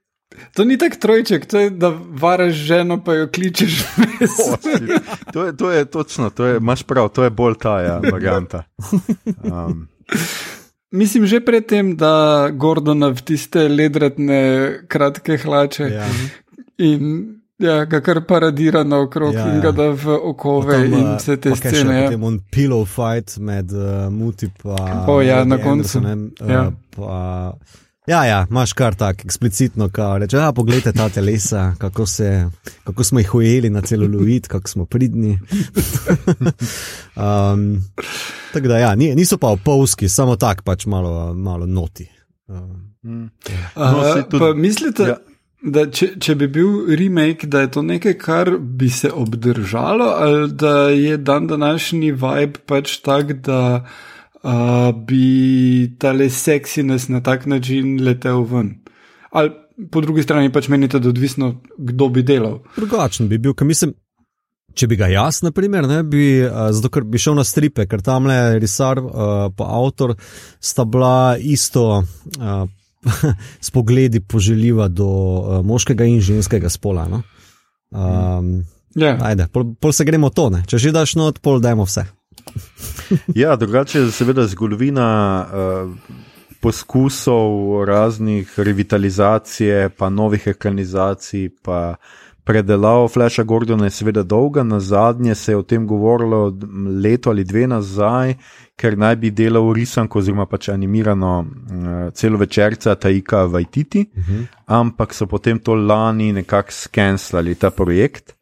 To 0.53 0.65
ni 0.65 0.77
tako 0.77 0.95
trojček, 1.01 1.45
to 1.45 1.59
je, 1.59 1.69
da 1.69 1.93
varaš 2.09 2.53
ženo, 2.53 3.03
pa 3.03 3.13
jo 3.13 3.27
kličeš. 3.27 3.83
O, 4.45 4.57
to, 5.33 5.45
je, 5.45 5.57
to 5.57 5.71
je 5.71 5.86
točno, 5.86 6.29
to 6.29 6.45
je, 6.45 6.57
imaš 6.57 6.83
prav, 6.83 7.09
to 7.09 7.23
je 7.23 7.29
bolj 7.29 7.55
ta 7.61 7.79
ja, 7.81 8.01
varianta. 8.11 8.63
Um, 9.43 9.88
Mislim, 10.91 11.25
že 11.27 11.41
predtem, 11.45 11.95
da 11.97 12.47
Gordona 12.53 13.09
v 13.11 13.21
tiste 13.21 13.67
ledratne 13.67 14.71
kratke 14.88 15.38
hlače. 15.38 15.83
Ja. 15.83 16.07
In 16.77 17.36
Ja, 17.57 17.86
ga 17.86 18.01
kar 18.03 18.19
paradira 18.27 18.83
naokrog 18.83 19.33
Ja, 19.33 19.45
ja, 19.47 19.53
in 19.53 19.61
ga 19.63 19.71
da 19.71 19.88
v 19.95 20.17
okove 20.27 20.73
Potem, 20.75 20.93
in 20.93 21.05
eh, 21.07 21.15
vse 21.15 21.38
te 21.39 21.53
še, 21.55 21.69
scene. 21.71 21.93
Ja. 21.95 22.07
Potem 22.09 22.25
on 22.27 22.39
pillow 22.51 22.83
fight 22.83 23.38
med 23.39 23.71
uh, 23.71 24.09
Muti 24.11 24.49
pa. 24.51 25.05
O, 25.07 25.21
ja, 25.23 25.39
na 25.47 25.55
koncu. 25.55 26.01
Andersonem, 26.01 26.25
uh, 26.41 26.51
Ja. 26.51 26.65
pa, 26.95 27.53
ja, 28.07 28.25
ja, 28.25 28.45
imaš 28.49 28.73
kar 28.73 28.95
tako 28.95 29.21
eksplicitno, 29.25 29.89
kar 29.89 30.21
reče, 30.21 30.37
ja, 30.37 30.51
poglejte 30.51 30.93
ta 30.93 31.09
telesa, 31.09 31.75
kako, 31.77 32.05
se, 32.05 32.49
kako 32.83 33.03
smo 33.03 33.19
jih 33.19 33.35
ujeli 33.35 33.69
na 33.69 33.81
celuloid, 33.81 34.47
kako 34.47 34.69
smo 34.69 34.85
pridni. 34.85 35.39
um, 37.15 37.83
tako 38.53 38.67
da, 38.67 38.77
ja, 38.77 38.95
ni, 38.95 39.15
niso 39.15 39.37
pa 39.37 39.47
opolski, 39.47 40.09
samo 40.09 40.35
tako 40.35 40.63
pač 40.63 40.85
malo, 40.85 41.33
malo 41.33 41.65
noti. 41.65 42.09
Um, 42.47 42.81
Mm. 43.05 43.29
No, 43.75 43.91
No, 43.91 44.03
saj 44.03 44.23
tudi- 44.23 44.39
pa 44.39 44.53
mislite, 44.53 45.03
ja. 45.03 45.07
ja. 45.07 45.17
da 45.63 45.83
če, 45.87 46.07
če 46.19 46.35
bi 46.35 46.47
bil 46.47 46.67
remake, 46.95 47.45
da 47.47 47.61
je 47.61 47.71
to 47.71 47.81
nekaj, 47.81 48.13
kar 48.13 48.49
bi 48.59 48.89
se 48.89 49.11
obdržalo, 49.11 50.05
ali 50.05 50.51
da 50.51 50.71
je 50.89 51.17
dan 51.17 51.45
današnji 51.47 52.11
vibe 52.11 52.59
pač 52.65 52.97
tak, 52.97 53.33
da 53.33 53.85
uh, 54.45 54.93
bi 55.07 55.95
tale 55.99 56.29
seksiness 56.29 57.09
na 57.09 57.21
tak 57.23 57.45
način 57.45 57.97
letel 58.03 58.43
ven. 58.43 58.75
Ali 59.31 59.51
po 59.91 60.01
drugi 60.01 60.23
strani 60.23 60.51
pač 60.53 60.67
menite, 60.71 60.99
da 60.99 61.09
je 61.09 61.15
odvisno, 61.15 61.55
kdo 61.77 62.09
bi 62.09 62.23
delal. 62.23 62.59
drugačen 62.77 63.29
bi 63.29 63.37
bil, 63.37 63.53
ker 63.53 63.67
mislim. 63.67 63.95
Če 64.75 64.89
bi 64.91 64.97
ga 64.99 65.07
jaz, 65.07 65.37
na 65.39 65.53
primer, 65.55 65.85
ne 65.87 66.01
bi, 66.03 66.43
uh, 66.43 66.67
zato 66.75 66.89
ker 66.91 67.05
bi 67.07 67.19
šel 67.21 67.37
na 67.37 67.45
stripe, 67.47 67.85
ker 67.87 68.01
tam 68.03 68.27
le 68.27 68.57
risar 68.59 68.99
in 68.99 69.05
uh, 69.07 69.45
pa 69.55 69.69
avtor 69.71 70.17
sta 70.59 70.83
bila 70.83 71.37
isto 71.39 72.03
uh, 72.03 72.65
s 73.65 73.71
pogledi 73.71 74.19
poželjiva 74.19 74.89
do 74.91 75.07
uh, 75.07 75.61
moškega 75.63 76.03
in 76.11 76.19
ženskega 76.19 76.69
spola. 76.69 77.07
No? 77.07 77.23
Um, 77.95 78.65
Ja, 78.95 79.17
ajde, 79.27 79.49
pol, 79.51 79.73
pol 79.75 79.91
se 79.91 80.05
gremo 80.07 80.29
to, 80.31 80.47
ne? 80.49 80.61
če 80.63 80.79
že 80.79 80.93
daš 80.95 81.17
not, 81.19 81.41
pol 81.43 81.59
dajmo 81.59 81.83
vse. 81.83 82.05
Ja, 83.36 83.55
drugače 83.55 83.99
je 83.99 84.11
seveda 84.11 84.47
zgodovina 84.47 85.45
uh, 85.45 85.91
poskusov 86.59 87.83
raznih 87.86 88.59
revitalizacije, 88.59 89.89
pa 89.89 90.09
novih 90.09 90.47
ekranizacij, 90.47 91.49
pa 91.61 91.95
predelav 92.43 93.07
Flasha 93.07 93.43
Gordona 93.43 93.86
je 93.86 93.89
seveda 93.89 94.23
dolga. 94.23 94.63
Na 94.63 94.79
zadnje 94.79 95.36
se 95.36 95.51
je 95.51 95.57
o 95.57 95.63
tem 95.63 95.88
govorilo 95.88 96.57
leto 97.03 97.29
ali 97.29 97.43
dve 97.43 97.67
nazaj, 97.67 98.36
ker 98.75 98.97
naj 98.97 99.15
bi 99.15 99.31
delal 99.31 99.73
risanko 99.73 100.19
oziroma 100.19 100.45
pač 100.45 100.69
animirano 100.69 101.39
uh, 101.39 102.13
celo 102.13 102.38
večerca 102.38 102.95
Taika 102.95 103.45
Vajtiti, 103.45 104.05
uh 104.17 104.23
-huh. 104.23 104.45
ampak 104.65 105.13
so 105.13 105.25
potem 105.25 105.59
to 105.59 105.75
lani 105.75 106.33
nekako 106.33 106.71
skenslali 106.71 107.55
ta 107.55 107.69
projekt. 107.69 108.34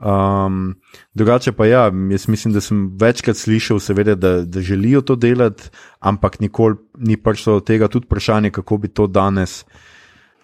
Um, 0.00 0.74
drugače 1.14 1.52
pa 1.52 1.66
ja, 1.66 1.92
jaz 2.10 2.28
mislim, 2.28 2.54
da 2.54 2.60
sem 2.60 2.96
večkrat 3.00 3.36
slišal, 3.36 3.80
seveda, 3.80 4.14
da, 4.14 4.42
da 4.42 4.60
želijo 4.60 5.00
to 5.00 5.16
delati, 5.16 5.68
ampak 6.00 6.40
nikoli 6.40 6.76
ni 6.98 7.16
prišlo 7.16 7.58
do 7.58 7.60
tega, 7.60 7.88
tudi 7.88 8.06
vprašanje, 8.06 8.50
kako 8.50 8.78
bi 8.78 8.88
to 8.88 9.06
danes 9.06 9.64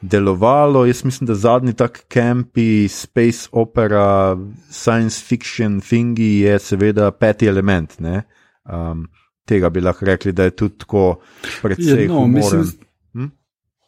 delovalo. 0.00 0.86
Jaz 0.86 1.04
mislim, 1.04 1.26
da 1.26 1.34
zadnji 1.34 1.72
tak 1.72 2.04
kampi, 2.08 2.88
space 2.88 3.48
opera, 3.52 4.36
science 4.70 5.24
fiction, 5.24 5.80
thingi 5.80 6.38
je 6.40 6.58
seveda 6.58 7.10
peti 7.10 7.46
element. 7.46 8.00
ne. 8.00 8.22
Um, 8.64 9.06
tega 9.46 9.70
bi 9.70 9.80
lahko 9.80 10.04
rekli, 10.04 10.32
da 10.32 10.44
je 10.44 10.50
tudi 10.50 10.78
tako 10.78 11.20
precej 11.62 12.02
Ja, 12.02 12.08
no, 12.08 12.14
humoren. 12.14 12.32
mislim, 12.32 12.85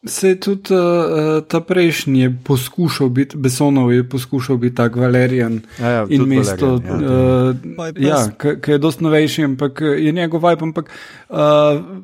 Se 0.06 0.28
je 0.28 0.40
tudi 0.40 0.74
uh, 0.74 1.42
ta 1.48 1.60
prejšnji 1.60 2.20
je 2.20 2.36
poskušal 2.44 3.08
biti, 3.08 3.36
Besonov 3.36 3.92
je 3.92 4.08
poskušal 4.08 4.56
biti 4.56 4.76
tak 4.76 4.96
Valerijan 4.96 5.60
Ja, 5.80 5.88
ja, 5.88 6.06
in 6.08 6.20
tudi 6.20 6.36
mesto, 6.36 6.66
Valerian, 6.66 7.02
ja. 7.02 8.20
uh, 8.22 8.36
ja, 8.38 8.54
ki 8.60 8.70
je 8.70 8.78
dosti 8.78 9.04
novejši, 9.04 9.44
ampak 9.44 9.80
je 9.80 10.12
njegov 10.12 10.46
vibe, 10.46 10.62
ampak 10.62 10.90
uh, 11.28 11.36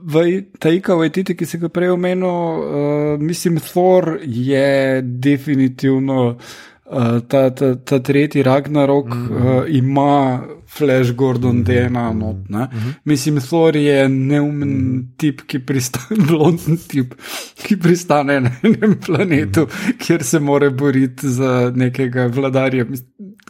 v 0.02 0.42
Taika 0.58 0.94
Vajtiti, 0.94 1.36
ki 1.36 1.46
si 1.46 1.58
ga 1.58 1.70
prej 1.70 1.94
omenil, 1.94 2.28
uh, 2.28 3.20
mislim, 3.20 3.60
Thor 3.62 4.18
je 4.22 5.02
definitivno. 5.02 6.36
Uh, 6.84 7.22
ta, 7.28 7.50
ta, 7.50 7.74
ta 7.74 7.98
tretji 7.98 8.42
Ragnarok 8.42 9.06
mm 9.06 9.28
-hmm. 9.28 9.58
uh, 9.58 9.64
ima 9.74 10.42
Flash 10.76 11.12
Gordon 11.12 11.56
mm 11.56 11.64
-hmm. 11.64 11.88
DNA 11.88 12.12
not. 12.12 12.36
Mm 12.36 12.56
-hmm. 12.70 12.94
Mislim, 13.04 13.40
Thor 13.40 13.76
je 13.76 14.08
neumen 14.08 14.68
mm 14.68 14.98
-hmm. 14.98 15.16
tip, 15.16 15.40
ki 15.46 15.58
pristane, 15.58 16.24
blonden 16.28 16.76
tip, 16.88 17.14
ki 17.62 17.76
pristane 17.76 18.40
na 18.40 18.50
enem 18.62 18.96
planetu, 19.06 19.60
mm 19.60 19.66
-hmm. 19.66 19.98
kjer 19.98 20.24
se 20.24 20.40
more 20.40 20.70
boriti 20.70 21.28
za 21.28 21.72
nekega 21.76 22.26
vladarja. 22.26 22.86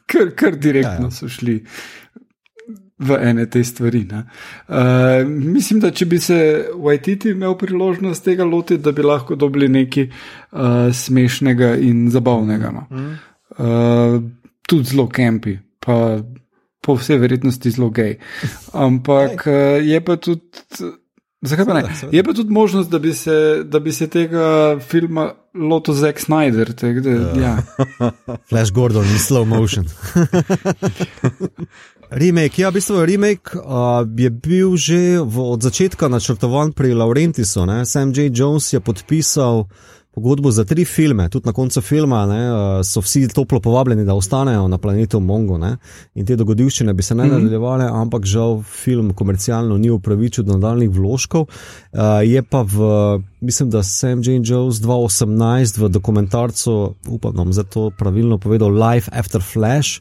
Kar, 0.06 0.30
kar 0.36 0.56
direktno 0.56 0.90
Ja, 0.92 1.04
ja, 1.04 1.10
so 1.10 1.28
šli 1.28 1.64
v 2.98 3.18
ene 3.22 3.46
te 3.50 3.64
stvari. 3.64 4.04
ne. 4.04 4.24
Uh, 4.68 5.28
mislim, 5.28 5.80
da 5.80 5.90
če 5.90 6.06
bi 6.06 6.18
se 6.18 6.38
Waititi 6.74 7.30
imel 7.30 7.56
priložnost 7.58 8.24
tega 8.24 8.44
lotiti, 8.44 8.82
da 8.82 8.92
bi 8.92 9.02
lahko 9.02 9.34
dobili 9.34 9.68
nekaj 9.68 10.04
uh, 10.04 10.92
smešnega 10.92 11.74
in 11.76 12.08
zabavnega. 12.10 12.70
No. 12.70 12.86
Uh, 13.58 14.22
tudi 14.66 14.84
zelo 14.84 15.08
kempi, 15.08 15.58
pa 15.80 16.18
po 16.84 16.98
vsej 17.00 17.18
verjetnosti 17.18 17.72
zelo 17.72 17.88
gej. 17.90 18.18
Ampak 18.76 19.48
uh, 19.48 19.80
je 19.80 19.98
pa 20.04 20.20
tudi. 20.20 20.44
Zakaj 21.44 21.64
pa 21.68 21.74
ne? 21.76 21.82
Je 22.12 22.24
pa 22.24 22.32
tudi 22.32 22.52
možnost, 22.52 22.88
da 22.90 22.98
bi 22.98 23.12
se, 23.12 23.64
da 23.64 23.80
bi 23.80 23.92
se 23.92 24.06
tega 24.08 24.78
filma 24.80 25.34
lotil 25.54 25.94
Zack 25.94 26.20
Snyder. 26.20 26.72
Tak, 26.72 27.00
da, 27.00 27.10
ja. 27.40 27.54
Flash 28.48 28.72
Gordon 28.72 29.04
in 29.04 29.20
slow 29.20 29.44
motion. 29.44 29.84
remake, 32.10 32.62
ja, 32.62 32.70
v 32.70 32.78
bistvu 32.78 33.04
remake 33.04 33.58
uh, 33.58 34.06
je 34.06 34.30
bil 34.30 34.76
že 34.76 35.20
v, 35.20 35.34
od 35.40 35.60
začetka 35.62 36.08
načrtovan 36.08 36.72
pri 36.72 36.94
Laurentisu. 36.94 37.66
Ne? 37.66 37.84
Sam 37.84 38.14
J. 38.14 38.30
Jones 38.32 38.72
je 38.72 38.80
podpisal 38.80 39.66
pogodbo 40.14 40.50
za 40.50 40.64
tri 40.64 40.84
filme, 40.84 41.28
tudi 41.28 41.46
na 41.46 41.52
koncu 41.52 41.80
filma 41.80 42.26
ne, 42.26 42.40
uh, 42.52 42.58
so 42.86 43.00
vsi 43.00 43.28
toplo 43.28 43.60
povabljeni, 43.60 44.04
da 44.04 44.14
ostanejo 44.14 44.68
na 44.68 44.78
planetu 44.78 45.20
Mongo. 45.20 45.58
Ne? 45.58 45.76
In 46.14 46.26
te 46.26 46.36
dogodivščine 46.36 46.94
bi 46.94 47.02
se 47.02 47.14
ne 47.14 47.26
nadaljevale, 47.26 47.88
ampak 47.90 48.24
žal 48.24 48.62
film 48.62 49.12
komercialno 49.14 49.78
ni 49.78 49.90
upravičil 49.90 50.44
do 50.44 50.58
nadaljnih 50.58 50.90
vložkov. 50.90 51.48
Uh, 51.48 52.20
je 52.22 52.42
pa 52.42 52.62
v, 52.62 52.90
mislim, 53.40 53.70
da 53.70 53.82
Sam 53.82 54.22
J. 54.22 54.38
Jones 54.44 54.78
2018 54.84 55.82
v 55.82 55.90
dokumentarcu, 55.98 56.76
upam, 57.08 57.34
da 57.34 57.42
bom 57.42 57.52
zdaj 57.52 57.70
to 57.74 57.90
pravilno 57.98 58.38
povedal, 58.38 58.70
Life 58.70 59.10
After 59.12 59.42
Flash. 59.42 60.00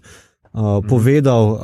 Uh, 0.54 0.86
povedal, 0.86 1.48
uh, 1.52 1.60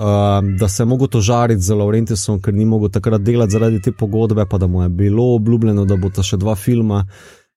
da 0.58 0.68
se 0.68 0.82
je 0.82 0.88
mogel 0.90 1.08
tožariti 1.08 1.62
z 1.62 1.76
Laurentisom, 1.78 2.40
ker 2.42 2.54
ni 2.54 2.66
mogel 2.66 2.90
takrat 2.90 3.22
delati 3.22 3.54
zaradi 3.54 3.82
te 3.86 3.92
pogodbe, 3.92 4.48
pa 4.50 4.58
da 4.58 4.68
mu 4.68 4.82
je 4.82 4.90
bilo 4.90 5.36
obljubljeno, 5.36 5.86
da 5.86 5.94
bo 5.96 6.10
ta 6.10 6.26
še 6.26 6.40
dva 6.42 6.56
filma 6.58 7.04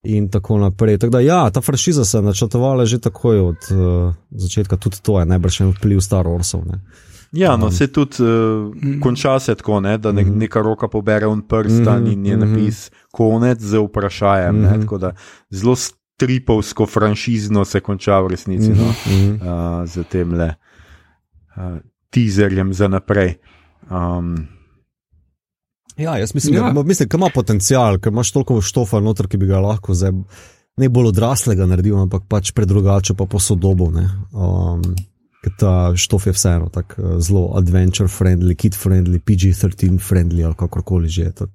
in 0.02 0.30
tako 0.30 0.58
naprej. 0.58 0.98
Tako 0.98 1.10
da, 1.10 1.20
ja, 1.20 1.50
ta 1.50 1.60
franšiza 1.60 2.04
se 2.04 2.18
je 2.18 2.22
načrtovala 2.22 2.86
že 2.86 2.98
takoj 2.98 3.38
od 3.38 3.56
uh, 3.70 4.14
začetka, 4.30 4.76
tudi 4.76 4.96
to 5.02 5.20
je 5.20 5.26
najbrž 5.26 5.60
en 5.60 5.70
vpliv 5.70 6.00
Star 6.00 6.26
Warsov. 6.26 6.66
Ne. 6.66 6.80
Ja, 7.32 7.56
no, 7.56 7.70
se 7.70 7.86
tudi 7.86 8.16
uh, 8.22 9.00
konča 9.00 9.38
se 9.40 9.54
tako, 9.54 9.80
ne, 9.80 9.98
da 9.98 10.12
ne, 10.12 10.24
neka 10.24 10.60
roka 10.62 10.88
pobere 10.88 11.26
un 11.26 11.42
prstan 11.42 12.06
in 12.06 12.26
je 12.26 12.36
napis 12.36 12.90
konec 13.10 13.60
z 13.60 13.78
vprašanjem. 13.78 14.60
Ne, 14.60 14.80
tako 14.80 14.98
da 14.98 15.14
zelo 15.50 15.76
stripovsko 15.76 16.86
franšizno 16.86 17.64
se 17.64 17.80
konča 17.80 18.20
v 18.20 18.28
resnici 18.28 18.68
no, 18.68 18.88
uh, 18.88 19.86
z 19.86 20.04
tem 20.10 20.34
le 20.34 20.54
uh, 21.56 21.78
teaserjem 22.10 22.74
za 22.74 22.88
naprej. 22.88 23.38
Um, 23.90 24.61
Ja, 25.96 26.16
jaz 26.18 26.34
mislim, 26.34 26.54
Ja. 26.54 26.70
da 26.72 26.82
mislim, 26.82 27.08
ima 27.14 27.28
potencial, 27.34 27.98
ker 27.98 28.12
imaš 28.12 28.32
toliko 28.32 28.60
štofa 28.60 29.00
noter, 29.00 29.28
ki 29.28 29.36
bi 29.36 29.46
ga 29.46 29.60
lahko 29.60 29.94
zdaj 29.94 30.12
ne 30.76 30.88
bolj 30.88 31.06
odraslega 31.10 31.66
naredil, 31.66 31.98
ampak 32.00 32.22
pač 32.28 32.52
predrugače 32.52 33.14
pa 33.14 33.26
posodobil. 33.26 33.90
ne. 33.92 34.08
Um, 34.32 34.80
ker 35.44 35.52
ta 35.58 35.72
štof 35.96 36.26
je 36.26 36.32
vseeno 36.32 36.68
tako 36.70 37.02
eh, 37.02 37.20
zelo 37.20 37.52
adventure 37.58 38.08
friendly, 38.08 38.54
kid 38.54 38.74
friendly, 38.74 39.18
PG-13 39.20 39.98
friendly 40.00 40.44
ali 40.44 40.54
kakorkoli 40.54 41.08
že 41.08 41.22
je. 41.22 41.32
tako, 41.32 41.52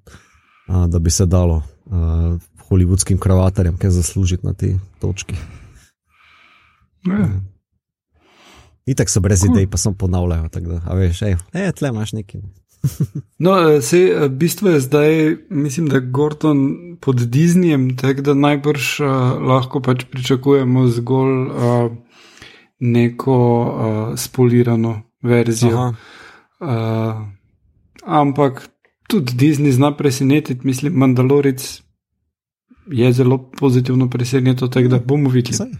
a, 0.67 0.87
Da 0.87 0.99
bi 0.99 1.09
se 1.09 1.25
dalo 1.25 1.63
uh, 1.85 2.35
hollywoodskim 2.69 3.17
kravatarjem 3.17 3.77
kaj 3.77 3.89
zaslužiti 3.89 4.45
na 4.45 4.53
tej 4.53 4.75
točki. 4.99 5.35
Ja. 7.07 7.29
Itek 8.85 9.09
so 9.09 9.19
brez 9.19 9.43
idej, 9.43 9.67
pa 9.67 9.77
sem 9.77 9.93
ponavljajo. 9.93 10.49
tako 10.49 10.67
Da, 10.67 10.81
a 10.85 10.93
veš, 10.95 11.21
ej, 11.21 11.35
e, 11.53 11.71
tle 11.71 11.89
imaš 11.89 12.13
nekaj. 12.13 12.41
No, 13.39 13.81
se, 13.81 14.29
bistvo 14.29 14.69
je 14.69 14.79
zdaj, 14.79 15.35
mislim, 15.49 15.87
da 15.87 15.95
je 15.95 16.01
Gordon 16.01 16.57
pod 17.01 17.15
Disneyjem, 17.15 17.97
tako 18.01 18.21
da 18.21 18.33
najbrž 18.33 18.99
uh, 18.99 19.07
lahko 19.47 19.81
pač 19.81 20.05
pričakujemo 20.11 20.87
zgolj 20.87 21.41
uh, 21.47 21.91
neko 22.79 23.37
uh, 23.61 24.19
spolirano 24.19 25.01
verzijo. 25.21 25.77
Aha. 25.77 25.93
Uh, 26.59 27.27
ampak 28.05 28.69
tudi 29.07 29.33
Disney 29.33 29.71
zna 29.71 29.95
presenetiti, 29.97 30.67
mislim, 30.67 30.93
Mandaloric 30.93 31.81
je 32.91 33.13
zelo 33.13 33.51
pozitivno 33.59 34.09
presenetil, 34.09 34.69
tako 34.69 34.87
da 34.87 34.99
bomo 34.99 35.29
videli. 35.29 35.53
Saj. 35.53 35.71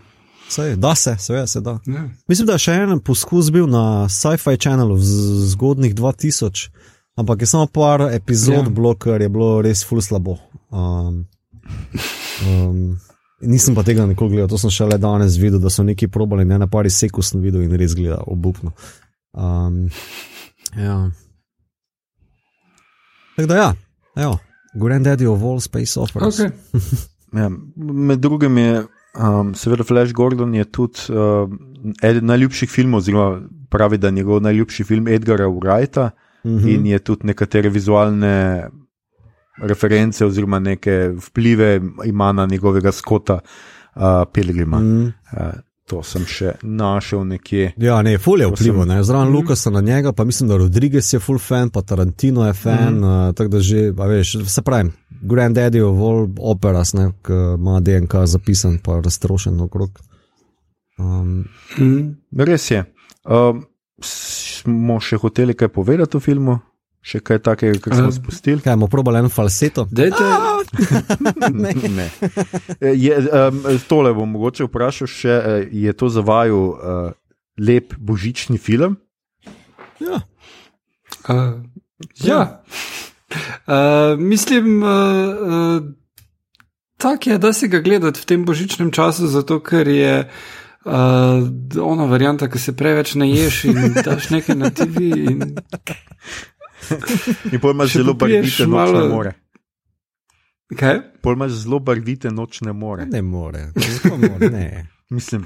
Sej, 0.49 0.75
da 0.75 0.95
se, 0.95 1.15
seveda 1.19 1.47
se 1.47 1.61
da. 1.61 1.79
Ja. 1.85 2.09
Mislim, 2.27 2.45
da 2.47 2.55
je 2.55 2.59
še 2.59 2.71
en 2.71 2.99
poskus 2.99 3.51
bil 3.51 3.67
na 3.67 4.07
Sci-Fi 4.09 4.55
Channelu 4.59 4.95
v 4.95 5.03
zgodnih 5.51 5.95
2000, 5.95 6.69
ampak 7.17 7.41
je 7.41 7.47
samo 7.47 7.67
par 7.67 8.01
epizod 8.13 8.53
Ja. 8.53 8.61
yeah. 8.61 8.73
bilo, 8.73 8.95
ker 8.95 9.21
je 9.21 9.29
bilo 9.29 9.61
res 9.61 9.83
ful 9.85 10.01
slabo. 10.01 10.37
Um, 10.69 11.25
um, 12.45 12.97
nisem 13.41 13.75
pa 13.75 13.83
tega 13.83 14.05
nikoli 14.05 14.37
gledal, 14.37 14.49
to 14.49 14.57
sem 14.61 14.73
šele 14.73 14.97
danes 15.01 15.37
videl, 15.41 15.59
da 15.59 15.69
so 15.73 15.83
neki 15.83 16.07
probali, 16.07 16.45
ne 16.45 16.57
na 16.57 16.67
pari 16.67 16.89
seku 16.89 17.21
sem 17.25 17.41
videl 17.41 17.65
in 17.65 17.73
res 17.77 17.95
gleda 17.97 18.21
obupno. 18.27 18.73
Um, 19.33 19.87
ja. 20.77 21.09
Tako 23.35 23.47
da 23.47 23.55
ja, 23.55 23.73
evo, 24.15 24.37
Granddaddy 24.77 25.27
of 25.27 25.43
all 25.43 25.59
space 25.59 25.99
operas. 25.99 26.39
Okay. 26.39 26.51
Ja, 27.35 27.49
med 27.75 28.21
drugim 28.23 28.57
je, 28.57 28.85
um, 29.19 29.49
seveda, 29.55 29.83
Flash 29.83 30.13
Gordon 30.15 30.53
je 30.55 30.63
tudi 30.71 31.11
uh, 31.11 31.49
eden 32.01 32.25
najljubših 32.25 32.69
filmov, 32.71 33.03
oziroma 33.03 33.41
pravi, 33.69 33.97
da 33.99 34.07
je 34.07 34.15
njegov 34.15 34.39
najljubši 34.41 34.83
film 34.87 35.07
Edgara 35.11 35.49
Wrighta 35.51 36.09
-hmm. 36.43 36.69
in 36.69 36.85
je 36.85 36.99
tudi 36.99 37.27
nekatere 37.27 37.69
vizualne 37.69 38.67
reference 39.61 40.25
oziroma 40.25 40.59
neke 40.59 41.11
vplive 41.27 41.81
ima 42.05 42.31
na 42.31 42.45
njegovega 42.45 42.91
skota 42.91 43.39
uh, 43.95 44.01
Pilgrima. 44.33 44.79
Mm. 44.79 44.97
Mm. 44.97 45.13
Uh, 45.33 45.39
to 45.85 46.03
sem 46.03 46.25
še 46.25 46.51
našel 46.61 47.23
nekje. 47.27 47.73
Ja, 47.77 48.01
ne, 48.01 48.17
ful 48.17 48.41
je 48.41 48.47
vplival, 48.47 48.81
sem- 48.81 48.87
ne. 48.89 49.03
Zraven 49.03 49.29
Lukasa 49.29 49.69
na 49.69 49.81
njega, 49.81 50.11
pa 50.11 50.23
mislim, 50.23 50.49
da 50.49 50.57
Rodriguez 50.57 51.13
je 51.13 51.19
full 51.19 51.39
fan, 51.39 51.69
pa 51.69 51.81
Tarantino 51.81 52.45
je 52.47 52.53
fan, 52.53 52.93
mm. 52.99 53.03
uh, 53.03 53.33
tako 53.35 53.49
da 53.49 53.59
že, 53.59 53.93
a 53.97 54.05
veš, 54.05 54.37
se 54.45 54.61
pravi, 54.61 54.91
Granddaddy 55.21 55.81
of 55.81 55.97
all 55.99 56.27
operas, 56.39 56.93
ne, 56.93 57.11
ki 57.23 57.33
ima 57.57 57.79
DNK 57.79 58.15
zapisan, 58.25 58.77
pa 58.77 58.99
raztrošen 59.01 59.61
okrog. 59.61 59.99
Um, 60.99 61.45
Mm. 61.77 62.15
Res 62.37 62.71
je. 62.71 62.83
Um, 63.25 63.65
smo 64.01 64.99
še 65.01 65.17
hoteli 65.17 65.53
kaj 65.57 65.67
povedati 65.73 66.17
o 66.17 66.19
filmu, 66.19 66.59
še 67.01 67.19
kaj 67.23 67.39
takega, 67.39 67.79
kar 67.79 67.95
smo 67.95 68.09
Eh. 68.09 68.15
spustili. 68.15 68.61
kaj, 68.61 68.75
bomo 68.75 68.87
probali 68.87 69.19
en 69.19 69.29
falseto? 69.29 69.87
Dajte, 69.91 70.23
ne. 71.63 71.73
ne. 71.89 72.07
Je, 72.93 73.17
um, 73.17 73.61
tole 73.87 74.13
bom 74.13 74.29
mogoče 74.29 74.67
vprašal 74.67 75.07
še, 75.07 75.29
eh, 75.31 75.67
je 75.71 75.93
to 75.93 76.09
za 76.09 76.21
vaju 76.21 76.61
uh, 76.73 77.11
lep 77.57 77.95
božični 77.97 78.57
film? 78.57 78.97
Ja, 79.99 80.21
Uh, 81.27 81.59
ja. 82.23 82.63
Uh, 83.67 84.19
mislim, 84.19 84.83
uh, 84.83 84.89
uh, 85.79 85.83
tak 86.97 87.27
je, 87.27 87.37
da 87.37 87.53
se 87.53 87.67
ga 87.67 87.79
gledati 87.79 88.19
v 88.21 88.25
tem 88.25 88.45
božičnem 88.45 88.91
času, 88.91 89.27
zato 89.27 89.59
ker 89.59 89.87
je 89.87 90.13
uh, 90.23 90.31
ona 91.77 92.05
varianta, 92.05 92.47
ki 92.47 92.59
se 92.59 92.71
preveč 92.73 93.15
naješ 93.15 93.63
in 93.65 93.75
daš 93.95 94.29
nekaj 94.29 94.55
na 94.55 94.69
TV. 94.69 95.01
In, 95.25 95.41
In 97.45 97.59
Še 97.59 97.99
zelo 97.99 98.13
barvite 98.13 98.63
nočne 98.63 98.67
malo- 98.67 99.09
more. 99.09 99.33
kaj? 100.71 100.99
Pol 101.21 101.33
imaš 101.33 101.51
zelo 101.59 101.79
barvite 101.79 102.31
nočne 102.31 102.73
more. 102.73 103.05
ne 103.05 103.21
more, 103.21 103.71
more, 104.13 104.49
ne. 104.49 104.87
Mislim, 105.09 105.43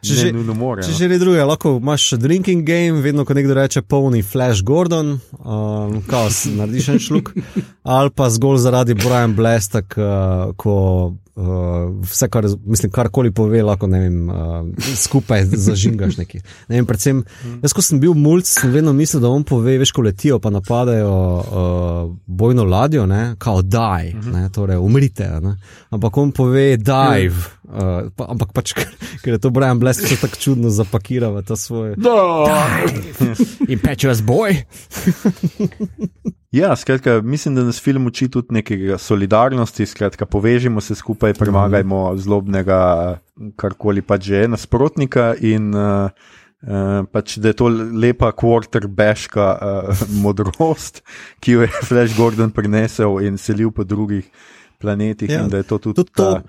Če 0.00 0.12
ne 0.12 0.16
že- 0.16 0.32
nujno 0.32 0.54
more. 0.54 0.82
Če 0.82 0.90
no. 0.90 0.96
že 0.96 1.08
ne 1.08 1.18
druge, 1.18 1.42
lahko 1.42 1.76
imaš 1.76 2.10
drinking 2.12 2.62
game, 2.62 3.00
vedno 3.00 3.24
ko 3.24 3.34
nekdo 3.34 3.54
reče 3.54 3.82
polni 3.82 4.22
Flash 4.22 4.62
Gordon, 4.62 5.18
um, 5.34 6.02
kaos, 6.02 6.44
narediš 6.46 6.88
en 6.88 6.98
šluk, 7.00 7.32
ali 7.84 8.10
pa 8.10 8.30
zgolj 8.30 8.58
zaradi 8.58 8.94
Brian 8.94 9.34
Blasta, 9.34 9.82
k- 9.82 9.98
ko 10.56 10.74
uh, 11.36 12.00
vse, 12.02 12.28
kar, 12.28 12.46
mislim, 12.66 12.92
karkoli 12.92 13.30
pove, 13.30 13.62
lahko 13.62 13.86
vem, 13.86 14.28
uh, 14.28 14.66
skupaj 14.96 15.44
zažingaš 15.52 16.16
neki. 16.20 16.40
Ne 16.68 16.78
vem, 16.80 16.86
predvsem, 16.86 17.22
jaz, 17.62 17.74
ko 17.76 17.84
sem 17.84 18.00
bil 18.02 18.14
mulj, 18.18 18.44
sem 18.50 18.72
vedno 18.74 18.92
mislil, 18.96 19.22
da 19.22 19.30
on 19.30 19.44
pove, 19.46 19.76
veš, 19.80 19.92
ko 19.96 20.04
letijo, 20.06 20.40
pa 20.42 20.52
napadajo 20.54 21.12
uh, 21.12 22.16
bojno 22.26 22.64
ladjo, 22.64 23.06
ne, 23.10 23.34
kao 23.38 23.62
die, 23.62 24.14
ne, 24.32 24.48
torej 24.54 24.80
umrite, 24.80 25.28
ne. 25.44 25.56
ampak 25.90 26.18
on 26.18 26.34
pove 26.36 26.76
dive. 26.76 27.46
Uh, 27.70 28.10
pa, 28.16 28.26
ampak 28.32 28.50
pač, 28.56 28.74
ker, 29.22 29.36
je 29.36 29.38
to 29.38 29.52
Brian 29.54 29.78
Blast, 29.78 30.02
se 30.02 30.18
tako 30.18 30.42
čudno 30.42 30.74
zapakira 30.74 31.30
v 31.30 31.44
ta 31.46 31.56
svoj. 31.56 31.94
Impetuous 33.68 34.24
boy. 34.30 34.58
Ja, 36.50 36.76
skratka, 36.76 37.20
mislim, 37.22 37.54
da 37.54 37.62
nas 37.62 37.78
film 37.82 38.06
uči 38.06 38.26
tudi 38.28 38.54
nekega 38.54 38.98
solidarnosti, 38.98 39.86
skratka, 39.86 40.26
povežimo 40.26 40.80
se 40.80 40.94
skupaj, 40.94 41.34
premagajmo 41.38 42.16
zlobnega, 42.18 42.80
karkoli 43.56 44.02
pač 44.02 44.24
že 44.26 44.40
je, 44.42 44.48
nasprotnika 44.50 45.34
in 45.46 45.68
uh, 45.70 46.10
uh, 46.10 47.06
pač, 47.12 47.36
da 47.38 47.52
je 47.52 47.58
to 47.60 47.68
lepa 47.94 48.32
quarterbashka 48.34 49.46
uh, 49.54 50.02
modrost, 50.24 51.04
ki 51.40 51.54
jo 51.54 51.62
je 51.62 51.70
Flash 51.86 52.18
Gordon 52.18 52.50
prinesel 52.50 53.20
in 53.22 53.38
selil 53.38 53.70
po 53.70 53.86
drugih 53.86 54.26
planetih 54.80 55.30
Ja, 55.30 55.44
in 55.44 55.52
da 55.52 55.60
je 55.62 55.68
to 55.70 55.78
tudi, 55.78 56.02
tudi 56.02 56.10
to- 56.16 56.42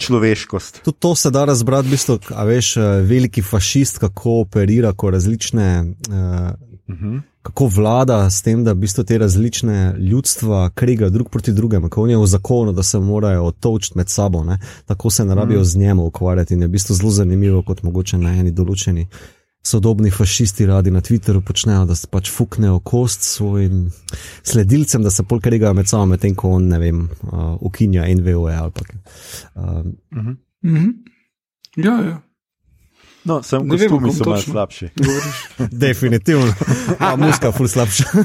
človeškost. 0.00 0.80
Tudi 0.82 0.98
to 0.98 1.14
se 1.14 1.30
da 1.30 1.44
razbrati, 1.44 1.88
v 1.88 1.90
bistvu, 1.90 2.18
a 2.34 2.44
veš, 2.48 2.76
eh, 2.76 3.00
veliki 3.04 3.42
fašist, 3.42 3.98
kako 4.00 4.40
operira, 4.48 4.92
ko 4.92 5.10
različne. 5.14 5.94
Uh, 6.10 6.74
Uh 6.84 6.96
-huh. 7.00 7.20
Kako 7.44 7.66
vlada 7.68 8.30
s 8.30 8.42
tem, 8.42 8.62
da 8.64 8.72
v 8.72 8.86
bistvu 8.86 9.04
te 9.04 9.18
različne 9.20 9.94
ljudstva 9.98 10.70
kriga 10.74 11.10
drug 11.12 11.28
proti 11.28 11.52
drugemu, 11.52 11.88
kako 11.88 12.06
je 12.06 12.18
v 12.18 12.26
zakonu, 12.26 12.72
da 12.72 12.82
se 12.82 12.98
morajo 12.98 13.44
otočiti 13.44 13.98
med 13.98 14.08
sabo, 14.08 14.44
ne? 14.44 14.58
tako 14.86 15.10
se 15.10 15.24
ne 15.24 15.34
rabijo 15.34 15.60
mm. 15.60 15.64
z 15.64 15.76
njemu 15.76 16.06
ukvarjati. 16.06 16.54
In 16.54 16.62
je 16.62 16.68
v 16.68 16.70
bistvu 16.70 16.96
zelo 16.96 17.10
zanimivo, 17.10 17.62
kot 17.62 17.82
mogoče 17.82 18.18
na 18.18 18.32
eni 18.32 18.50
določeni 18.50 19.06
sodobni 19.64 20.10
fašisti 20.10 20.66
radi 20.66 20.90
na 20.90 21.00
Twitterju 21.00 21.40
počnejo, 21.44 21.84
da 21.84 21.94
se 21.94 22.08
pač 22.10 22.30
fuknejo 22.32 22.78
kost 22.84 23.22
svojim 23.22 23.90
sledilcem, 24.42 25.02
da 25.02 25.10
se 25.10 25.22
pol 25.22 25.40
krigajo 25.40 25.74
med 25.74 25.88
sabo, 25.88 26.06
medtem 26.06 26.34
ko 26.36 26.56
on, 26.58 26.68
ne 26.68 26.78
vem, 26.78 27.08
uh, 27.28 27.56
ukinja 27.60 28.04
NVO 28.14 28.46
ali 28.48 28.72
pa 28.72 28.84
kaj. 28.84 29.00
Um, 29.54 29.96
Uh 30.12 30.24
-huh. 30.24 30.36
Mhm. 30.62 30.90
Ja, 31.76 32.00
ja. 32.00 32.22
No, 33.24 33.42
sem 33.42 33.64
Ne 33.64 33.76
vem, 33.76 33.88
kostumi 33.88 34.10
kom 34.10 34.16
so 34.16 34.30
malo 34.30 34.42
slabši. 34.42 34.88
Definitivno, 35.84 36.54
a 36.98 37.16
muska 37.16 37.52
ful 37.52 37.68
slabša. 37.68 38.04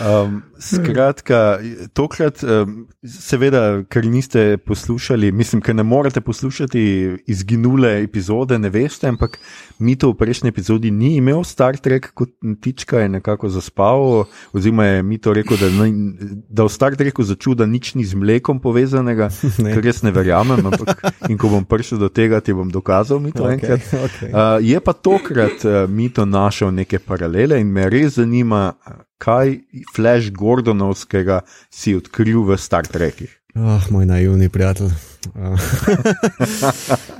Um, 0.00 0.42
skratka, 0.60 1.58
tokrat, 1.96 2.42
um, 2.44 2.86
seveda, 3.04 3.82
ker 3.88 4.04
niste 4.06 4.56
poslušali, 4.66 5.32
mislim, 5.32 5.62
ker 5.64 5.74
ne 5.74 5.82
morete 5.82 6.20
poslušati 6.20 6.82
izginule 7.26 8.02
epizode, 8.02 8.58
ne 8.58 8.70
veste, 8.70 9.08
ampak 9.08 9.38
mi 9.78 9.96
to 9.96 10.10
v 10.12 10.18
prejšnji 10.20 10.48
epizodi 10.52 10.90
ni 10.90 11.14
imel 11.16 11.44
Star 11.44 11.76
Trek 11.76 12.10
kot 12.14 12.30
tička, 12.60 13.00
je 13.00 13.08
nekako 13.08 13.48
zaspal, 13.48 14.24
oziroma 14.52 14.84
je 14.84 15.02
mi 15.02 15.18
to 15.18 15.32
rekel, 15.36 15.56
da, 15.60 15.70
ne, 15.70 15.90
da 16.48 16.64
v 16.64 16.72
Star 16.72 16.96
Treku 16.96 17.24
začuda 17.24 17.66
nič 17.66 17.94
ni 17.94 18.04
z 18.04 18.14
mlekom 18.14 18.60
povezanega, 18.60 19.28
Ne. 19.64 19.74
kar 19.74 19.84
jaz 19.84 20.02
ne 20.02 20.12
verjamem, 20.14 20.60
ampak 20.66 21.00
in 21.28 21.36
ko 21.40 21.48
bom 21.52 21.64
prišel 21.64 21.98
do 21.98 22.08
tega, 22.08 22.40
ti 22.40 22.52
bom 22.56 22.68
dokazal 22.70 23.20
mi 23.20 23.32
to 23.32 23.44
Okay, 23.44 23.56
enkrat. 23.56 23.80
okay. 23.92 24.28
Uh, 24.30 24.58
je 24.62 24.80
pa 24.80 24.92
tokrat 24.92 25.64
uh, 25.64 25.84
Mito 25.90 26.24
našel 26.24 26.70
neke 26.72 26.98
paralele 26.98 27.58
in 27.60 27.72
me 27.72 27.88
res 27.90 28.14
zanima, 28.20 28.74
kaj 29.20 29.60
Flash 29.94 30.32
Gordonovskega 30.32 31.42
si 31.68 31.94
odkril 31.96 32.42
v 32.48 32.56
Star 32.56 32.88
Trekih. 32.88 33.36
Oh, 33.54 33.82
moj 33.90 34.06
naivni 34.06 34.48
prijatelj. 34.48 34.90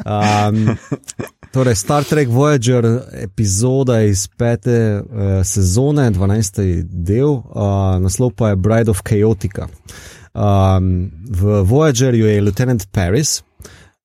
Um, 0.00 0.76
torej, 1.52 1.74
Star 1.76 2.04
Trek 2.04 2.28
Voyager, 2.28 2.86
epizoda 3.12 4.00
iz 4.02 4.24
pete 4.28 5.02
uh, 5.02 5.44
sezone, 5.44 6.10
12. 6.10 6.62
del, 6.88 7.28
uh, 7.28 8.00
naslov 8.00 8.32
pa 8.34 8.48
je 8.48 8.56
Bride 8.56 8.90
of 8.90 9.02
Chaotica. 9.04 9.68
Um, 10.32 11.10
v 11.28 11.60
Voyagerju 11.62 12.26
je 12.26 12.40
Lieutenant 12.40 12.88
Paris, 12.92 13.42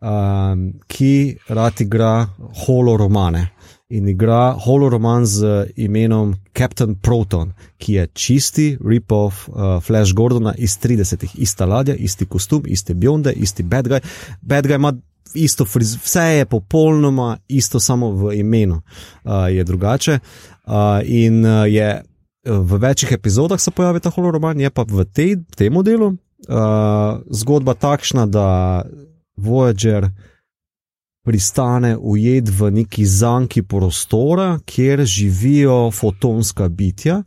um, 0.02 0.74
ki 0.88 1.38
rad 1.48 1.82
igra 1.82 2.28
holoromane. 2.66 3.55
In 3.90 4.08
igra 4.10 4.56
holoroman 4.58 5.26
z 5.26 5.68
imenom 5.78 6.34
Captain 6.58 6.96
Proton, 6.96 7.52
ki 7.78 7.94
je 7.94 8.08
čisti 8.14 8.78
rip-off 8.82 9.46
uh, 9.50 9.78
Flash 9.84 10.14
Gordona 10.14 10.56
iz 10.58 10.80
30-ih. 10.82 11.36
Ista 11.38 11.66
ladja, 11.66 11.94
isti 11.96 12.26
kostum, 12.26 12.64
iste 12.66 12.94
bionde, 12.94 13.34
isti 13.34 13.64
bad 13.64 13.88
guy. 13.88 14.00
Bad 14.42 14.66
guy 14.66 14.76
ima 14.76 14.94
isto 15.36 15.66
friz, 15.66 15.96
vse 16.02 16.22
je 16.22 16.46
popolnoma 16.46 17.38
isto, 17.48 17.80
samo 17.80 18.12
v 18.12 18.34
imenu 18.40 18.82
uh, 19.24 19.32
je 19.54 19.64
drugače. 19.64 20.20
Uh, 20.66 20.74
in 21.06 21.46
uh, 21.46 21.70
je 21.70 22.02
v 22.46 22.78
večjih 22.78 23.12
epizodah 23.12 23.62
se 23.62 23.72
pojavi 23.72 24.00
ta 24.00 24.10
holoroman, 24.10 24.60
je 24.60 24.70
pa 24.70 24.86
v 24.88 25.06
tej, 25.06 25.38
tem 25.56 25.84
delu 25.84 26.08
uh, 26.08 27.22
zgodba 27.30 27.74
takšna, 27.74 28.26
da 28.26 28.84
Voyager 29.38 30.10
pristane 31.26 31.96
ujet 31.98 32.50
v 32.50 32.72
neki 32.72 33.06
zanki 33.06 33.64
prostora, 33.64 34.60
kjer 34.66 35.06
živijo 35.06 35.92
fotonska 35.92 36.70
bitja. 36.70 37.24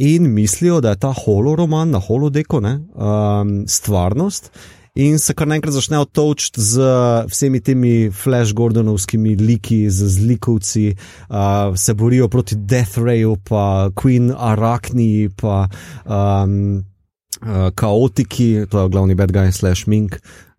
In 0.00 0.28
mislijo, 0.32 0.80
da 0.80 0.94
je 0.94 0.96
ta 0.96 1.14
holoroman 1.24 1.90
na 1.90 1.98
holodeku 2.00 2.60
ne, 2.60 2.78
um, 2.94 3.64
stvarnost, 3.68 4.50
in 4.94 5.18
se 5.18 5.34
kar 5.36 5.48
naenkrat 5.48 5.74
začnejo 5.76 6.04
točiti 6.04 6.60
z 6.60 6.86
vsemi 7.28 7.60
temi 7.60 8.10
Flash 8.10 8.54
Gordonovskimi 8.56 9.36
liki, 9.36 9.90
z 9.90 10.08
zlikovci, 10.08 10.94
uh, 11.28 11.76
se 11.76 11.94
borijo 11.94 12.28
proti 12.28 12.56
Death 12.56 12.98
Rayu, 12.98 13.36
pa 13.44 13.90
Queen 13.94 14.32
Arachni, 14.36 15.28
pa 15.36 15.68
um, 16.04 16.84
uh, 17.42 17.68
Kaotiki, 17.74 18.66
to 18.70 18.80
je 18.80 18.88
glavni 18.88 19.14
bad 19.14 19.32
guy 19.32 19.52
slash 19.52 19.86
mink. 19.86 20.16
Uh, 20.16 20.49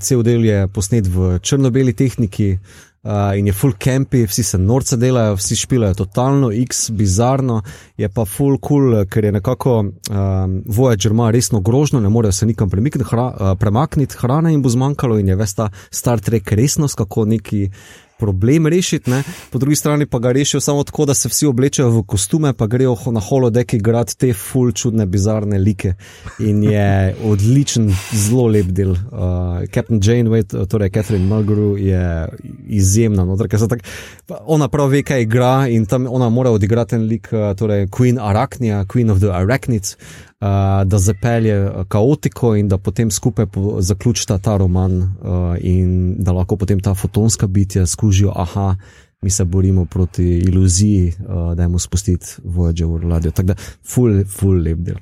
cel 0.00 0.22
del 0.22 0.44
je 0.44 0.66
posnet 0.68 1.06
v 1.08 1.38
črno-beli 1.40 1.92
tehniki, 1.96 2.58
uh, 3.02 3.38
in 3.38 3.46
je 3.46 3.52
full 3.52 3.72
campy, 3.78 4.26
vsi 4.26 4.42
se 4.42 4.58
norce 4.58 4.96
delajo, 4.96 5.36
vsi 5.36 5.56
špilajo 5.56 5.94
totalno, 5.94 6.50
x 6.52 6.90
bizarno, 6.90 7.62
je 7.96 8.08
pa 8.08 8.24
full 8.24 8.58
cool, 8.58 9.04
ker 9.10 9.24
je 9.24 9.32
nekako 9.32 9.78
um, 9.78 10.62
Voyager 10.66 11.10
ima 11.10 11.30
resno 11.30 11.60
grožno, 11.60 12.00
ne 12.00 12.08
morejo 12.08 12.32
se 12.32 12.46
nikam 12.46 12.70
hra, 13.10 13.26
uh, 13.26 13.58
premakniti, 13.58 14.16
hrane 14.18 14.52
jim 14.52 14.62
bo 14.62 14.68
zmanjkalo 14.68 15.18
in 15.18 15.28
je 15.28 15.36
ves 15.36 15.54
ta 15.54 15.70
Star 15.90 16.20
Trek 16.20 16.52
resnost, 16.52 16.94
kako 16.94 17.24
neki 17.24 17.70
problem 18.22 18.66
rešiti, 18.70 19.10
ne? 19.10 19.22
po 19.50 19.58
drugi 19.58 19.76
strani 19.76 20.06
pa 20.06 20.18
ga 20.22 20.32
rešijo 20.32 20.60
samo 20.60 20.84
tako, 20.84 21.06
da 21.10 21.14
se 21.14 21.28
vsi 21.28 21.46
oblečejo 21.50 21.90
v 21.90 22.02
kostume, 22.06 22.52
pa 22.54 22.66
grejo 22.70 22.94
na 23.10 23.20
holodeki 23.20 23.80
grad 23.82 24.14
te 24.14 24.30
full 24.32 24.70
čudne, 24.72 25.06
bizarne 25.06 25.58
like. 25.58 25.94
In 26.38 26.62
je 26.62 26.86
odličen, 27.32 27.90
zelo 28.14 28.46
lep 28.46 28.70
del. 28.70 28.94
Uh, 28.94 29.66
Captain 29.74 30.00
Janeway, 30.00 30.46
torej 30.68 30.90
Catherine 30.94 31.26
Mulgrew, 31.26 31.76
je 31.78 32.28
izjemna. 32.68 33.24
No? 33.24 33.36
Tak, 33.36 33.82
ona 34.46 34.68
prav 34.68 34.92
ve, 34.94 35.02
kaj 35.02 35.26
igra 35.26 35.66
in 35.68 35.86
tam 35.86 36.06
ona 36.06 36.28
mora 36.28 36.50
odigrati 36.54 36.94
en 36.94 37.08
lik, 37.10 37.32
uh, 37.32 37.56
torej 37.58 37.88
Queen 37.90 38.18
Arachnia, 38.20 38.84
Queen 38.84 39.10
of 39.10 39.18
the 39.18 39.34
Arachnids. 39.34 39.96
Da 40.84 40.98
zapelje 40.98 41.70
kaotiko 41.88 42.56
in 42.56 42.68
da 42.68 42.78
potem 42.78 43.10
skupaj 43.10 43.46
zaključita 43.78 44.38
ta 44.38 44.56
roman, 44.56 44.96
in 45.60 46.16
da 46.18 46.32
lahko 46.32 46.56
potem 46.56 46.80
ta 46.80 46.94
fotonska 46.94 47.46
bitja 47.46 47.86
skužijo, 47.86 48.32
aha, 48.36 48.76
mi 49.22 49.30
se 49.30 49.44
borimo 49.44 49.84
proti 49.84 50.38
iluziji, 50.38 51.12
da 51.56 51.62
jim 51.62 51.78
spustiti 51.78 52.26
Voyager 52.44 52.86
v 52.86 53.06
ladjo. 53.06 53.30
Tako 53.30 53.46
da, 53.46 53.54
full, 53.86 54.24
full 54.26 54.62
lep 54.62 54.78
del. 54.78 54.98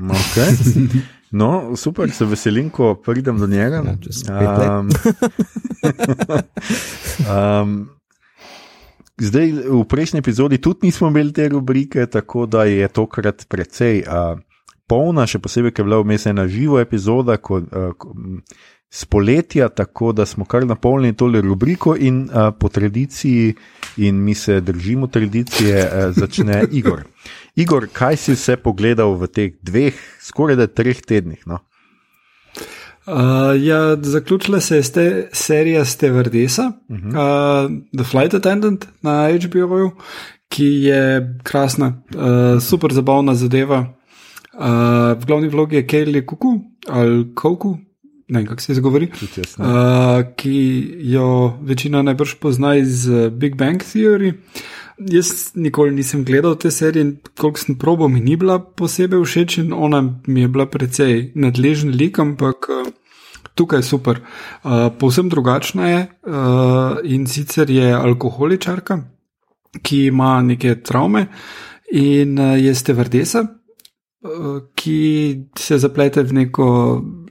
Okay. 0.00 0.56
No, 1.30 1.76
super, 1.76 2.10
se 2.10 2.24
veselim, 2.24 2.70
ko 2.70 2.94
pridem 2.94 3.38
do 3.38 3.46
njega. 3.46 3.82
Ja, 4.28 4.78
um, 4.78 4.90
um, 7.28 7.88
Zdaj, 9.16 9.52
v 9.64 9.84
prejšnji 9.88 10.20
epizodi 10.20 10.58
tudi 10.60 10.90
nismo 10.90 11.08
imeli 11.08 11.32
te 11.32 11.48
rubrike, 11.48 12.06
tako 12.06 12.46
da 12.46 12.64
je 12.68 12.88
tokrat 12.88 13.46
precej 13.48 14.02
polna, 14.86 15.26
še 15.26 15.40
posebej, 15.42 15.74
ker 15.74 15.84
je 15.84 15.88
bila 15.88 16.00
vmes 16.02 16.26
ena 16.30 16.46
živa 16.50 16.82
epizoda 16.84 17.38
ko, 17.42 17.60
uh, 17.64 17.92
ko, 17.98 18.12
spoletja, 18.92 19.68
tako 19.68 20.12
da 20.14 20.26
smo 20.26 20.46
kar 20.46 20.66
napolnili 20.66 21.16
tole 21.16 21.40
rubriko 21.42 21.96
in 21.98 22.26
uh, 22.28 22.52
po 22.54 22.70
tradiciji, 22.72 23.54
in 23.96 24.20
mi 24.22 24.34
se 24.34 24.60
držimo 24.60 25.08
tradicije, 25.10 25.82
uh, 25.86 26.12
začne 26.16 26.62
Igor. 26.78 27.06
Igor, 27.56 27.88
kaj 27.92 28.20
si 28.20 28.36
vse 28.36 28.58
pogledal 28.62 29.16
v 29.18 29.30
teh 29.32 29.56
dveh, 29.62 29.96
skoraj 30.22 30.60
da 30.60 30.68
treh 30.70 31.00
tednih? 31.02 31.42
No? 31.50 31.64
Uh, 33.06 33.62
ja, 33.62 33.96
zaključila 34.02 34.60
se 34.60 34.76
je 34.76 34.82
ste, 34.82 35.28
serija 35.32 35.84
Stevardesa, 35.84 36.72
uh 36.88 36.96
-huh. 36.96 37.64
uh, 37.64 37.70
The 37.96 38.04
Flight 38.04 38.34
Attendant 38.34 38.86
na 39.02 39.28
HBO, 39.28 39.90
ki 40.48 40.64
je 40.64 41.34
krasna, 41.42 42.02
uh, 42.14 42.62
super 42.62 42.92
zabavna 42.92 43.34
zadeva. 43.34 43.78
Uh, 44.58 44.64
v 45.22 45.26
glavni 45.26 45.48
vlogi 45.48 45.76
je 45.76 45.86
Kelly 45.86 46.26
Kuku 46.26 46.60
ali 46.88 47.34
Koku, 47.34 47.78
ne 48.28 48.38
vem 48.38 48.46
kako 48.46 48.60
se 48.60 48.72
izgovori, 48.72 49.08
uh, 49.58 49.64
ki 50.36 50.90
jo 50.98 51.58
večina 51.62 52.02
najbrž 52.02 52.34
pozna 52.34 52.76
iz 52.76 53.08
Big 53.30 53.54
Bang 53.56 53.82
Theory. 53.82 54.32
Jaz 54.96 55.50
nikoli 55.54 55.92
nisem 55.92 56.24
gledal 56.24 56.54
te 56.56 56.70
serije 56.70 57.04
in 57.04 57.16
koliko 57.36 57.60
sem 57.60 57.76
probo, 57.78 58.08
mi 58.08 58.20
ni 58.20 58.36
bila 58.36 58.58
posebej 58.58 59.24
všeč 59.24 59.58
in 59.58 59.72
ona 59.72 60.00
mi 60.26 60.40
je 60.40 60.48
bila 60.48 60.66
precej 60.66 61.32
nadležen 61.34 61.92
lik, 61.92 62.18
ampak 62.18 62.68
uh, 62.72 62.88
tukaj 63.54 63.78
je 63.78 63.82
super. 63.82 64.20
Uh, 64.64 64.88
povsem 64.98 65.28
drugačna 65.28 65.88
je 65.88 66.00
uh, 66.00 66.96
in 67.04 67.26
sicer 67.26 67.70
je 67.70 67.92
alkoholičarka, 67.92 68.98
ki 69.82 70.06
ima 70.06 70.40
neke 70.42 70.80
travme 70.80 71.26
in 71.92 72.38
uh, 72.38 72.56
je 72.56 72.74
stevardesa, 72.74 73.44
uh, 73.44 74.58
ki 74.74 75.00
se 75.58 75.78
zaplete 75.78 76.22
v 76.22 76.32
neko 76.32 76.66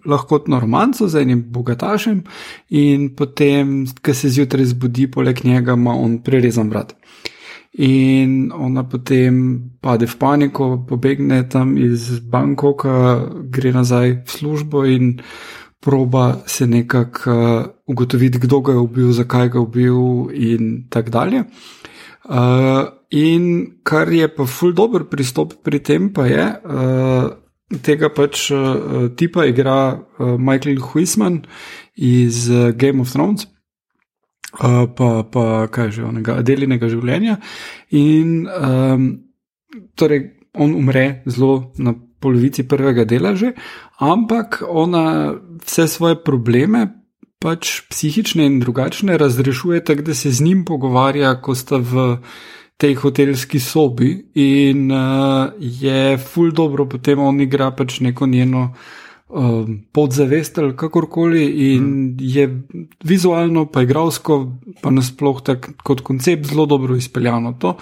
lahkotno 0.06 0.60
romanco 0.60 1.08
z 1.08 1.22
enim 1.22 1.42
bogatašem 1.50 2.22
in 2.70 3.16
potem, 3.16 3.86
ko 4.06 4.14
se 4.14 4.30
zjutraj 4.30 4.66
zbudi, 4.66 5.08
poleg 5.12 5.42
njega 5.44 5.74
ima 5.74 5.98
on 5.98 6.20
prerezan 6.22 6.70
vrat. 6.70 6.94
In 7.78 8.52
ona 8.56 8.84
potem 8.88 9.60
pade 9.82 10.08
v 10.08 10.16
paniko, 10.16 10.86
pobegne 10.88 11.44
tam 11.50 11.76
iz 11.78 12.22
Bangkoka, 12.24 13.28
gre 13.52 13.74
nazaj 13.76 14.24
v 14.24 14.32
službo 14.32 14.86
in 14.88 15.20
proba 15.84 16.40
se 16.48 16.68
nekako 16.68 17.32
uh, 17.32 17.66
ugotoviti, 17.86 18.40
kdo 18.40 18.62
ga 18.62 18.72
je 18.72 18.80
ubil, 18.80 19.12
zakaj 19.12 19.50
ga 19.50 19.60
je 19.60 19.62
ubil, 19.62 20.00
in 20.32 20.88
tako 20.90 21.10
dalje. 21.10 21.44
Uh, 22.24 22.88
in 23.12 23.76
kar 23.84 24.10
je 24.10 24.28
pa 24.28 24.48
ful 24.48 24.74
dobr 24.74 25.04
pristop 25.12 25.54
pri 25.64 25.84
tem, 25.84 26.14
pa 26.14 26.26
je, 26.32 26.46
uh, 26.48 27.28
tega 27.84 28.10
pač 28.10 28.50
uh, 28.56 29.12
tipa 29.20 29.46
igra 29.46 30.00
uh, 30.00 30.40
Michael 30.40 30.80
Huisman 30.80 31.44
iz 31.96 32.48
uh, 32.50 32.72
Game 32.72 33.02
of 33.02 33.12
Thrones. 33.12 33.52
Uh, 34.56 34.88
pa, 34.88 35.24
pa 35.28 35.68
kaj 35.68 35.92
že 35.92 36.04
onega 36.08 36.40
delinega 36.40 36.88
življenja. 36.88 37.38
In 37.92 38.48
um, 38.48 39.08
torej, 40.00 40.32
on 40.56 40.76
umre 40.80 41.24
zelo 41.28 41.74
na 41.76 41.92
polovici 42.24 42.64
prvega 42.64 43.04
dela 43.04 43.36
že, 43.36 43.52
ampak 44.00 44.64
ona 44.64 45.36
vse 45.62 45.88
svoje 45.92 46.16
probleme, 46.24 46.88
pač 47.40 47.84
psihične 47.92 48.48
in 48.48 48.60
drugačne, 48.64 49.20
razrešuje 49.20 49.84
tako, 49.86 50.08
da 50.08 50.14
se 50.16 50.32
z 50.32 50.42
njim 50.42 50.64
pogovarja, 50.66 51.36
ko 51.42 51.56
sta 51.56 51.78
v 51.78 52.24
tej 52.78 52.96
hotelski 52.96 53.60
sobi 53.60 54.32
in 54.36 54.92
uh, 54.92 55.52
je 55.60 56.18
ful 56.18 56.52
dobro, 56.52 56.88
potem 56.90 57.20
on 57.20 57.40
igra 57.42 57.72
pač 57.72 58.00
neko 58.00 58.28
njeno 58.28 58.74
um, 59.30 59.86
podzavest 59.92 60.58
ali 60.58 60.76
kakorkoli, 60.78 61.46
in 61.46 61.84
mm. 61.84 62.18
je 62.20 62.64
vizualno, 63.04 63.66
pa 63.66 63.82
igralsko, 63.82 64.52
pa 64.82 64.92
nasploh 64.92 65.42
tak, 65.44 65.70
kot 65.84 66.02
koncept 66.02 66.46
zelo 66.46 66.66
dobro 66.66 66.96
izpeljano. 66.96 67.54
To. 67.60 67.76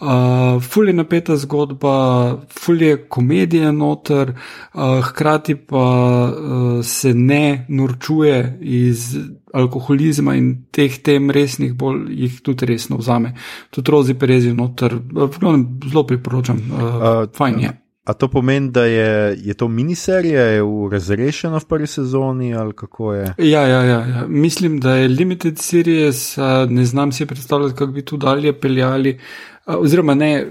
Uh, 0.00 0.62
ful 0.62 0.88
je 0.88 0.94
napeta 0.94 1.36
zgodba, 1.36 2.42
ful 2.60 2.82
je 2.82 2.96
komedija 3.08 3.72
noter, 3.72 4.32
uh, 4.74 5.04
hkrati 5.04 5.54
pa 5.54 5.86
uh, 6.32 6.84
se 6.84 7.14
ne 7.14 7.66
norčuje 7.68 8.58
iz. 8.60 9.16
Alkoholizma 9.56 10.34
in 10.36 10.66
teh 10.74 10.98
tem 11.00 11.30
resnih, 11.32 11.70
bolj 11.72 12.10
jih 12.12 12.34
tudi 12.44 12.66
resno 12.68 12.98
vzame. 13.00 13.30
Tudi 13.72 13.90
rozi 13.90 14.14
perezi 14.14 14.52
noter, 14.52 14.98
glavnem 15.14 15.64
zelo 15.86 16.04
priporočam, 16.04 16.60
uh, 16.60 16.82
uh, 16.82 17.24
fajn 17.32 17.60
je. 17.60 17.70
A 18.06 18.12
to 18.14 18.28
pomeni, 18.28 18.70
da 18.70 18.84
je, 18.84 19.36
je 19.44 19.54
to 19.54 19.66
miniserija, 19.68 20.42
je 20.42 20.62
v 20.62 20.88
razrešeno 20.92 21.58
v 21.58 21.64
prvi 21.66 21.86
sezoni 21.86 22.54
ali 22.54 22.72
kako 22.72 23.12
je? 23.14 23.34
Ja, 23.38 23.66
ja, 23.66 23.82
ja, 23.82 24.00
ja. 24.06 24.24
mislim, 24.28 24.78
da 24.80 24.94
je 24.94 25.08
limited 25.08 25.58
series, 25.58 26.36
ne 26.68 26.84
znam 26.84 27.12
si 27.12 27.26
predstavljati, 27.26 27.74
kako 27.74 27.92
bi 27.92 28.04
tu 28.04 28.16
dalje 28.16 28.52
peljali. 28.60 29.18
Oziroma, 29.66 30.14
ne, 30.14 30.46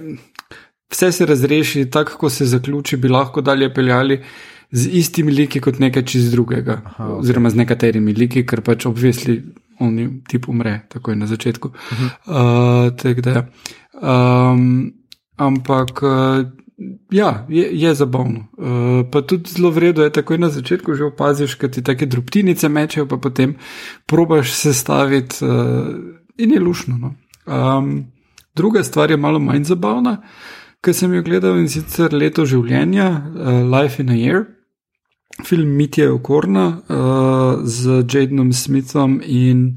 vse 0.91 1.12
se 1.12 1.26
razreši, 1.26 1.86
tako 1.89 2.12
kako 2.12 2.30
se 2.30 2.45
zaključi, 2.45 2.97
bi 2.97 3.10
lahko 3.10 3.41
dalje 3.41 3.74
peljali 3.74 4.20
z 4.72 4.89
istimi 4.91 5.32
liki 5.32 5.62
kot 5.62 5.80
nekaj 5.80 6.06
čist 6.06 6.32
drugega. 6.32 6.82
Aha, 6.86 7.08
okay. 7.08 7.20
Oziroma 7.20 7.49
z 7.49 7.56
nekaterimi 7.56 8.14
liki, 8.14 8.43
ker 8.45 8.62
pač 8.62 8.86
obvisli, 8.86 9.39
on 9.80 10.20
tip 10.28 10.49
umre, 10.49 10.82
tako 10.91 11.12
je 11.12 11.16
na 11.16 11.28
začetku. 11.28 11.68
Uh 11.68 11.97
-huh. 11.99 12.12
uh, 12.28 12.97
tak, 12.97 13.22
da, 13.22 13.47
um, 14.01 14.91
ampak. 15.38 16.03
Uh, 16.03 16.64
ja, 17.11 17.45
je, 17.49 17.69
je 17.71 17.93
zabavno. 17.93 18.47
Uh, 18.57 19.05
pa 19.11 19.21
tudi 19.21 19.49
zelo 19.49 19.69
vredno 19.69 20.03
je, 20.03 20.09
tako 20.09 20.38
na 20.38 20.49
začetku 20.49 20.93
že 20.93 21.03
opaziš, 21.03 21.57
da 21.59 21.67
ti 21.67 21.84
take 21.84 22.05
drobtinice 22.05 22.69
mečejo, 22.69 23.07
pa 23.07 23.17
potem 23.17 23.55
probaš 24.05 24.51
sestaviti 24.51 25.45
uh, 25.45 25.49
in 26.38 26.51
je 26.51 26.59
lušno. 26.59 26.97
No. 26.97 27.15
Um, 27.45 28.05
druga 28.55 28.84
stvar 28.84 29.11
je 29.11 29.17
malo 29.17 29.39
manj 29.39 29.63
zabavna, 29.63 30.21
ker 30.82 30.93
sem 30.93 31.13
jo 31.13 31.23
gledal 31.23 31.57
in 31.59 31.69
sicer 31.69 32.13
leto 32.13 32.45
življenja, 32.45 33.09
uh, 33.09 33.80
Life 33.80 34.01
in 34.03 34.09
a 34.09 34.19
Year. 34.19 34.45
Film 35.43 35.76
Mitja 35.76 36.13
Okorna 36.13 36.67
uh, 36.88 37.59
z 37.63 38.05
Jadenom 38.07 38.53
Smithom 38.53 39.19
in 39.23 39.76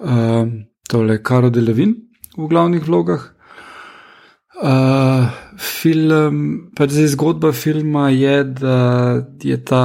uh, 0.00 0.46
tole 0.88 1.22
Karo 1.22 1.50
Delavin 1.50 1.94
v 2.36 2.48
glavnih 2.48 2.86
vlogah. 2.86 3.26
Uh, 4.62 5.28
film, 5.60 6.70
pač 6.76 6.94
zdaj 6.96 7.10
zgodba 7.14 7.52
filma 7.52 8.08
je, 8.10 8.36
da 8.44 8.76
je 9.44 9.56
ta 9.64 9.82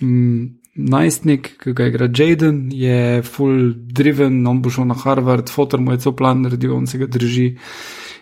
mm, 0.00 0.60
najstnik, 0.74 1.54
ki 1.62 1.72
ga 1.76 1.88
igra 1.88 2.08
Jaden, 2.08 2.68
je 2.72 3.22
full 3.24 3.72
driven, 3.74 4.42
on 4.46 4.60
bo 4.62 4.72
šel 4.72 4.90
na 4.90 4.96
Harvard, 4.98 5.50
fotor 5.52 5.80
mu 5.80 5.94
je 5.94 6.04
cel 6.04 6.16
plan 6.16 6.42
naredil, 6.44 6.76
on 6.76 6.86
se 6.86 7.00
ga 7.00 7.08
drži. 7.10 7.54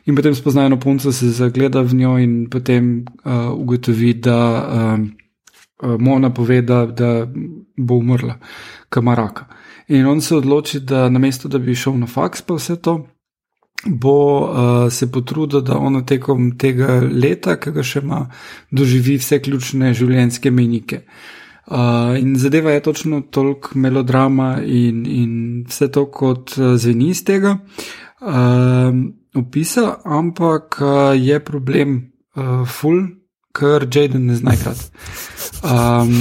In 0.08 0.16
potem 0.16 0.34
spozna 0.34 0.64
eno 0.66 0.78
punco, 0.80 1.12
se 1.12 1.30
zagleda 1.36 1.82
v 1.82 1.98
njo 1.98 2.16
in 2.22 2.34
potem 2.50 3.04
uh, 3.24 3.50
ugotovi, 3.52 4.14
da 4.24 4.38
um, 4.62 5.10
uh, 5.82 5.98
mu 6.00 6.14
ona 6.14 6.30
pove, 6.34 6.62
da, 6.62 6.86
da 6.86 7.26
bo 7.76 7.98
umrla, 8.00 8.38
kamaraka. 8.88 9.48
In 9.88 10.06
on 10.06 10.20
se 10.20 10.36
odloči, 10.36 10.80
da 10.80 11.08
namesto 11.08 11.48
da 11.48 11.58
bi 11.58 11.74
šel 11.74 11.98
na 11.98 12.06
faks, 12.06 12.42
pa 12.42 12.56
vse 12.56 12.78
to, 12.80 13.02
bo 13.88 14.18
uh, 14.40 14.92
se 14.92 15.10
potrudil, 15.12 15.60
da 15.60 15.78
ona 15.78 16.04
tekom 16.06 16.52
tega 16.58 17.00
leta, 17.00 17.56
ki 17.60 17.72
ga 17.72 17.84
še 17.84 18.02
ima, 18.04 18.22
doživi 18.70 19.18
vse 19.18 19.40
ključne 19.44 19.92
življenjske 19.96 20.52
menike. 20.54 21.02
Uh, 21.68 22.16
in 22.16 22.32
zadeva 22.40 22.72
je 22.72 22.84
točno 22.86 23.20
toliko 23.30 23.76
melodrama 23.76 24.62
in, 24.64 25.04
in 25.06 25.32
vse 25.68 25.90
to, 25.92 26.06
kot 26.12 26.56
uh, 26.56 26.76
zveni 26.80 27.10
iz 27.12 27.24
tega. 27.28 27.58
Uh, 28.20 28.94
opisa, 29.36 29.98
ampak 30.04 30.80
uh, 30.80 31.12
je 31.16 31.40
problem 31.44 31.98
uh, 32.36 32.64
full, 32.64 33.04
ker 33.52 33.84
Jaden 33.84 34.30
ne 34.30 34.38
zna 34.38 34.54
igrati. 34.56 34.88
Um, 35.64 36.14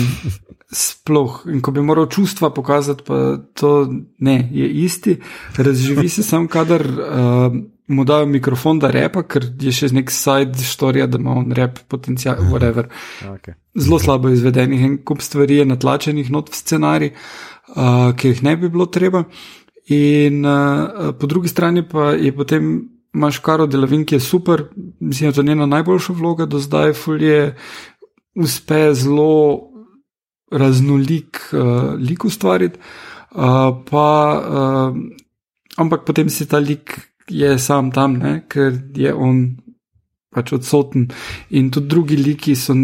sploh, 0.72 1.46
in 1.48 1.62
ko 1.64 1.72
bi 1.72 1.82
moral 1.82 2.10
čustva 2.12 2.50
pokazati, 2.52 3.04
pa 3.08 3.38
to 3.56 3.88
ne, 4.20 4.50
je 4.52 4.68
isti. 4.84 5.16
Razživi 5.58 6.10
se 6.10 6.24
sam, 6.24 6.48
kadar 6.48 6.84
uh, 6.84 7.54
mu 7.88 8.04
dajo 8.04 8.26
mikrofon, 8.26 8.80
da 8.80 8.92
repa, 8.92 9.24
ker 9.24 9.48
je 9.62 9.72
še 9.72 9.94
nek 9.96 10.12
side 10.12 10.60
story, 10.60 11.06
da 11.08 11.20
ima 11.22 11.38
on 11.40 11.56
rep 11.56 11.80
potencial, 11.88 12.44
whatever. 12.52 12.92
Okay. 13.38 13.56
Zelo 13.78 14.00
slabo 14.02 14.30
izvedenih 14.34 14.82
in 14.82 14.98
kup 15.06 15.22
stvari 15.22 15.60
je 15.60 15.66
natlačenih 15.70 16.32
not 16.34 16.50
v 16.50 16.58
scenarij, 16.58 17.12
uh, 17.14 18.12
ki 18.18 18.34
jih 18.34 18.44
ne 18.44 18.56
bi 18.58 18.70
bilo 18.74 18.88
treba. 18.92 19.24
In 19.94 20.44
uh, 20.44 21.14
po 21.20 21.30
drugi 21.30 21.52
strani 21.52 21.86
pa 21.88 22.12
je 22.18 22.34
potem 22.36 22.72
imaš 23.16 23.40
Karo 23.46 23.68
Delavin, 23.68 24.06
ki 24.06 24.18
je 24.18 24.20
super, 24.20 24.66
mislim, 25.00 25.30
da 25.30 25.32
je 25.32 25.36
to 25.36 25.44
njena 25.44 25.66
najboljša 25.66 26.14
vloga 26.14 26.46
do 26.46 26.60
zdaj, 26.60 26.94
fulje 26.94 27.56
uspe 28.36 28.94
zelo 28.94 29.67
raznolik 30.52 31.42
uh, 31.54 31.94
lik 32.00 32.26
ustvariti, 32.26 32.80
uh, 33.36 33.72
pa, 33.90 34.08
uh, 34.40 34.98
ampak 35.78 36.06
potem 36.06 36.30
si 36.30 36.48
ta 36.48 36.60
lik 36.60 36.96
je 37.28 37.58
sam 37.60 37.92
tam, 37.92 38.18
ne, 38.22 38.42
ker 38.50 38.78
je 38.96 39.14
on 39.14 39.58
pač 40.32 40.54
odsoten 40.56 41.10
in 41.50 41.72
tudi 41.72 41.88
drugi 41.88 42.18
liki 42.18 42.56
so. 42.56 42.76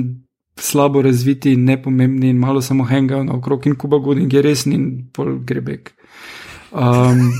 Slabo 0.53 1.01
razviti 1.01 1.55
in 1.57 1.63
nepomembni, 1.65 2.29
in 2.29 2.37
malo 2.37 2.61
samo 2.61 2.85
hengajo 2.85 3.23
na 3.25 3.33
okrog, 3.33 3.63
in 3.65 3.73
kuba 3.73 3.97
godin 3.97 4.29
je 4.29 4.41
resni, 4.45 4.75
in 4.75 4.83
pol 5.09 5.39
grebek. 5.41 5.89
Um, 6.69 7.31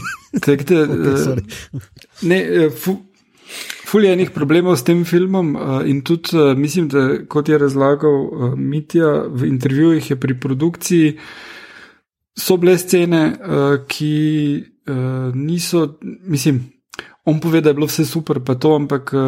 tak, 0.42 0.64
da, 0.66 0.82
okay, 0.90 1.44
ne, 2.26 2.70
fu, 2.74 2.96
ful 3.94 4.06
je 4.08 4.14
enih 4.14 4.32
problemov 4.34 4.80
s 4.80 4.84
tem 4.84 5.06
filmom, 5.06 5.56
uh, 5.56 5.80
in 5.86 6.02
tudi 6.02 6.34
uh, 6.34 6.58
mislim, 6.58 6.90
da 6.90 7.08
kot 7.30 7.50
je 7.50 7.58
razlagal 7.62 8.16
uh, 8.26 8.54
Mitja 8.58 9.28
v 9.30 9.46
intervjujih, 9.54 10.10
je 10.10 10.20
pri 10.20 10.40
produkciji 10.40 11.18
so 12.34 12.58
bile 12.58 12.78
scene, 12.78 13.26
uh, 13.38 13.76
ki 13.88 14.14
uh, 14.90 15.36
niso, 15.36 16.00
mislim. 16.26 16.64
On 17.26 17.38
pove, 17.40 17.62
da 17.64 17.70
je 17.70 17.78
bilo 17.78 17.88
vse 17.88 18.04
super, 18.06 18.42
pa 18.44 18.58
to, 18.60 18.74
ampak 18.76 19.14
uh, 19.16 19.22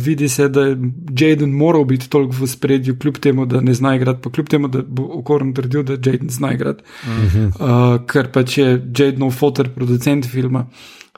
vidi 0.00 0.28
se, 0.28 0.46
da 0.48 0.62
je 0.70 0.76
Jaden 1.18 1.50
moral 1.52 1.84
biti 1.84 2.08
toliko 2.10 2.38
v 2.38 2.46
spredju, 2.48 2.94
kljub 2.98 3.18
temu, 3.20 3.44
da 3.46 3.60
ne 3.60 3.74
zna 3.74 3.96
igrati, 3.96 4.22
pa 4.24 4.30
kljub 4.30 4.48
temu, 4.48 4.70
da 4.72 4.80
bo 4.82 5.04
okorn 5.18 5.52
trdil, 5.54 5.82
da 5.82 5.98
Jaden 5.98 6.30
zna 6.30 6.54
igrati, 6.54 6.82
uh 6.82 7.34
-huh. 7.34 7.46
uh, 7.46 8.06
ker 8.06 8.30
pač 8.32 8.58
je 8.58 8.70
Jadenov 8.98 9.30
fotor, 9.30 9.68
producent 9.68 10.26
filma. 10.26 10.66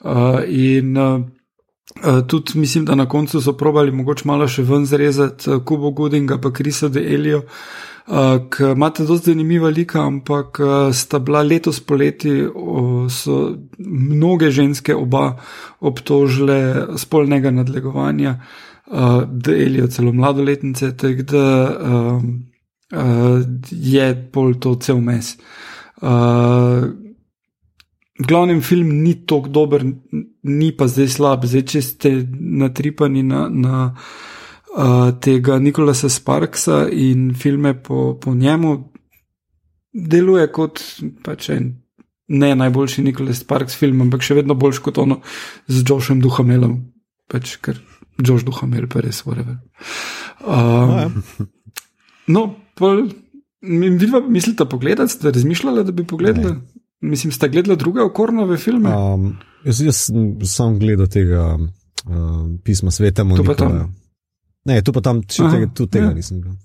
Uh, 0.02 0.40
in 0.48 0.96
uh, 0.96 1.20
tudi 2.28 2.58
mislim, 2.58 2.84
da 2.84 2.94
na 2.94 3.08
koncu 3.08 3.40
so 3.40 3.52
probali 3.52 3.92
mogoče 3.92 4.22
malo 4.24 4.48
še 4.48 4.62
ven 4.62 4.86
zrezati 4.86 5.50
uh, 5.50 5.62
Kubo 5.64 5.90
Goodinga, 5.90 6.38
pa 6.40 6.52
Krisa 6.52 6.88
de 6.88 7.02
Elio. 7.14 7.42
Uh, 8.06 8.72
imate 8.72 9.04
zelo 9.04 9.18
zanimiva 9.18 9.70
lika, 9.70 10.02
ampak 10.04 10.60
uh, 10.60 10.92
sta 10.92 11.18
bila 11.18 11.42
letos 11.42 11.80
poleti, 11.80 12.32
uh, 12.44 13.06
so 13.12 13.54
mnoge 13.78 14.50
ženske 14.50 14.96
oba 14.96 15.36
obtožile 15.80 16.58
spolnega 17.00 17.50
nadlegovanja, 17.50 18.34
uh, 18.86 19.22
da 19.24 19.56
elijo 19.56 19.88
celo 19.88 20.12
mladoletnice, 20.12 20.96
tako 20.96 21.22
da 21.22 21.46
uh, 21.68 22.24
uh, 22.92 23.40
je 23.70 24.10
pol 24.32 24.54
to 24.60 24.74
cel 24.74 25.00
mes. 25.00 25.36
Uh, 26.02 27.03
Glavnem 28.18 28.60
film 28.62 28.90
ni 29.02 29.14
tako 29.26 29.48
dober, 29.48 29.84
ni 30.42 30.70
pa 30.76 30.86
zdaj 30.86 31.08
slab, 31.16 31.46
zdaj 31.50 31.64
če 31.72 31.80
ste 31.82 32.12
natripani 32.38 33.24
na, 33.26 33.48
na 33.50 33.78
uh, 33.90 35.10
tega 35.18 35.58
Nikolasa 35.58 36.08
Sparksa 36.08 36.84
in 36.90 37.32
filme 37.34 37.74
po, 37.74 38.12
po 38.22 38.34
njemu, 38.34 38.76
deluje 39.94 40.46
kot 40.54 40.82
pač 41.26 41.48
en 41.54 41.72
ne 42.28 42.54
najboljši 42.56 43.02
Nikolas 43.02 43.42
Sparks 43.42 43.76
film, 43.78 44.00
ampak 44.06 44.24
še 44.24 44.38
vedno 44.38 44.56
boljši 44.58 44.82
kot 44.86 44.98
ono 45.02 45.20
z 45.66 45.84
Jošem 45.88 46.22
Duhamelom, 46.24 46.78
pač 47.30 47.58
ker 47.62 47.80
Još 48.22 48.44
Duhamel 48.46 48.86
pa 48.90 49.02
res 49.02 49.24
vreve. 49.26 49.58
Uh, 50.46 51.10
no, 52.30 52.46
pol, 52.78 53.08
vi 53.60 54.10
pa 54.12 54.22
mislite 54.22 54.68
pogledati, 54.70 55.12
ste 55.12 55.34
razmišljali, 55.34 55.84
da 55.84 55.92
bi 55.92 56.06
pogledali? 56.06 56.54
Ne. 56.54 56.73
Mislim, 57.04 57.32
ste 57.32 57.48
gledali 57.52 57.76
druge 57.76 58.02
okornove 58.02 58.56
filme? 58.56 58.92
Um, 58.96 59.34
jaz, 59.64 59.80
jaz 59.84 60.06
sem 60.48 60.78
gledal 60.80 61.08
tega 61.12 61.42
uh, 61.58 62.46
pisma 62.64 62.92
svetemu. 62.94 63.36
To 63.36 63.44
pa. 63.44 63.68
Ne, 64.64 64.80
tu 64.80 64.94
pa 64.96 65.02
tam 65.04 65.20
še 65.28 65.44
tega, 65.52 65.68
tudi 65.76 65.98
tega 65.98 66.08
ja. 66.08 66.14
nisem 66.16 66.40
bil. 66.40 66.56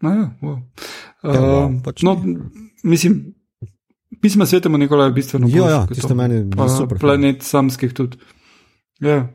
No, 0.00 0.14
ja, 0.16 0.26
wow. 0.40 0.56
uh, 0.56 1.34
ja, 1.34 1.40
wow, 1.44 1.66
pač 1.84 2.00
no, 2.06 2.14
mislim, 2.88 3.18
pisma 4.24 4.46
svetemu 4.48 4.80
Nikolaju 4.80 5.12
je 5.12 5.16
bistveno 5.18 5.50
bolj. 5.50 5.58
Ja, 5.60 5.70
ja, 5.74 5.80
tiste 5.90 6.16
meni 6.16 6.46
pa, 6.54 6.70
super. 6.72 7.00
Planet 7.02 7.42
film. 7.42 7.48
samskih 7.50 7.92
tudi. 7.96 8.16
Ja. 9.04 9.26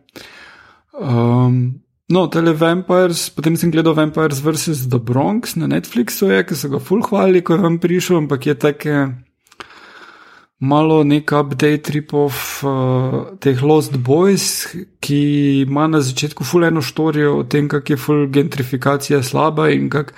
Um, 0.97 1.83
no, 2.09 2.25
tele 2.33 2.55
Vampires, 2.57 3.27
potem 3.29 3.59
sem 3.61 3.69
gledal 3.69 3.93
Vampires 3.93 4.41
vs. 4.41 4.87
The 4.89 4.97
Bronx 4.97 5.53
na 5.61 5.69
Netflixu, 5.69 6.31
je, 6.33 6.41
ki 6.49 6.57
so 6.57 6.73
ga 6.73 6.81
full 6.81 7.05
hvalili, 7.05 7.45
ko 7.45 7.59
je 7.59 7.65
vam 7.67 7.77
prišel, 7.81 8.23
ampak 8.23 8.49
je 8.49 8.57
tako 8.65 9.05
malo 10.59 11.03
nek 11.03 11.31
update 11.31 11.91
ripov 11.91 12.33
uh, 12.63 13.37
teh 13.39 13.63
Lost 13.63 13.97
Boys, 13.97 14.67
ki 14.99 15.19
ima 15.67 15.87
na 15.87 16.01
začetku 16.01 16.43
fuleno 16.43 16.81
štorijo 16.81 17.39
o 17.39 17.43
tem, 17.43 17.67
kako 17.67 17.93
je 17.93 17.97
full 17.97 18.27
gentrifikacija 18.27 19.23
slaba 19.23 19.69
in 19.69 19.89
kako 19.89 20.13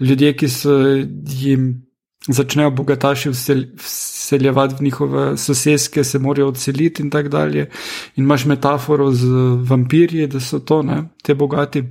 ljudje, 0.00 0.36
ki 0.36 0.48
se 0.48 1.06
jim 1.26 1.86
začnejo 2.28 2.70
bogataši 2.70 3.30
vseljevati 3.30 4.74
v 4.78 4.84
njihove 4.84 5.36
sosedske, 5.36 6.04
se 6.04 6.18
morajo 6.18 6.48
odseliti 6.48 7.02
in 7.02 7.10
tako 7.10 7.28
dalje. 7.28 7.70
In 8.16 8.24
imaš 8.24 8.44
metaforo 8.44 9.10
z 9.10 9.26
vampirji, 9.68 10.26
da 10.26 10.40
so 10.40 10.58
to, 10.58 10.82
ne, 10.82 11.04
te 11.22 11.34
bogati. 11.34 11.84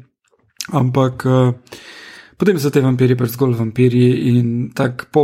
Ampak. 0.72 1.26
Uh, 1.26 1.54
Potem 2.40 2.56
so 2.56 2.70
te 2.72 2.80
vampiri 2.80 3.18
pač 3.20 3.34
zgolj 3.34 3.58
vampiri 3.60 4.06
in 4.32 4.52
tako 4.72 5.08
po 5.12 5.24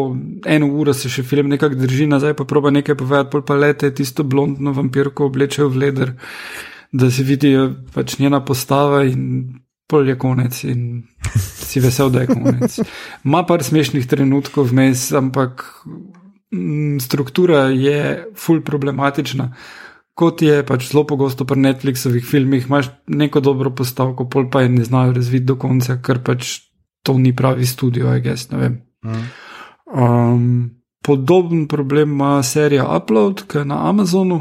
eno 0.52 0.68
uro 0.76 0.92
se 0.92 1.08
še 1.08 1.24
film 1.24 1.48
nekako 1.48 1.78
drži 1.80 2.10
nazaj, 2.12 2.34
pa 2.36 2.44
proba 2.44 2.74
nekaj 2.76 2.98
povedati, 3.00 3.32
pol 3.32 3.46
pa 3.48 3.56
lete 3.56 3.94
tisto 3.96 4.26
blondno 4.28 4.74
vampirko 4.76 5.30
oblečejo 5.30 5.70
v 5.72 5.84
leder, 5.86 6.12
da 6.92 7.08
se 7.08 7.24
vidijo 7.24 7.70
pač 7.96 8.18
njena 8.20 8.42
postava 8.44 9.06
in 9.08 9.48
pol 9.88 10.12
je 10.12 10.18
konec 10.20 10.60
in 10.68 11.06
si 11.40 11.80
vesel, 11.80 12.12
da 12.12 12.26
je 12.26 12.34
konec. 12.34 12.76
Ma 13.32 13.46
par 13.48 13.64
smešnih 13.64 14.12
trenutkov 14.12 14.74
vmes, 14.74 15.08
ampak 15.16 15.64
m, 15.88 16.04
mm, 16.52 17.00
struktura 17.00 17.70
je 17.72 18.26
full 18.36 18.60
problematična. 18.60 19.54
Kot 20.16 20.44
je 20.44 20.62
pač 20.68 20.92
zelo 20.92 21.04
pogosto 21.08 21.48
pri 21.48 21.64
Netflixovih 21.64 22.28
filmih, 22.28 22.68
imaš 22.68 22.92
neko 23.08 23.40
dobro 23.40 23.72
postavko, 23.76 24.28
pol 24.28 24.52
pa 24.52 24.68
je 24.68 24.76
ne 24.76 24.84
znajo 24.84 25.16
razviti 25.16 25.48
do 25.48 25.56
konca, 25.60 26.00
ker 26.04 26.20
pač 26.24 26.65
to 27.06 27.18
ni 27.22 27.36
pravi 27.36 27.66
studio, 27.70 28.10
aj 28.10 28.22
gess, 28.26 28.50
ne 28.50 28.58
vem. 28.58 28.82
Um, 29.86 30.72
podoben 31.06 31.68
problem 31.70 32.18
ima 32.18 32.44
serija 32.44 32.88
Upload, 32.98 33.46
ki 33.48 33.62
je 33.62 33.66
na 33.70 33.78
Amazonu, 33.90 34.40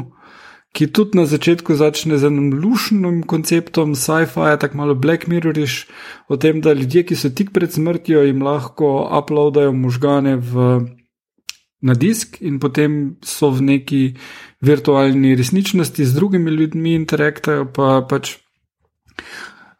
ki 0.75 0.89
tudi 0.91 1.21
na 1.21 1.23
začetku 1.29 1.77
začne 1.77 2.17
z 2.19 2.27
enim 2.27 2.49
lušnim 2.59 3.21
konceptom 3.23 3.93
sci-fi, 3.95 4.57
tako 4.59 4.77
malo 4.81 4.95
Black 4.95 5.29
Mirroriš, 5.31 5.85
o 6.27 6.37
tem, 6.41 6.59
da 6.61 6.73
ljudje, 6.73 7.05
ki 7.05 7.15
so 7.15 7.29
tik 7.29 7.53
pred 7.55 7.71
smrtjo, 7.71 8.25
jim 8.25 8.41
lahko 8.43 9.05
uploadajo 9.07 9.71
možgane 9.71 10.35
v, 10.35 10.81
na 11.85 11.93
disk 11.93 12.41
in 12.41 12.59
potem 12.59 13.15
so 13.23 13.53
v 13.53 13.69
neki 13.69 14.01
virtualni 14.65 15.35
resničnosti 15.37 16.05
z 16.05 16.17
drugimi 16.17 16.51
ljudmi 16.51 16.97
interaktajo, 16.97 17.69
pa 17.71 18.01
pač 18.09 18.35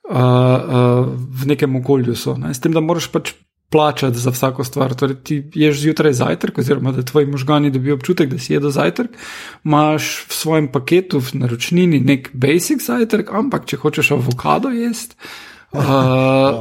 uh, 0.09 0.15
uh, 0.15 1.07
v 1.41 1.45
nekem 1.45 1.75
okolju 1.75 2.15
so. 2.15 2.37
Ne? 2.37 2.53
S 2.53 2.59
tem, 2.63 2.73
da 2.73 2.83
moraš 2.83 3.09
pač 3.11 3.33
plačati 3.69 4.17
za 4.17 4.31
vsako 4.31 4.63
stvar. 4.63 4.93
Torej, 4.93 5.15
ti 5.23 5.43
ješ 5.53 5.79
zjutraj 5.81 6.13
zajtrk, 6.13 6.57
oziroma 6.57 6.91
da 6.91 7.03
tvoji 7.03 7.25
možgani 7.25 7.71
dobijo 7.71 7.95
občutek, 7.95 8.29
da 8.29 8.39
si 8.39 8.53
jedo 8.53 8.69
zajtrk, 8.69 9.17
imaš 9.65 10.25
v 10.29 10.33
svojem 10.33 10.67
paketu 10.71 11.19
v 11.19 11.33
naročnini 11.33 11.99
nek 11.99 12.29
basic 12.33 12.85
zajtrk, 12.85 13.33
ampak 13.33 13.65
če 13.65 13.77
hočeš 13.81 14.11
avokado 14.15 14.69
jesti, 14.69 15.15
uh, 15.73 15.81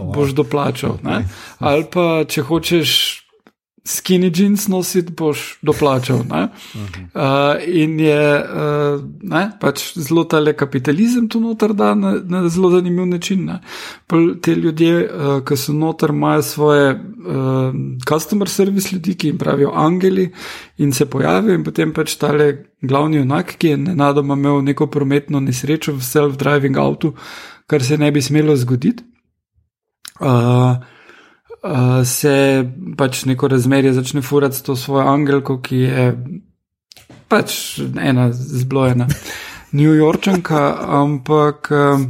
boš 0.15 0.35
doplačal. 0.35 0.99
Okay. 1.03 1.29
Ali 1.59 1.87
pa 1.93 2.25
če 2.29 2.43
hočeš 2.43 3.24
skinny 3.85 4.31
jeans 4.35 4.69
nositi, 4.69 5.13
boš 5.13 5.59
doplačal. 5.63 6.17
Uh, 6.17 6.49
in 7.67 7.99
je 8.01 8.21
uh, 8.41 9.03
ne, 9.23 9.43
pač 9.61 9.83
zelo 10.01 10.25
tale 10.25 10.55
kapitalizem 10.57 11.29
tu 11.29 11.41
noter, 11.41 11.75
da 11.77 11.93
na, 11.95 12.15
na 12.25 12.49
zelo 12.49 12.71
zanimiv 12.73 13.07
način. 13.07 13.51
Te 14.43 14.55
ljudje, 14.55 14.95
uh, 15.05 15.35
ki 15.45 15.57
so 15.61 15.77
noter, 15.77 16.15
imajo 16.17 16.43
svoje 16.43 16.95
uh, 16.95 17.77
customer 18.09 18.49
service 18.49 18.95
ljudi, 18.95 19.15
ki 19.15 19.29
jim 19.29 19.39
pravijo 19.39 19.73
angeli 19.75 20.31
in 20.79 20.93
se 20.93 21.05
pojavijo, 21.07 21.55
in 21.55 21.65
potem 21.65 21.93
pač 21.93 22.17
tale 22.17 22.65
glavni 22.81 23.21
junak, 23.21 23.57
ki 23.59 23.75
je 23.75 23.77
nenadoma 23.77 24.35
imel 24.35 24.63
neko 24.65 24.87
prometno 24.87 25.41
nesrečo 25.41 25.93
v 25.93 26.01
self-driving 26.01 26.81
avtu, 26.81 27.13
kar 27.67 27.85
se 27.85 28.01
ne 28.01 28.11
bi 28.13 28.23
smelo 28.23 28.57
zgoditi. 28.57 29.05
Uh, 30.21 30.81
uh, 31.65 32.07
se 32.07 32.65
pač 32.97 33.25
neko 33.25 33.49
razmerje 33.49 33.93
začne 33.93 34.23
furati 34.23 34.57
s 34.57 34.63
to 34.63 34.77
svojo 34.77 35.09
angelko, 35.09 35.59
ki 35.61 35.77
je 35.77 36.07
pač 37.29 37.81
ena 38.01 38.29
zblojena 38.33 39.09
New 39.73 39.95
Yorčanka, 39.97 40.77
ampak 41.01 41.71
uh, 41.73 42.05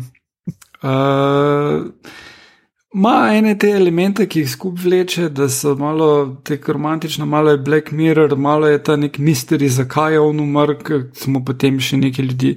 uh, 0.82 1.86
ima 2.94 3.14
ene 3.34 3.56
te 3.58 3.70
elemente, 3.74 4.26
ki 4.30 4.44
jih 4.44 4.50
skup 4.50 4.78
vleče, 4.78 5.28
da 5.34 5.48
so 5.48 5.74
malo 5.78 6.08
te 6.44 6.58
romantične, 6.66 7.24
malo 7.24 7.50
je 7.50 7.58
Black 7.58 7.90
Mirror, 7.90 8.36
malo 8.36 8.68
je 8.68 8.82
ta 8.82 8.96
nek 8.96 9.18
misteri, 9.18 9.68
zakaj 9.68 10.12
je 10.12 10.20
on 10.20 10.40
umrl, 10.40 10.76
smo 11.14 11.44
potem 11.44 11.80
še 11.80 11.96
neki 11.96 12.22
ljudi. 12.22 12.52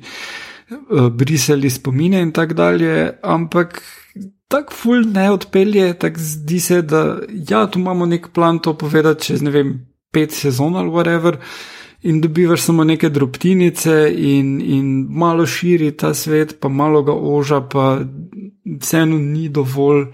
Brisali 0.90 1.70
spomine 1.72 2.20
in 2.22 2.32
tako 2.36 2.54
dalje, 2.54 3.14
ampak 3.24 3.80
tako 4.48 4.74
ful 4.74 5.04
ne 5.14 5.32
odpelje, 5.32 5.94
tako 6.00 6.20
zdi 6.20 6.60
se, 6.60 6.82
da 6.82 7.20
ja, 7.50 7.68
tu 7.68 7.80
imamo 7.80 8.06
nek 8.06 8.30
plan 8.34 8.60
to 8.60 8.78
povedati 8.78 9.26
čez 9.26 9.42
ne 9.42 9.52
vem, 9.52 9.74
pet 10.12 10.32
sezon 10.32 10.76
ali 10.76 10.90
whatever. 10.90 11.38
In 12.02 12.22
dobivaš 12.22 12.62
samo 12.62 12.84
neke 12.84 13.10
drobtinice, 13.10 14.14
in, 14.16 14.62
in 14.62 15.08
malo 15.10 15.46
širi 15.46 15.92
ta 15.98 16.14
svet, 16.14 16.60
pa 16.60 16.70
malo 16.70 17.02
ga 17.04 17.14
oža, 17.14 17.62
pa 17.62 18.00
vseeno 18.80 19.18
ni 19.18 19.50
dovolj, 19.50 20.06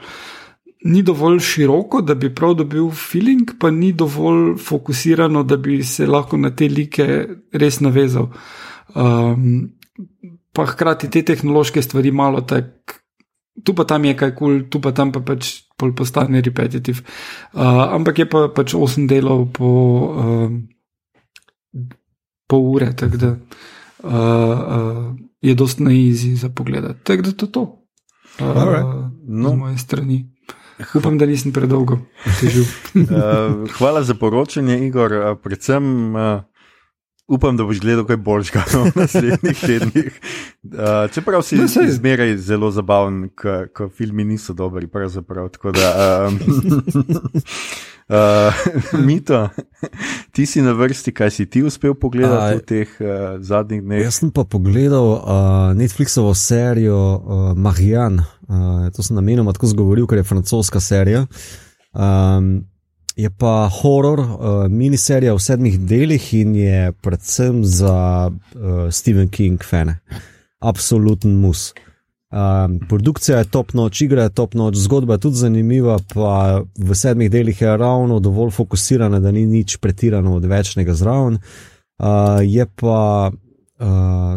ni 0.86 1.04
dovolj 1.04 1.40
široko, 1.40 2.02
da 2.02 2.16
bi 2.16 2.32
prav 2.36 2.56
dobil 2.56 2.90
feeling, 2.90 3.52
pa 3.60 3.72
ni 3.72 3.92
dovolj 3.94 4.58
fokusirano, 4.58 5.44
da 5.44 5.58
bi 5.58 5.84
se 5.84 6.08
lahko 6.08 6.38
na 6.38 6.56
te 6.56 6.70
like 6.72 7.28
res 7.52 7.80
navezal. 7.80 8.32
Um, 8.96 9.70
pa 10.54 10.66
hkrati 10.66 11.10
te 11.12 11.22
tehnološke 11.26 11.82
stvari 11.82 12.12
malo 12.12 12.42
tako 12.42 13.03
tu 13.62 13.74
pa 13.78 13.86
tam 13.86 14.06
je 14.06 14.16
kaj 14.18 14.34
kul, 14.34 14.38
cool, 14.38 14.70
tu 14.70 14.82
pa 14.82 14.92
tam 14.92 15.14
pa 15.14 15.22
pač 15.22 15.70
pol 15.78 15.94
postane 15.94 16.42
repetitiv. 16.42 17.06
Uh, 17.54 17.94
ampak 17.94 18.24
je 18.24 18.28
pa 18.30 18.50
pač 18.50 18.74
8 18.74 19.06
delov 19.06 19.54
po, 19.54 19.70
uh, 20.18 20.50
po 22.50 22.58
ure, 22.58 22.90
tako 22.98 23.18
da 23.18 23.32
uh, 23.34 24.10
uh, 24.10 25.14
je 25.44 25.54
dost 25.54 25.80
na 25.80 25.94
easy 25.94 26.34
za 26.34 26.50
pogled. 26.50 27.04
Tako 27.04 27.22
da 27.22 27.32
to 27.32 27.46
je 27.46 27.52
to. 27.52 27.64
Uh, 28.42 29.12
no. 29.28 29.50
Z 29.50 29.56
moje 29.56 29.78
strani. 29.78 30.20
Upam, 30.98 31.18
da 31.22 31.26
nisem 31.30 31.54
predolgo 31.54 32.00
težil. 32.40 32.66
uh, 32.98 33.70
hvala 33.78 34.02
za 34.04 34.18
poročanje, 34.18 34.80
Igor. 34.88 35.14
Uh, 35.14 35.38
predvsem 35.38 36.16
uh, 36.16 36.42
upam, 37.28 37.58
da 37.58 37.64
boš 37.64 37.80
gledal 37.80 38.06
kaj 38.06 38.18
boljšega 38.18 38.64
v 38.74 38.92
naslednjih 38.96 39.60
tednih. 39.60 40.20
Uh, 40.64 41.12
čeprav 41.14 41.42
si 41.42 41.56
no, 41.56 41.68
izmeraj 41.88 42.38
zelo 42.38 42.72
zabaven, 42.72 43.30
ko 43.74 43.90
filmi 43.90 44.24
niso 44.24 44.54
dobri, 44.54 44.88
pravzaprav. 44.88 45.50
Da, 45.74 46.28
um, 46.28 46.40
uh, 48.10 48.54
Mito, 49.08 49.50
ti 50.32 50.46
si 50.46 50.62
na 50.62 50.72
vrsti, 50.72 51.12
kaj 51.12 51.32
si 51.32 51.46
ti 51.46 51.64
uspel 51.64 51.94
pogledati 51.94 52.56
uh, 52.56 52.60
v 52.60 52.66
teh 52.66 53.00
uh, 53.00 53.08
zadnjih 53.40 53.84
dneh? 53.84 54.04
Jaz 54.04 54.20
sem 54.22 54.32
pa 54.32 54.44
pogledal 54.44 55.10
uh, 55.14 55.22
Netflixovo 55.78 56.34
serijo 56.34 57.00
uh, 57.00 57.58
Marijan. 57.58 58.20
Uh, 58.48 58.92
to 58.96 59.04
sem 59.04 59.16
namenoma 59.16 59.54
tako 59.54 59.72
zgovoril, 59.72 60.08
ker 60.08 60.20
je 60.20 60.28
francoska 60.28 60.80
serija. 60.84 61.26
Um, 61.94 62.73
je 63.16 63.30
pa 63.30 63.70
horor, 63.82 64.20
uh, 64.20 64.28
miniserija 64.70 65.34
v 65.34 65.40
sedmih 65.40 65.80
delih 65.80 66.34
in 66.34 66.56
je 66.56 66.92
predvsem 67.02 67.64
za 67.66 68.30
uh, 68.30 68.92
Stephen 68.92 69.30
King 69.30 69.64
fane. 69.64 70.00
Absoluten 70.60 71.36
mus. 71.36 71.74
Um, 72.34 72.80
produkcija 72.90 73.38
je 73.38 73.50
top 73.54 73.74
noč, 73.74 74.02
igra 74.02 74.24
je 74.24 74.30
top 74.30 74.54
noč, 74.54 74.76
zgodba 74.76 75.14
je 75.14 75.20
tudi 75.28 75.38
zanimiva, 75.38 76.00
pa 76.14 76.64
v 76.80 76.96
sedmih 76.96 77.30
delih 77.32 77.62
je 77.62 77.78
ravno 77.78 78.20
dovolj 78.20 78.50
fokusirana, 78.52 79.20
da 79.20 79.32
ni 79.32 79.46
nič 79.46 79.78
pretirano 79.78 80.36
od 80.36 80.46
večnega 80.46 80.94
zraven. 80.94 81.38
Uh, 82.00 82.08
je 82.42 82.66
pa 82.66 83.30
uh, 83.30 83.88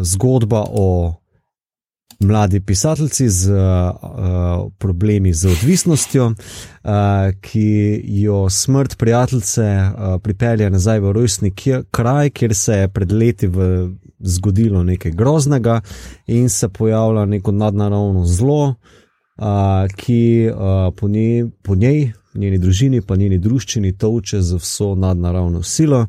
zgodba 0.01 0.65
o 0.69 1.15
mladi 2.19 2.59
pisateljici 2.59 3.29
z 3.29 3.51
uh, 3.51 4.71
problemi 4.77 5.33
z 5.33 5.45
odvisnostjo, 5.45 6.25
uh, 6.25 6.91
ki 7.41 8.01
jo 8.03 8.49
smrt 8.49 8.97
prijateljice 8.97 9.61
uh, 9.63 10.21
pripelje 10.21 10.69
nazaj 10.69 10.99
v 10.99 11.11
rojstni 11.11 11.53
kraj, 11.91 12.29
kjer 12.29 12.55
se 12.55 12.73
je 12.73 12.87
pred 12.87 13.11
leti 13.11 13.47
v, 13.47 13.89
zgodilo 14.19 14.83
nekaj 14.83 15.11
groznega 15.11 15.81
in 16.27 16.49
se 16.49 16.69
pojavlja 16.69 17.25
neko 17.25 17.51
nadnaravno 17.51 18.25
zlo, 18.25 18.63
uh, 18.67 19.45
ki 19.95 20.49
uh, 20.49 20.93
po, 20.97 21.07
njej, 21.07 21.45
po 21.63 21.75
njej, 21.75 22.11
njeni 22.33 22.57
družini, 22.57 23.01
pa 23.01 23.15
njeni 23.15 23.37
družščini 23.37 23.97
toče 23.97 24.41
z 24.41 24.55
vso 24.55 24.95
nadnaravno 24.95 25.63
silo. 25.63 26.05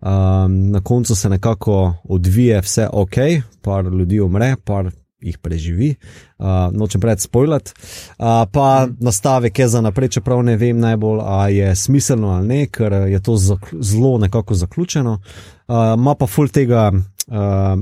Um, 0.00 0.70
na 0.70 0.80
koncu 0.80 1.14
se 1.14 1.28
nekako 1.28 1.94
odvije 2.04 2.60
vse 2.60 2.88
ok, 2.92 3.14
par 3.62 3.84
ljudi 3.84 4.20
umre, 4.20 4.54
par 4.64 4.90
jih 5.20 5.38
preživi, 5.38 5.94
uh, 6.38 6.68
nočem 6.72 7.00
preveč 7.00 7.26
spoilat. 7.28 7.72
Uh, 8.18 8.44
pa 8.52 8.88
nastavek 9.00 9.58
je 9.58 9.68
za 9.68 9.80
naprej, 9.80 10.16
čeprav 10.16 10.42
ne 10.44 10.56
vem 10.56 10.80
najbolj, 10.80 11.20
ali 11.22 11.56
je 11.56 11.76
smiselno 11.76 12.34
ali 12.36 12.48
ne, 12.48 12.66
ker 12.66 12.92
je 12.92 13.22
to 13.22 13.36
zelo 13.80 14.18
nekako 14.18 14.54
zaključeno. 14.54 15.20
Uh, 15.68 16.14
pa 16.18 16.26
full 16.26 16.48
tega. 16.48 16.90
Uh, 17.28 17.80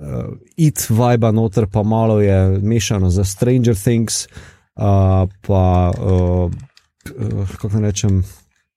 Uh, 0.00 0.32
it 0.56 0.86
vibe 0.88 1.28
noter, 1.32 1.66
pa 1.68 1.82
malo 1.82 2.20
je 2.20 2.58
mešano 2.62 3.10
za 3.10 3.24
Stranger 3.24 3.76
Things, 3.76 4.28
uh, 4.76 5.28
pa 5.46 5.92
uh, 5.92 6.50
uh, 7.20 7.50
kako 7.50 7.68
naj 7.68 7.82
rečem, 7.90 8.22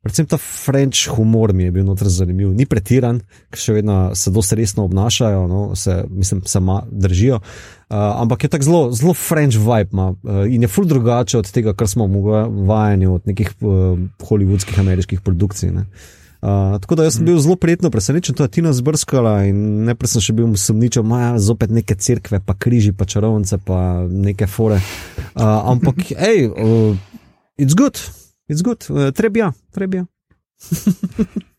Predvsem 0.04 0.26
ta 0.28 0.38
French 0.38 1.08
humor 1.16 1.54
mi 1.56 1.64
je 1.64 1.72
bil 1.72 1.86
noter 1.88 2.10
zanimiv, 2.12 2.50
ni 2.52 2.66
pretiran, 2.68 3.22
ker 3.54 3.60
še 3.62 3.76
vedno 3.78 3.98
se 4.20 4.34
dosti 4.36 4.58
resno 4.60 4.84
obnašajo, 4.84 5.46
no, 5.48 5.62
se, 5.80 6.02
mislim, 6.12 6.42
se 6.44 6.60
ma, 6.60 6.82
držijo. 6.92 7.38
Uh, 7.40 7.96
ampak 8.20 8.44
je 8.44 8.50
tako 8.52 8.68
zelo, 8.68 8.82
zelo 9.00 9.14
French 9.16 9.56
vibe 9.56 9.96
ma, 9.96 10.10
uh, 10.12 10.42
in 10.52 10.66
je 10.66 10.68
ful 10.68 10.90
drugače 10.90 11.38
od 11.40 11.48
tega, 11.56 11.72
kar 11.72 11.88
smo 11.88 12.10
vajeni 12.68 13.08
od 13.08 13.30
nekih 13.32 13.54
uh, 13.62 14.02
hollywoodskih 14.28 14.82
ameriških 14.84 15.22
produkcij. 15.24 15.72
Ne. 15.72 15.86
Uh, 16.44 16.76
tako 16.84 16.98
da 17.00 17.06
sem 17.12 17.24
bil 17.24 17.40
zelo 17.40 17.56
prijetno 17.56 17.88
presenečen, 17.94 18.36
to 18.36 18.44
je 18.44 18.52
Tina 18.58 18.74
zbrskala 18.76 19.46
in 19.48 19.86
najprej 19.88 20.18
sem 20.18 20.26
še 20.26 20.36
bil 20.36 20.50
sumničen, 20.60 21.06
imajo 21.08 21.40
zopet 21.40 21.72
neke 21.72 21.96
crkve, 21.96 22.42
pa 22.44 22.58
križi, 22.60 22.92
pa 22.92 23.08
čarovnice, 23.08 23.62
pa 23.64 24.04
neke 24.12 24.52
fore. 24.52 24.82
Uh, 25.32 25.48
ampak, 25.72 26.12
hej, 26.12 26.50
uh, 26.52 26.92
it's 27.56 27.72
good. 27.72 28.04
It's 28.54 28.66
good, 28.66 28.86
uh, 28.94 29.10
trebja, 29.16 29.52
trebja. 29.74 30.06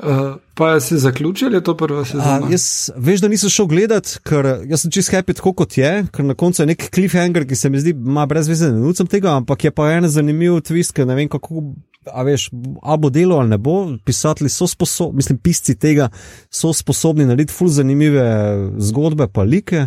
Uh, 0.00 0.36
pa 0.54 0.80
si 0.80 0.96
zaključil, 0.98 1.54
je 1.54 1.60
to 1.64 1.74
prva 1.76 2.04
sezona? 2.04 2.40
Uh, 2.40 2.50
jaz, 2.50 2.90
veš, 2.96 3.20
da 3.20 3.28
nisem 3.28 3.50
šel 3.52 3.66
gledat, 3.68 4.14
ker 4.24 4.46
sem 4.80 4.92
čist 4.92 5.12
happy, 5.12 5.34
tako 5.36 5.52
kot 5.58 5.76
je, 5.76 5.90
ker 6.12 6.24
na 6.24 6.32
koncu 6.34 6.62
je 6.62 6.66
nek 6.70 6.86
cliffhanger, 6.94 7.44
ki 7.48 7.58
se 7.58 7.68
mi 7.70 7.82
zdi, 7.82 7.92
ima 7.92 8.24
brez 8.26 8.48
veze, 8.48 8.70
ne 8.72 8.80
nucem 8.80 9.08
tega, 9.10 9.34
ampak 9.36 9.66
je 9.66 9.74
pa 9.76 9.90
en 9.92 10.08
zanimiv 10.08 10.62
twist, 10.64 10.94
ker 10.96 11.04
ne 11.08 11.18
vem, 11.18 11.28
kako, 11.28 11.66
a 12.08 12.24
veš, 12.24 12.48
a 12.80 12.96
bo 12.96 13.10
delo 13.12 13.42
ali 13.42 13.52
ne 13.52 13.60
bo. 13.60 13.76
Pisatelji 14.08 14.48
so 14.54 14.70
sposobni, 14.72 15.20
mislim, 15.20 15.40
pisci 15.44 15.76
tega 15.76 16.08
so 16.48 16.72
sposobni 16.72 17.28
narediti 17.28 17.52
ful 17.58 17.68
zanimive 17.68 18.24
zgodbe, 18.80 19.28
pa 19.28 19.44
like. 19.44 19.84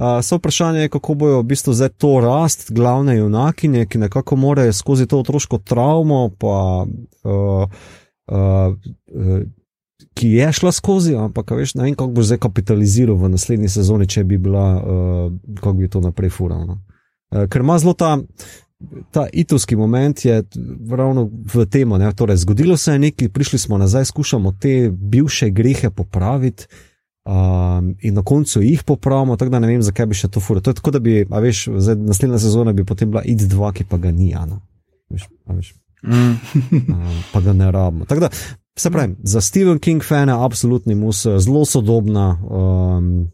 Uh, 0.00 0.24
so 0.24 0.36
vprašanje, 0.36 0.88
kako 0.88 1.14
bojo 1.14 1.40
v 1.40 1.44
bistvu 1.44 1.72
zdaj 1.76 1.88
to 1.88 2.20
rast, 2.24 2.72
glavne 2.72 3.16
junakinje, 3.16 3.86
ki 3.86 3.98
nekako 3.98 4.36
morajo 4.36 4.72
skozi 4.72 5.06
to 5.06 5.18
otroško 5.20 5.58
travmo, 5.58 6.30
pa, 6.38 6.86
uh, 7.24 7.68
uh, 8.32 8.74
uh, 9.12 9.42
ki 10.14 10.28
je 10.28 10.52
šla 10.52 10.72
skozi, 10.72 11.14
ampak 11.16 11.50
veš, 11.50 11.74
ne 11.74 11.84
vem, 11.84 11.94
kako 11.94 12.16
bo 12.16 12.24
zdaj 12.24 12.40
kapitaliziral 12.40 13.18
v 13.20 13.28
naslednji 13.28 13.68
sezoni, 13.68 14.08
če 14.08 14.24
bi 14.24 14.38
bila, 14.38 14.64
uh, 14.80 15.54
kako 15.60 15.76
bi 15.76 15.92
to 15.92 16.00
naprej 16.00 16.32
furalo. 16.32 16.64
No. 16.64 16.80
Uh, 17.28 17.44
ker 17.52 17.60
ima 17.60 17.76
zelo 17.78 17.92
ta, 17.92 18.16
ta 19.12 19.28
itovski 19.32 19.76
moment, 19.76 20.24
je 20.24 20.42
ravno 20.90 21.28
v 21.28 21.66
tem. 21.68 21.92
Torej, 22.16 22.40
zgodilo 22.40 22.76
se 22.76 22.96
je 22.96 22.98
nekaj, 22.98 23.28
prišli 23.28 23.58
smo 23.58 23.78
nazaj, 23.78 24.04
skušamo 24.04 24.56
te 24.60 24.88
bivše 24.90 25.50
grehe 25.50 25.90
popraviti. 25.90 26.72
Um, 27.24 27.94
in 28.00 28.14
na 28.14 28.22
koncu 28.22 28.62
jih 28.62 28.82
popravimo, 28.82 29.36
tako 29.36 29.50
da 29.50 29.58
ne 29.58 29.68
vem, 29.68 29.82
zakaj 29.82 30.06
bi 30.08 30.16
še 30.16 30.30
to 30.32 30.40
furo. 30.40 30.62
To 30.64 30.72
je 30.72 30.78
tako, 30.78 30.94
da 30.96 31.02
bi, 31.04 31.20
a 31.30 31.42
veš, 31.44 31.66
zdaj, 31.76 31.98
naslednja 32.08 32.40
sezona 32.40 32.72
bi 32.72 32.84
potem 32.88 33.10
bila 33.12 33.22
ID2, 33.22 33.72
ki 33.76 33.84
pa 33.90 33.98
ga 34.00 34.12
ni, 34.12 34.32
ano. 34.34 34.62
veš, 35.12 35.28
a 35.46 35.56
veš. 35.58 35.74
Mm. 36.00 36.32
uh, 36.96 37.18
pa 37.32 37.42
ga 37.44 37.52
ne 37.52 37.68
rabimo. 37.72 38.08
Tako 38.08 38.24
da, 38.24 38.30
se 38.78 38.90
pravi, 38.90 39.16
za 39.22 39.40
Stephen 39.40 39.78
King 39.78 40.04
fane, 40.04 40.32
absolutni 40.32 40.96
mus, 40.96 41.26
zelo 41.26 41.64
sodobna, 41.68 42.32
um, 42.40 43.28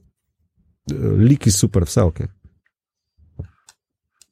liki 1.22 1.50
super, 1.50 1.86
vse 1.86 2.02
ok. 2.02 2.20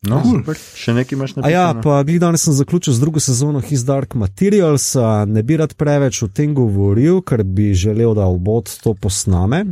No, 0.09 0.21
super. 0.25 0.59
Še 0.77 0.95
nekaj 0.97 1.17
imaš 1.17 1.37
na 1.37 1.47
A 1.47 1.51
ja, 1.53 1.65
pa 1.85 2.03
gledal 2.05 2.37
sem 2.41 2.57
zaključil 2.57 2.95
z 2.95 3.01
drugo 3.01 3.21
sezono 3.21 3.61
His 3.65 3.85
Dark 3.89 4.15
Materials, 4.15 4.93
ne 5.27 5.43
bi 5.43 5.57
rad 5.57 5.75
preveč 5.81 6.23
o 6.23 6.29
tem 6.29 6.55
govoril, 6.55 7.23
ker 7.23 7.45
bi 7.45 7.73
želel, 7.75 8.15
da 8.15 8.29
obod 8.29 8.69
to 8.83 8.95
posname. 8.95 9.65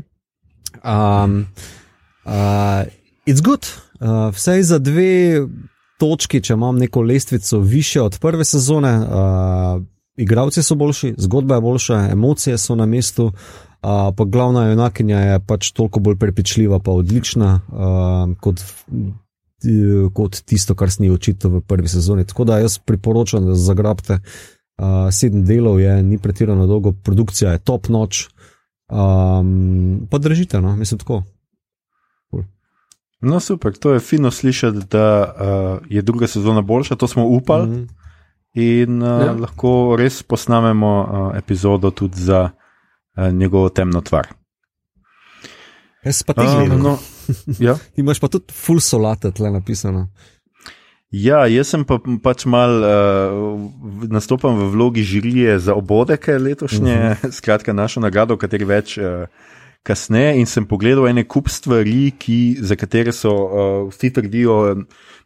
Um, 0.81 1.47
uh, 2.25 2.89
it's 3.29 3.45
good, 3.45 3.67
uh, 4.01 4.33
vsaj 4.35 4.63
za 4.63 4.79
dve 4.79 5.45
točki, 6.01 6.41
če 6.43 6.57
imam 6.57 6.79
neko 6.79 7.03
lestvico 7.03 7.61
više 7.61 8.03
od 8.03 8.19
prve 8.19 8.45
sezone. 8.45 8.99
Uh, 8.99 9.83
Igravci 10.17 10.63
so 10.63 10.75
boljši, 10.77 11.15
zgodba 11.19 11.55
je 11.55 11.61
boljša, 11.65 11.99
emocije 12.13 12.59
so 12.59 12.75
na 12.77 12.87
mestu, 12.87 13.25
uh, 13.27 13.33
pa 14.17 14.25
glavna 14.25 14.67
junakinja 14.69 15.21
je 15.21 15.41
pač 15.47 15.71
toliko 15.73 16.01
bolj 16.01 16.19
prepričljiva, 16.19 16.79
pa 16.79 16.93
odlična 16.93 17.61
uh, 17.69 18.37
kot 18.41 18.61
kot 20.15 20.41
tisto, 20.47 20.75
kar 20.75 20.91
sni 20.91 21.11
očitno 21.11 21.51
v 21.51 21.61
prvi 21.61 21.89
sezoni. 21.89 22.27
Tako 22.27 22.45
da 22.45 22.59
jaz 22.59 22.79
priporočam, 22.79 23.47
da 23.47 23.55
zagrabite 23.55 24.19
uh, 24.19 25.11
sedem 25.11 25.45
delov, 25.45 25.81
je 25.81 26.03
ni 26.03 26.19
pretirano 26.19 26.67
dolgo, 26.67 26.93
produkcija 26.93 27.53
je 27.53 27.59
top 27.59 27.89
noč, 27.89 28.27
um, 28.91 30.07
pa 30.11 30.19
držite, 30.19 30.61
no, 30.61 30.77
mislim 30.77 30.99
tako. 30.99 31.23
No, 33.23 33.41
super, 33.41 33.73
to 33.79 33.93
je 33.93 34.01
fino 34.01 34.31
slišati, 34.31 34.79
da 34.91 35.07
uh, 35.25 35.87
je 35.89 36.03
druga 36.03 36.27
sezona 36.27 36.61
boljša, 36.61 36.97
to 36.97 37.07
smo 37.07 37.27
upali 37.27 37.69
mm 37.69 37.75
-hmm. 37.75 37.89
in 38.55 39.03
uh, 39.03 39.09
ja. 39.09 39.33
lahko 39.33 39.97
res 39.99 40.23
posnamemo 40.23 41.01
uh, 41.01 41.39
epizodo 41.39 41.91
tudi 41.91 42.21
za 42.21 42.51
uh, 43.17 43.33
njegovo 43.33 43.69
temno 43.69 44.01
tvar. 44.01 44.27
Jaz 46.03 46.23
pa 46.27 46.35
ti 46.35 46.47
um, 46.47 46.79
no, 46.83 46.99
ja. 47.63 47.77
imaš 48.01 48.21
pa 48.21 48.29
tudi 48.29 48.55
full 48.55 48.83
solate 48.83 49.31
tle 49.31 49.53
napisano. 49.55 50.09
Ja, 51.13 51.45
jaz 51.47 51.69
sem 51.75 51.85
pa 51.85 51.99
pač 52.25 52.47
mal 52.49 52.79
uh, 52.81 54.07
nastopam 54.11 54.57
v 54.57 54.71
vlogi 54.73 55.05
žirije 55.05 55.59
za 55.61 55.77
obodeke 55.77 56.39
letošnje, 56.39 56.97
uh 56.97 57.17
-huh. 57.23 57.33
skratka 57.37 57.73
našo 57.73 58.01
nagrado, 58.01 58.35
o 58.35 58.41
kateri 58.41 58.65
več 58.65 58.97
uh, 58.99 59.29
kasneje 59.83 60.37
in 60.39 60.47
sem 60.47 60.67
pogledal 60.69 61.09
ene 61.11 61.25
kup 61.27 61.49
stvari, 61.51 62.13
ki, 62.19 62.57
za 62.63 62.77
katere 62.79 63.13
so 63.15 63.33
uh, 63.33 63.71
vsi 63.91 64.13
trdijo, 64.15 64.59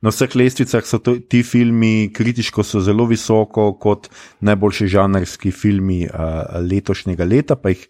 na 0.01 0.13
vseh 0.13 0.37
lestvicah 0.37 0.87
so 0.89 1.01
to, 1.03 1.17
ti 1.21 1.43
filmi 1.45 2.11
kritiško 2.15 2.65
so 2.65 2.81
zelo 2.85 3.07
visoko 3.11 3.73
kot 3.81 4.09
najboljši 4.41 4.89
žanrski 4.97 5.53
filmi 5.53 6.05
uh, 6.09 6.57
letošnjega 6.65 7.29
leta, 7.29 7.57
pa 7.61 7.75
jih 7.75 7.85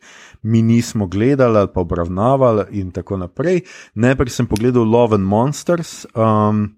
mi 0.47 0.63
nismo 0.63 1.07
gledali 1.07 1.59
ali 1.59 1.71
pa 1.75 1.81
obravnavali, 1.81 2.67
in 2.81 2.91
tako 2.95 3.21
naprej. 3.23 3.63
Najprej 3.95 4.35
sem 4.35 4.47
pogledal 4.47 4.85
Love 4.85 5.15
and 5.15 5.27
Monsters. 5.27 6.07
Um, 6.15 6.77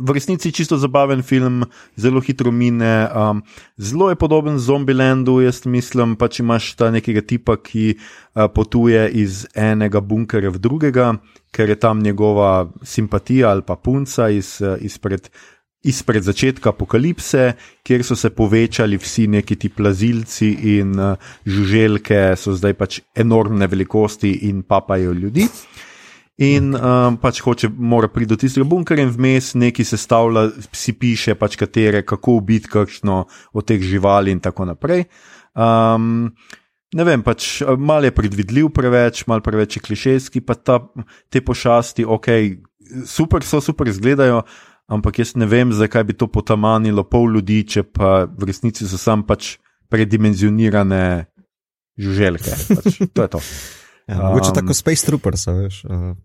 V 0.00 0.14
resnici 0.16 0.48
je 0.48 0.52
čisto 0.52 0.78
zabaven 0.78 1.22
film, 1.22 1.64
zelo 1.96 2.20
hitro 2.20 2.52
mine, 2.54 3.08
um, 3.10 3.42
zelo 3.76 4.08
je 4.10 4.16
podoben 4.16 4.58
Zombielandu. 4.58 5.40
Jaz 5.42 5.66
mislim, 5.66 6.14
pa 6.16 6.30
če 6.30 6.42
imaš 6.44 6.72
ta 6.78 6.90
nekega 6.94 7.20
tipa, 7.20 7.58
ki 7.58 7.96
uh, 7.96 8.46
potuje 8.54 9.02
iz 9.20 9.44
enega 9.54 10.00
bunkerja 10.00 10.54
v 10.54 10.62
drugega, 10.62 11.08
ker 11.52 11.68
je 11.68 11.78
tam 11.80 12.00
njegova 12.00 12.70
simpatija 12.82 13.50
ali 13.50 13.66
pa 13.66 13.76
punca 13.76 14.30
iz, 14.30 14.60
uh, 14.62 14.78
izpred 14.80 15.28
izpred 15.82 16.22
začetka 16.22 16.74
apokalipse, 16.74 17.54
kjer 17.82 18.04
so 18.04 18.16
se 18.16 18.30
povečali 18.36 18.98
vsi 19.00 19.26
neki 19.32 19.56
ti 19.56 19.70
plazilci 19.72 20.50
in 20.76 20.92
uh, 20.98 21.30
žuželke, 21.46 22.36
so 22.36 22.52
zdaj 22.52 22.76
pač 22.76 23.00
enormne 23.16 23.66
velikosti 23.66 24.32
in 24.50 24.62
papajo 24.62 25.12
ljudi. 25.16 25.48
In 26.40 26.72
um, 26.72 27.18
pač 27.20 27.42
hoče, 27.44 27.68
mora 27.68 28.08
priti 28.08 28.30
do 28.32 28.36
tistega 28.40 28.64
bunkerja, 28.64 29.04
in 29.04 29.10
vmes 29.12 29.52
neki 29.60 29.84
se 29.84 29.98
stavlja, 30.00 30.46
si 30.72 30.94
piše, 30.96 31.34
pač 31.36 31.58
katere, 31.60 32.00
kako 32.00 32.38
ubiti 32.38 32.70
kakšno 32.72 33.26
od 33.52 33.66
teh 33.68 33.82
živali, 33.84 34.32
in 34.32 34.40
tako 34.40 34.64
naprej. 34.70 35.04
Um, 35.52 36.30
ne 36.96 37.04
vem, 37.04 37.20
pač 37.26 37.60
malo 37.76 38.08
je 38.08 38.14
predvidljiv, 38.16 38.70
preveč, 38.72 39.26
malo 39.28 39.44
preveč 39.44 39.76
je 39.76 39.84
klišejski, 39.84 40.40
pa 40.40 40.56
ta, 40.56 40.78
te 41.28 41.42
pošasti, 41.44 42.08
ok, 42.08 42.30
super 43.04 43.44
so, 43.44 43.60
super 43.60 43.92
izgledajo, 43.92 44.40
ampak 44.88 45.20
jaz 45.20 45.34
ne 45.36 45.44
vem, 45.44 45.76
zakaj 45.76 46.08
bi 46.08 46.16
to 46.16 46.30
potamanilo 46.32 47.04
pol 47.04 47.28
ljudi, 47.36 47.60
če 47.76 47.84
pa 47.84 48.24
v 48.24 48.48
resnici 48.48 48.88
so 48.88 48.96
sam 48.96 49.26
pač 49.28 49.58
predimenzionirane 49.92 51.04
žuželke. 52.00 52.56
Pač, 52.80 52.98
to 53.12 53.28
je 53.28 53.30
to. 53.36 53.44
Ja, 54.08 54.24
mogoče 54.24 54.54
um, 54.54 54.58
tako 54.62 54.80
Space 54.80 55.04
Troopers, 55.04 55.44
veš. 55.52 55.84
Uh. 55.84 56.16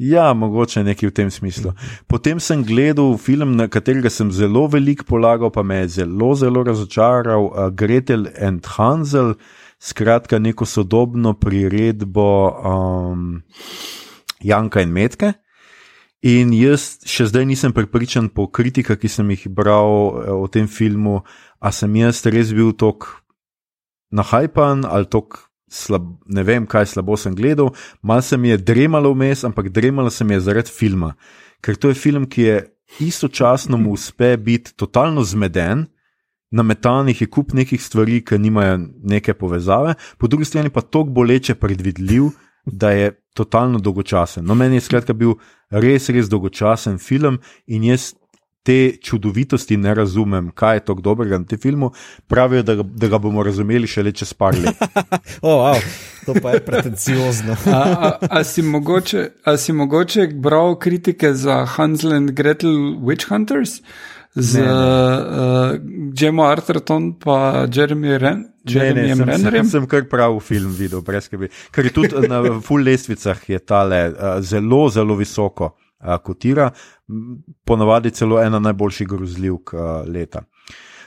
Ja, 0.00 0.30
mogoče 0.32 0.80
nekaj 0.80 1.10
v 1.10 1.12
tem 1.12 1.30
smislu. 1.30 1.74
Potem 2.08 2.38
sem 2.40 2.62
gledal 2.64 3.18
film, 3.20 3.52
na 3.58 3.66
katerega 3.68 4.08
sem 4.08 4.30
zelo 4.32 4.62
veliko 4.72 5.04
polagal, 5.04 5.50
pa 5.52 5.60
me 5.60 5.82
je 5.82 6.00
zelo, 6.00 6.30
zelo 6.40 6.62
razočaral, 6.64 7.50
uh, 7.50 7.68
Gretel 7.68 8.24
and 8.40 8.64
Hansel, 8.64 9.34
skratka 9.76 10.40
neko 10.40 10.64
sodobno 10.64 11.34
priredbo 11.36 12.24
um, 12.48 13.42
Janka 14.40 14.80
in 14.80 14.96
Metke. 14.96 15.34
In 16.24 16.56
jaz 16.56 17.04
še 17.04 17.28
zdaj 17.28 17.44
nisem 17.52 17.76
prepričan 17.76 18.32
po 18.32 18.48
kritikah, 18.48 18.96
ki 18.96 19.08
sem 19.08 19.28
jih 19.36 19.46
bral 19.52 19.92
eh, 20.24 20.32
o 20.32 20.48
tem 20.52 20.68
filmu, 20.68 21.20
a 21.60 21.72
sem 21.72 21.92
jaz 21.96 22.24
res 22.28 22.56
bil 22.56 22.72
tako 22.72 23.20
nahajpan 24.12 24.88
ali 24.88 25.08
tako 25.08 25.49
slab, 25.70 26.10
ne 26.26 26.42
vem, 26.42 26.66
kaj 26.66 26.90
slabo 26.92 27.16
sem 27.16 27.34
gledal. 27.34 27.70
Mal 28.02 28.22
se 28.22 28.36
mi 28.36 28.50
je 28.50 28.58
dremalo 28.58 29.14
vmes, 29.14 29.44
ampak 29.44 29.70
dremalo 29.70 30.10
se 30.10 30.24
mi 30.24 30.34
je 30.34 30.40
zaradi 30.40 30.70
filma. 30.70 31.14
Ker 31.62 31.76
to 31.76 31.88
je 31.88 31.94
film, 31.94 32.26
ki 32.26 32.42
je 32.42 32.60
istočasno 33.00 33.78
mu 33.78 33.92
uspe 33.92 34.36
biti 34.36 34.74
totalno 34.76 35.24
zmeden. 35.24 35.86
Na 36.50 36.62
metanih 36.62 37.20
je 37.20 37.30
kup 37.30 37.52
nekih 37.54 37.82
stvari, 37.82 38.24
ki 38.26 38.38
nimajo 38.38 38.78
neke 39.06 39.34
povezave, 39.34 39.94
po 40.18 40.26
drugi 40.26 40.44
strani 40.44 40.70
pa 40.70 40.82
tako 40.82 41.04
boleče 41.14 41.54
predvidljiv, 41.54 42.32
da 42.66 42.90
je 42.90 43.12
totalno 43.34 43.78
dolgočasen. 43.78 44.44
No, 44.44 44.54
meni 44.54 44.76
je 44.76 44.80
skratka 44.80 45.12
bil 45.12 45.36
res, 45.70 46.08
res 46.08 46.28
dolgočasen 46.28 46.98
film 46.98 47.38
in 47.66 47.84
jaz 47.84 48.12
te 48.62 48.96
čudovitosti 49.02 49.76
ne 49.76 49.94
razumem, 49.94 50.50
kaj 50.54 50.76
je 50.76 50.84
tako 50.84 51.00
dobrega 51.00 51.38
na 51.38 51.44
tem 51.44 51.58
filmu. 51.58 51.92
Pravijo, 52.26 52.62
da 52.62 52.74
ga, 52.74 52.82
da 52.82 53.08
ga 53.08 53.18
bomo 53.18 53.42
razumeli 53.42 53.86
šele 53.86 54.12
čez 54.12 54.32
par 54.32 54.54
let. 54.54 54.76
oh, 55.42 55.64
wow. 55.64 55.80
To 56.26 56.34
pa 56.42 56.50
je 56.50 56.60
pretenciozno. 56.64 57.56
a, 57.66 57.80
a, 57.80 58.12
a, 58.30 58.44
si 58.44 58.62
mogoče, 58.62 59.28
a 59.44 59.56
si 59.56 59.72
mogoče 59.72 60.26
bral 60.26 60.78
kritike 60.78 61.34
za 61.34 61.64
Hansel 61.64 62.12
and 62.12 62.30
Gretel 62.30 62.70
Witch 63.00 63.28
Hunters? 63.28 63.80
z 64.34 64.60
uh, 64.62 65.74
Jemom 66.14 66.46
Arthurtom 66.46 67.02
in 67.02 67.64
Jeremyjem 68.64 69.20
Rennerjem. 69.20 69.64
Sem, 69.64 69.70
sem 69.70 69.86
kar 69.86 70.04
prav 70.06 70.38
film 70.40 70.70
videl, 70.70 71.02
brez 71.02 71.26
skrbi. 71.26 71.48
Ker 71.74 71.88
tudi 71.90 72.28
na 72.28 72.60
full 72.62 72.84
lestvicah 72.86 73.42
je 73.48 73.58
tale 73.58 74.12
uh, 74.12 74.38
zelo, 74.40 74.88
zelo 74.88 75.16
visoko 75.18 75.72
kotira, 76.22 76.70
ponavadi 77.64 78.10
celo 78.10 78.40
ena 78.42 78.58
najboljših 78.58 79.08
grozljivk 79.08 79.74
leta. 80.06 80.44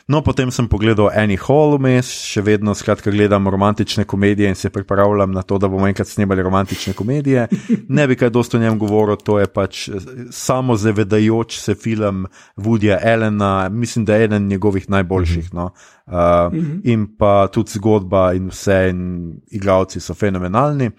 No, 0.08 0.20
potem 0.20 0.52
sem 0.52 0.68
pogledal 0.68 1.08
Annie 1.16 1.40
Hall 1.40 1.78
vmes, 1.78 2.10
še 2.28 2.42
vedno 2.44 2.74
skratka 2.76 3.12
gledam 3.12 3.48
romantične 3.48 4.04
komedije 4.04 4.50
in 4.52 4.58
se 4.60 4.68
pripravljam 4.70 5.32
na 5.32 5.46
to, 5.48 5.56
da 5.58 5.70
bomo 5.72 5.88
enkrat 5.88 6.10
snemali 6.12 6.44
romantične 6.44 6.94
komedije. 6.94 7.48
Ne 7.96 8.08
bi 8.08 8.18
kaj 8.20 8.30
dosto 8.34 8.58
o 8.58 8.62
njem 8.62 8.76
govoril, 8.80 9.16
to 9.16 9.38
je 9.40 9.48
pač 9.48 9.88
eh, 9.88 10.04
samo 10.32 10.76
zavedajoč 10.76 11.58
se 11.60 11.76
film 11.76 12.26
Woodyja 12.58 12.98
Elena, 13.00 13.70
mislim, 13.70 14.06
da 14.06 14.16
je 14.16 14.28
eden 14.28 14.48
njegovih 14.48 14.90
najboljših. 14.90 15.54
No. 15.54 15.72
Uh, 16.06 16.52
in 16.84 17.08
pa 17.18 17.48
tudi 17.48 17.78
zgodba 17.78 18.34
in 18.36 18.50
vse, 18.52 18.90
in 18.92 19.02
igravci 19.56 20.04
so 20.04 20.14
fenomenalni. 20.14 20.92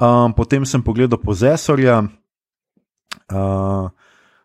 Um, 0.00 0.32
potem 0.32 0.64
sem 0.66 0.82
pogledal 0.82 1.20
Pozesorja. 1.20 2.00
Uh, 3.30 3.90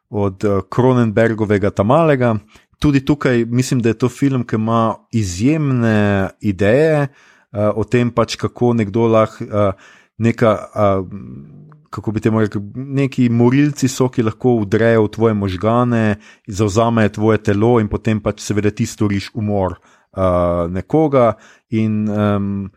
Od 0.09 0.39
Kronenbergovega 0.71 1.67
Tamalega, 1.75 2.37
tudi 2.79 3.01
tukaj 3.05 3.45
mislim, 3.45 3.81
da 3.83 3.89
je 3.89 3.97
to 3.99 4.09
film, 4.09 4.45
ki 4.47 4.55
ima 4.55 4.95
izjemne 5.11 6.29
ideje 6.39 7.01
uh, 7.01 7.75
o 7.75 7.83
tem, 7.83 8.11
pač, 8.11 8.37
kako 8.39 8.71
nekdo 8.73 9.07
lahko 9.11 9.43
uh, 9.43 9.89
neka. 10.17 10.57
Uh, 10.75 11.65
kako 11.89 12.11
bi 12.11 12.21
te 12.21 12.29
rekli, 12.29 12.61
neki 12.75 13.29
morilci 13.29 13.87
so, 13.87 14.09
ki 14.11 14.25
lahko 14.27 14.57
vdrejo 14.61 15.05
v 15.05 15.11
tvoje 15.11 15.33
možgane, 15.33 16.17
zauzamejo 16.47 17.09
tvoje 17.15 17.43
telo 17.43 17.77
in 17.79 17.87
potem 17.87 18.19
pač 18.21 18.43
seveda 18.43 18.71
ti 18.75 18.85
storiš 18.85 19.31
umor 19.33 19.77
uh, 19.79 20.67
nekoga. 20.69 21.37
In 21.69 22.03
um, 22.09 22.69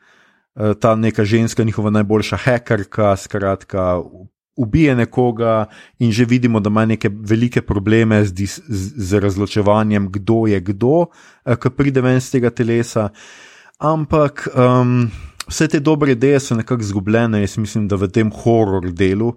ta 0.54 0.94
neka 0.94 1.24
ženska, 1.24 1.64
njihova 1.64 1.90
najboljša 1.90 2.36
hekerka, 2.36 3.16
skratka. 3.16 4.00
Ubije 4.60 4.94
nekoga, 4.96 5.64
in 5.98 6.12
že 6.12 6.24
vidimo, 6.28 6.60
da 6.60 6.68
ima 6.68 6.84
neke 6.86 7.08
velike 7.08 7.62
probleme 7.62 8.24
z, 8.24 8.46
z, 8.46 8.60
z 8.96 9.20
razločevanjem, 9.20 10.10
kdo 10.12 10.44
je 10.46 10.60
kdo, 10.60 11.06
ki 11.44 11.72
pride 11.76 12.04
ven 12.04 12.20
iz 12.20 12.28
tega 12.30 12.50
telesa. 12.52 13.08
Ampak 13.80 14.44
um, 14.52 15.08
vse 15.48 15.68
te 15.68 15.80
dobre 15.80 16.12
ideje 16.12 16.40
so 16.40 16.54
nekako 16.54 16.84
izgubljene. 16.84 17.40
Jaz 17.40 17.56
mislim, 17.58 17.88
da 17.88 17.96
v 17.96 18.10
tem 18.12 18.30
horor 18.30 18.90
delu, 18.92 19.32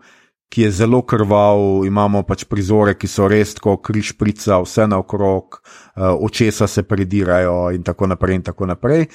ki 0.52 0.68
je 0.68 0.72
zelo 0.72 1.02
krval, 1.02 1.86
imamo 1.88 2.22
pač 2.28 2.44
prizore, 2.46 2.98
ki 3.00 3.08
so 3.08 3.28
res 3.32 3.56
tako 3.58 3.78
križ 3.82 4.14
prica, 4.20 4.60
vse 4.62 4.88
naokrog, 4.88 5.62
uh, 5.64 6.12
očesa 6.20 6.68
se 6.68 6.84
predirajo 6.84 7.72
in 7.74 7.84
tako 7.84 8.12
naprej. 8.12 8.36
In 8.36 8.44
tako 8.44 8.68
naprej. 8.70 9.08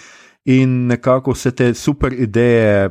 In 0.48 0.86
nekako 0.88 1.36
vse 1.36 1.52
te 1.52 1.74
super 1.74 2.12
ideje. 2.16 2.88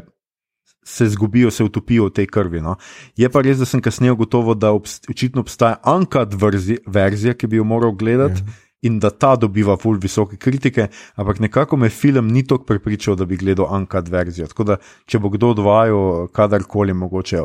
Se 0.88 1.10
zgubijo, 1.12 1.50
se 1.52 1.66
utopijo 1.68 2.06
v 2.08 2.14
tej 2.16 2.30
krvi. 2.32 2.62
No. 2.64 2.78
Je 3.20 3.28
pa 3.28 3.42
res, 3.44 3.58
da 3.60 3.68
sem 3.68 3.82
kasneje 3.84 4.14
ugotovil, 4.16 4.56
da 4.56 4.72
obst 4.72 5.10
očitno 5.12 5.44
obstaja 5.44 5.82
Ankad 5.84 6.32
verzija, 6.40 7.36
ki 7.36 7.50
bi 7.52 7.60
jo 7.60 7.66
moral 7.68 7.92
gledati, 7.92 8.40
yeah. 8.40 8.48
Ja 8.48 8.68
in 8.82 9.00
da 9.00 9.10
ta 9.10 9.36
dobiva 9.36 9.78
ful 9.78 9.98
visoke 10.02 10.38
kritike, 10.38 10.88
ampak 11.16 11.40
nekako 11.40 11.78
me 11.78 11.90
film 11.90 12.30
ni 12.32 12.44
tako 12.48 12.66
prepričal, 12.66 13.16
da 13.16 13.26
bi 13.26 13.38
gledal 13.38 13.74
Ankad 13.74 14.10
verzijo. 14.10 14.48
Tako 14.48 14.64
da, 14.64 14.78
če 15.06 15.20
bo 15.20 15.32
kdo 15.34 15.54
odvajal, 15.56 16.28
kadarkoli 16.34 16.94
mogoče 16.94 17.42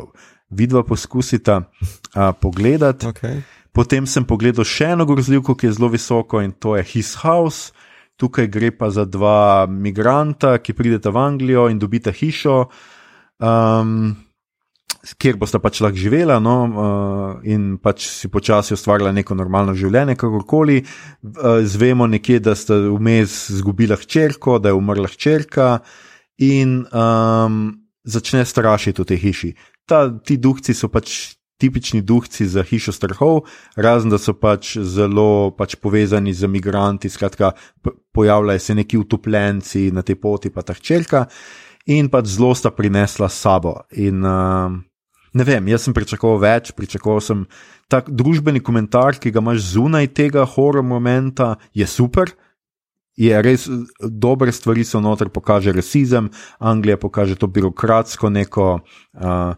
vidva 0.51 0.83
poskusita 0.85 1.63
uh, 1.63 2.33
pogledati. 2.41 3.07
Okay. 3.07 3.41
Potem 3.73 4.07
sem 4.07 4.27
pogledal 4.29 4.69
še 4.69 4.93
eno 4.93 5.07
grozljivko, 5.09 5.57
ki 5.57 5.71
je 5.71 5.79
zelo 5.79 5.89
visoko 5.93 6.43
in 6.45 6.53
to 6.53 6.77
je 6.77 6.85
His 6.93 7.15
House. 7.25 7.73
Tukaj 8.21 8.47
gre 8.53 8.69
pa 8.77 8.91
za 8.93 9.07
dva 9.09 9.65
migranta, 9.67 10.59
ki 10.61 10.77
prideta 10.77 11.11
v 11.11 11.23
Anglijo 11.23 11.71
in 11.73 11.81
dobita 11.81 12.13
hišo. 12.13 12.67
Um, 13.43 14.15
kjer 15.19 15.37
boste 15.41 15.59
pač 15.59 15.81
lahko 15.83 15.99
živela 15.99 16.39
no, 16.43 16.57
uh, 16.63 17.43
in 17.43 17.75
pač 17.83 18.07
si 18.07 18.31
počasi 18.31 18.77
ustvarjala 18.77 19.11
neko 19.17 19.35
normalno 19.35 19.75
življenje, 19.75 20.15
kakorkoli. 20.21 20.83
Uh, 20.83 21.63
zvemo 21.67 22.07
nekje, 22.11 22.39
da 22.45 22.55
ste 22.59 22.79
vmes 22.87 23.51
izgubila 23.57 23.99
hčerko, 23.99 24.61
da 24.63 24.71
je 24.71 24.79
umrla 24.79 25.11
hčerka 25.11 25.81
in 26.43 26.83
um, 26.87 27.63
začne 28.07 28.47
strašiti 28.47 29.03
v 29.03 29.09
tej 29.11 29.23
hiši. 29.27 29.55
Ta, 29.91 30.07
ti 30.11 30.39
duhci 30.39 30.77
so 30.77 30.93
pač. 30.93 31.37
Tipični 31.63 32.01
duhci 32.03 32.43
za 32.51 32.65
hišo 32.67 32.91
strahov, 32.91 33.45
razen 33.79 34.11
da 34.11 34.19
so 34.19 34.33
pač 34.35 34.73
zelo 34.83 35.53
pač 35.55 35.77
povezani 35.79 36.33
z 36.35 36.49
imigranti, 36.49 37.07
skratka, 37.07 37.53
pojavljajo 38.11 38.59
se 38.65 38.75
neki 38.75 38.99
utopljenci 38.99 39.83
na 39.95 40.03
tej 40.03 40.19
poti, 40.19 40.51
pa 40.51 40.67
ta 40.67 40.75
hčerka, 40.75 41.29
in 41.87 42.09
pač 42.13 42.35
zelo 42.37 42.53
sta 42.55 42.71
prinesla 42.71 43.29
sabo. 43.29 43.81
In 43.91 44.23
uh, 44.25 44.71
ne 45.33 45.45
vem, 45.45 45.69
jaz 45.73 45.87
sem 45.87 45.97
pričakoval 45.97 46.41
več, 46.43 46.73
pričakoval 46.77 47.21
sem 47.25 47.45
tak 47.93 48.09
družbeni 48.11 48.63
komentar, 48.65 49.19
ki 49.19 49.33
ga 49.33 49.43
imaš 49.43 49.75
zunaj 49.75 50.13
tega 50.17 50.47
horor 50.49 50.85
momenta, 50.85 51.57
je 51.75 51.87
super. 51.87 52.33
Je 53.19 53.37
res 53.45 53.67
dobre 54.01 54.55
stvari, 54.57 54.87
so 54.89 55.03
noter, 55.05 55.29
pokaže 55.29 55.75
rasizem, 55.77 56.31
Anglija 56.57 56.97
pokaže 56.97 57.37
to 57.37 57.47
birokratsko, 57.47 58.31
neko 58.33 58.69
uh, 58.81 59.53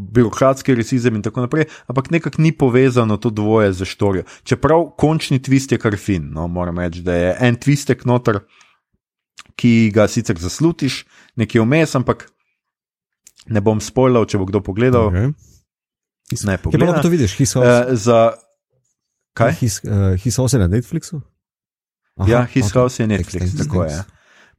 birokratski 0.00 0.76
rasizem 0.78 1.18
in 1.18 1.22
tako 1.22 1.42
naprej, 1.44 1.66
ampak 1.90 2.10
nekako 2.14 2.42
ni 2.42 2.52
povezano 2.52 3.16
to 3.16 3.30
dvoje 3.34 3.72
z 3.72 3.84
štorijo. 3.84 4.24
Čeprav 4.46 4.92
končni 4.98 5.40
twist 5.42 5.72
je 5.74 5.78
kar 5.78 5.96
fin, 5.98 6.30
no, 6.30 6.46
moram 6.48 6.78
reči, 6.78 7.02
da 7.02 7.14
je 7.14 7.36
en 7.40 7.58
twistek 7.58 8.06
noter, 8.06 8.44
ki 9.60 9.90
ga 9.92 10.08
sicer 10.08 10.38
zaslutiš, 10.40 11.02
nekje 11.36 11.60
vmes, 11.60 11.92
ampak 11.98 12.30
ne 13.52 13.60
bom 13.64 13.80
spoilal, 13.84 14.24
če 14.24 14.40
bo 14.40 14.48
kdo 14.48 14.62
pogledal. 14.64 15.10
Okay. 15.12 15.32
Ne, 16.46 16.56
pogleda. 16.62 16.86
Kje 16.86 16.94
pa 16.94 17.02
to 17.02 17.10
vidiš, 17.12 17.34
Hishouse? 17.36 17.66
Uh, 17.66 17.98
za... 17.98 18.20
Kaj? 19.36 19.58
Hishouse 20.22 20.56
je 20.56 20.62
na 20.62 20.70
Netflixu? 20.70 21.20
Aha, 22.16 22.30
ja, 22.30 22.40
Hishouse 22.50 22.98
okay. 22.98 23.04
je 23.04 23.10
Netflix, 23.12 23.44
Netflix 23.46 23.60
tako 23.64 23.84
je. 23.84 24.00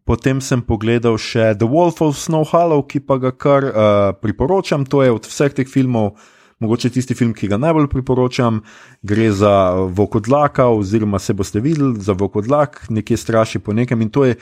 Potem 0.07 0.41
sem 0.41 0.63
pogledal 0.65 1.15
še 1.21 1.51
The 1.59 1.67
Wolf 1.69 2.01
of 2.01 2.17
Snow 2.17 2.43
Hollow, 2.49 2.81
ki 2.89 3.03
pa 3.05 3.19
ga 3.21 3.31
kar 3.31 3.67
uh, 3.69 3.75
priporočam. 4.17 4.87
To 4.89 5.03
je 5.05 5.13
od 5.13 5.27
vseh 5.29 5.53
teh 5.53 5.69
filmov, 5.69 6.15
mogoče 6.63 6.89
tisti 6.95 7.15
film, 7.17 7.35
ki 7.37 7.51
ga 7.51 7.59
najbolj 7.61 7.87
priporočam. 7.91 8.63
Gre 9.05 9.29
za 9.29 9.53
Vokodlaka, 9.93 10.71
oziroma 10.73 11.21
se 11.21 11.37
boste 11.37 11.61
videli 11.61 12.01
za 12.01 12.17
Vokodlak, 12.17 12.87
nekje 12.89 13.19
straši 13.21 13.61
po 13.61 13.77
nekem. 13.77 14.01
In 14.01 14.09
to 14.09 14.25
je 14.25 14.39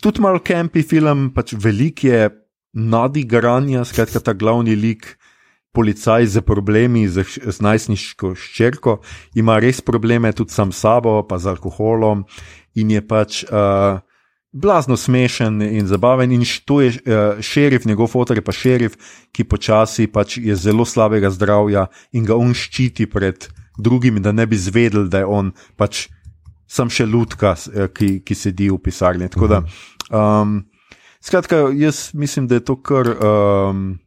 tudi 0.00 0.22
malo 0.24 0.40
campi 0.42 0.82
film, 0.82 1.28
pač 1.34 1.54
velik 1.58 2.04
je, 2.04 2.30
nadigranja, 2.74 3.84
skratka, 3.86 4.20
ta 4.20 4.34
glavni 4.34 4.74
lik, 4.74 5.14
policaj 5.74 6.26
z 6.26 6.42
problemi, 6.46 7.06
z, 7.10 7.26
z 7.26 7.58
najstniško 7.62 8.34
ščerko, 8.38 9.00
ima 9.38 9.58
res 9.62 9.82
probleme 9.82 10.30
tudi 10.32 10.54
sam 10.54 10.70
s 10.70 10.82
sabo, 10.84 11.20
pa 11.26 11.38
z 11.42 11.50
alkoholom, 11.54 12.24
in 12.78 12.90
je 12.94 13.02
pač 13.02 13.42
uh, 13.46 13.98
blazno 14.54 14.96
smešen 14.96 15.62
in 15.62 15.90
zabaven. 15.90 16.30
In 16.32 16.46
to 16.66 16.80
je 16.80 16.94
uh, 16.94 17.42
šerif, 17.42 17.86
njegov 17.86 18.12
fotor 18.14 18.38
je 18.38 18.46
pa 18.46 18.54
šerif, 18.54 18.98
ki 19.34 19.46
počasi 19.50 20.06
pač 20.06 20.38
je 20.38 20.54
zelo 20.54 20.86
slabega 20.86 21.30
zdravja 21.34 21.88
in 22.14 22.26
ga 22.26 22.38
on 22.38 22.54
ščiti 22.54 23.10
pred 23.10 23.50
drugimi, 23.78 24.22
da 24.22 24.32
ne 24.32 24.46
bi 24.46 24.58
zvedel, 24.58 25.10
da 25.10 25.24
je 25.24 25.30
on 25.30 25.54
pač. 25.76 26.08
Sam 26.66 26.90
še 26.90 27.06
lutka, 27.06 27.54
ki, 27.94 28.20
ki 28.24 28.34
sedi 28.34 28.70
v 28.72 28.78
pisarni. 28.82 29.28
Tako 29.32 29.50
da, 29.50 29.60
um, 30.10 30.62
Skratka, 31.24 31.56
jaz 31.72 32.10
mislim, 32.12 32.46
da 32.48 32.54
je 32.54 32.64
to 32.64 32.74
kar 32.82 33.08
um, 33.08 33.98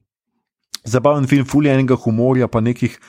zabaven 0.85 1.25
film, 1.27 1.45
fulje 1.45 1.73
enega 1.73 1.95
humorja, 1.97 2.47
pa 2.47 2.61
nekih 2.61 2.99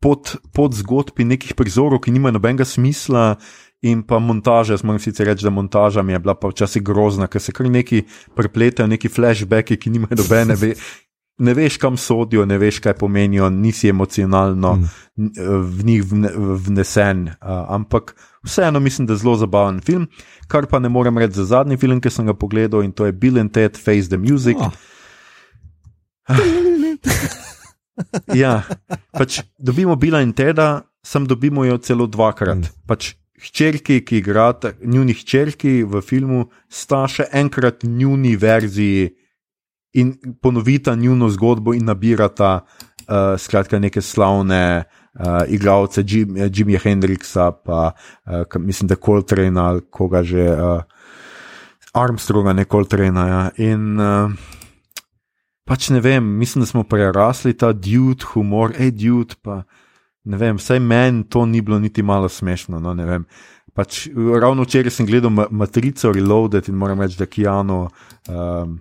podzgodb 0.00 1.12
pod 1.12 1.20
in 1.20 1.34
nekih 1.34 1.52
prizorov, 1.54 2.00
ki 2.00 2.14
nimajo 2.14 2.38
nobenega 2.38 2.64
smisla. 2.64 3.34
In 3.80 4.02
pa 4.04 4.18
montaža, 4.20 4.74
jaz 4.76 4.82
moram 4.84 5.00
sicer 5.00 5.24
reči, 5.28 5.44
da 5.44 5.50
montaža 5.50 6.02
mi 6.04 6.12
je 6.12 6.18
bila 6.20 6.34
pa 6.36 6.50
včasih 6.50 6.82
grozna, 6.84 7.28
ker 7.32 7.40
se 7.40 7.52
kar 7.56 7.68
neki 7.68 8.02
prepletajo, 8.36 8.88
neki 8.88 9.08
flashbacki, 9.08 9.78
ki 9.80 9.92
nimajo 9.92 10.18
nobene, 10.20 10.56
ve, 10.60 10.74
ne 11.40 11.54
veš, 11.54 11.76
kam 11.80 11.96
sodijo, 11.96 12.44
ne 12.46 12.58
veš, 12.58 12.78
kaj 12.84 12.94
pomenijo, 13.00 13.50
nisi 13.50 13.88
emocionalno 13.88 14.74
mm. 14.76 14.88
v 15.62 15.84
njih 15.84 16.04
vnesen. 16.66 17.26
Uh, 17.28 17.34
ampak 17.68 18.14
vseeno 18.44 18.80
mislim, 18.80 19.06
da 19.06 19.12
je 19.12 19.22
zelo 19.24 19.36
zabaven 19.36 19.80
film. 19.80 20.08
Kar 20.48 20.66
pa 20.66 20.78
ne 20.78 20.88
morem 20.88 21.18
reči 21.18 21.34
za 21.40 21.44
zadnji 21.44 21.76
film, 21.76 22.00
ki 22.00 22.10
sem 22.10 22.26
ga 22.26 22.34
pogledal 22.34 22.84
in 22.84 22.92
to 22.92 23.06
je 23.06 23.12
Bill 23.12 23.40
and 23.40 23.52
Ted 23.52 23.76
Face 23.76 24.08
the 24.08 24.18
Music. 24.18 24.56
Oh. 24.60 24.72
ja, 28.42 28.62
pač 29.12 29.40
dobimo 29.58 29.96
Billa 29.96 30.22
in 30.22 30.32
Teda, 30.32 30.82
sem 31.02 31.26
dobimo 31.26 31.64
jo 31.64 31.78
celo 31.78 32.06
dvakrat. 32.06 32.58
Mm. 32.58 32.84
Pač 32.86 33.14
Hčerki, 33.40 34.02
ki 34.04 34.18
igrata, 34.20 34.74
njuni 34.84 35.14
hčerki 35.16 35.80
v 35.88 36.02
filmu, 36.04 36.50
sta 36.68 37.06
še 37.08 37.24
enkrat 37.32 37.86
njuni 37.88 38.34
verziji 38.36 39.14
in 39.92 40.14
ponovita 40.42 40.94
njuno 40.94 41.28
zgodbo 41.28 41.74
in 41.74 41.84
nabirata 41.84 42.60
uh, 42.60 43.38
skratka 43.38 43.78
neke 43.78 44.00
slavne 44.00 44.84
uh, 45.14 45.42
igralce 45.48 46.04
Jim, 46.06 46.36
Jimmyja 46.36 46.78
Hendrixa, 46.84 47.50
pa 47.64 47.92
uh, 48.26 48.60
mislim, 48.62 48.88
da 48.88 48.96
Coltrane 48.96 49.60
ali 49.60 49.80
koga 49.90 50.22
že, 50.22 50.50
uh, 50.52 50.82
Armstronga, 51.92 52.52
ne 52.52 52.64
Coltrane. 52.64 53.28
Ja. 53.28 53.50
In 53.56 54.00
uh, 54.00 54.30
pač 55.64 55.90
ne 55.90 56.00
vem, 56.00 56.24
mislim, 56.38 56.62
da 56.62 56.66
smo 56.66 56.84
prerasli 56.84 57.56
ta 57.56 57.72
dude, 57.72 58.24
humor, 58.34 58.74
hej, 58.78 58.90
dude. 58.90 59.38
Pa, 59.42 59.62
ne 60.24 60.36
vem, 60.36 60.58
vsaj 60.60 60.78
meni 60.78 61.24
to 61.28 61.46
ni 61.46 61.60
bilo 61.60 61.78
niti 61.78 62.02
malo 62.02 62.28
smešno. 62.28 62.78
No, 62.78 62.94
pač, 63.74 64.06
ravno 64.14 64.66
včeraj 64.66 64.94
sem 64.94 65.06
gledal 65.06 65.32
Matrico 65.50 66.12
Reloaded 66.12 66.68
in 66.68 66.78
moram 66.78 67.00
reči, 67.00 67.18
da 67.18 67.26
Kijano. 67.26 67.88
Um, 68.28 68.78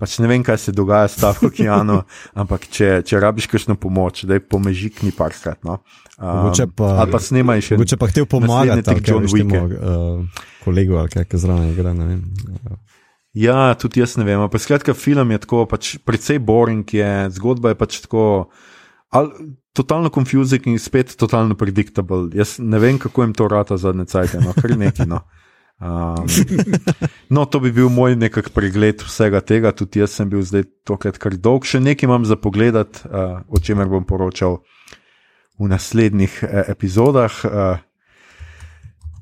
Pač 0.00 0.16
ne 0.18 0.28
vem, 0.30 0.42
kaj 0.44 0.58
se 0.58 0.74
dogaja 0.74 1.08
s 1.08 1.20
tem 1.20 1.48
okeanom, 1.48 2.02
ampak 2.40 2.66
če, 2.66 3.02
če 3.06 3.20
rabiš 3.22 3.48
kakšno 3.52 3.76
pomoč, 3.80 4.24
da 4.28 4.38
je 4.38 4.42
pomežik 4.42 5.04
ni 5.06 5.14
parkrat. 5.14 5.60
No. 5.66 5.80
Um, 6.18 6.50
pa, 6.74 6.90
ali 7.02 7.14
pa 7.14 7.20
snimaj 7.22 7.62
še. 7.66 7.78
Če 7.78 7.98
pa 8.00 8.10
htel 8.10 8.26
pomagati, 8.30 8.86
tako 8.86 9.04
John 9.06 9.28
Wick. 9.30 9.54
Uh, 9.54 10.46
kolegu 10.64 10.98
ali 11.00 11.12
kaj 11.14 11.38
zraven 11.38 11.70
igra. 11.72 11.94
Ja, 13.34 13.74
tudi 13.78 13.98
jaz 13.98 14.14
ne 14.18 14.26
vem. 14.26 14.38
Ampak 14.38 14.62
skratka, 14.62 14.94
film 14.94 15.34
je 15.34 15.42
tako 15.42 15.64
pač 15.70 15.96
precej 16.06 16.38
boring, 16.38 16.86
je, 16.86 17.10
zgodba 17.34 17.74
je 17.74 17.78
pač 17.78 17.98
tako. 18.06 18.24
Al, 19.14 19.30
totalno 19.74 20.10
confusing 20.14 20.66
in 20.70 20.78
spet 20.78 21.16
totalno 21.18 21.58
predictable. 21.58 22.30
Jaz 22.34 22.56
ne 22.62 22.78
vem, 22.78 22.98
kako 22.98 23.26
jim 23.26 23.34
to 23.34 23.48
rata 23.50 23.78
zadnje 23.78 24.06
cajtke, 24.10 24.42
no, 24.42 24.54
kar 24.54 24.76
neki. 24.78 25.06
No. 25.10 25.24
Um, 25.80 26.26
no, 27.34 27.44
to 27.44 27.60
bi 27.60 27.72
bil 27.74 27.90
moj 27.90 28.14
nekak 28.16 28.52
pregled 28.54 29.02
vsega 29.02 29.42
tega, 29.42 29.72
tudi 29.74 30.00
jaz 30.00 30.14
sem 30.14 30.30
bil 30.30 30.44
zdaj 30.46 30.68
tokrat 30.86 31.18
kar 31.18 31.34
dolg, 31.34 31.66
še 31.66 31.82
nekaj 31.82 32.06
imam 32.06 32.24
za 32.24 32.38
pogled, 32.38 32.78
uh, 32.78 33.42
o 33.50 33.58
čemer 33.58 33.90
bom 33.90 34.06
poročal 34.06 34.62
v 35.58 35.70
naslednjih 35.70 36.38
uh, 36.46 36.62
epizodah. 36.70 37.42
Uh, 37.44 37.82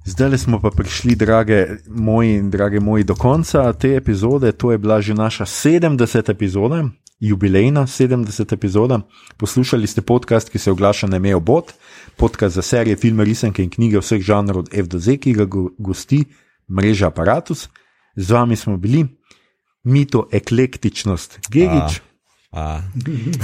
Zdaj 0.03 0.35
smo 0.39 0.59
pa 0.59 0.71
prišli, 0.75 1.15
drage 1.15 1.79
moji 1.87 2.35
in 2.35 2.51
drage 2.51 2.81
moji, 2.83 3.05
do 3.07 3.15
konca 3.15 3.73
te 3.73 3.95
epizode. 3.95 4.51
To 4.53 4.73
je 4.73 4.79
bila 4.79 4.99
že 5.01 5.15
naša 5.15 5.47
70. 5.47 6.31
epizoda, 6.31 6.89
jubilejna 7.21 7.87
70. 7.87 8.53
epizoda. 8.53 9.01
Poslušali 9.37 9.87
ste 9.87 10.03
podcast, 10.03 10.51
ki 10.51 10.59
se 10.59 10.71
oglaša 10.75 11.07
na 11.07 11.19
Mejo 11.19 11.41
Bot, 11.41 11.73
podcast 12.17 12.55
za 12.55 12.63
serije, 12.63 12.97
filme, 12.97 13.25
risanke 13.25 13.63
in 13.63 13.71
knjige 13.71 14.03
vseh 14.03 14.23
žanrov 14.23 14.67
od 14.67 14.75
F 14.75 14.89
do 14.91 14.99
Z, 14.99 15.23
ki 15.23 15.39
ga 15.39 15.47
gosti 15.79 16.25
mreža 16.69 17.09
Apparatus. 17.09 17.69
Z 18.17 18.31
vami 18.31 18.57
smo 18.57 18.77
bili, 18.77 19.07
mito 19.85 20.29
eklektičnost, 20.33 21.39
Gigič. 21.51 22.01
A. 22.53 22.83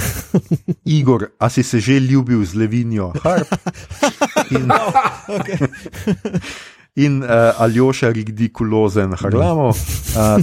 Igor, 0.85 1.33
a 1.39 1.49
si 1.49 1.63
se 1.63 1.79
že 1.79 1.99
ljubil 1.99 2.45
z 2.45 2.53
Levinjo? 2.53 3.13
In, 4.53 4.67
no, 4.67 4.93
okay 5.27 5.67
in 6.99 7.23
uh, 7.23 7.29
Aljoša 7.57 8.09
Rigdikulozen 8.11 9.13
Harlamo. 9.13 9.67
Uh, 9.67 9.75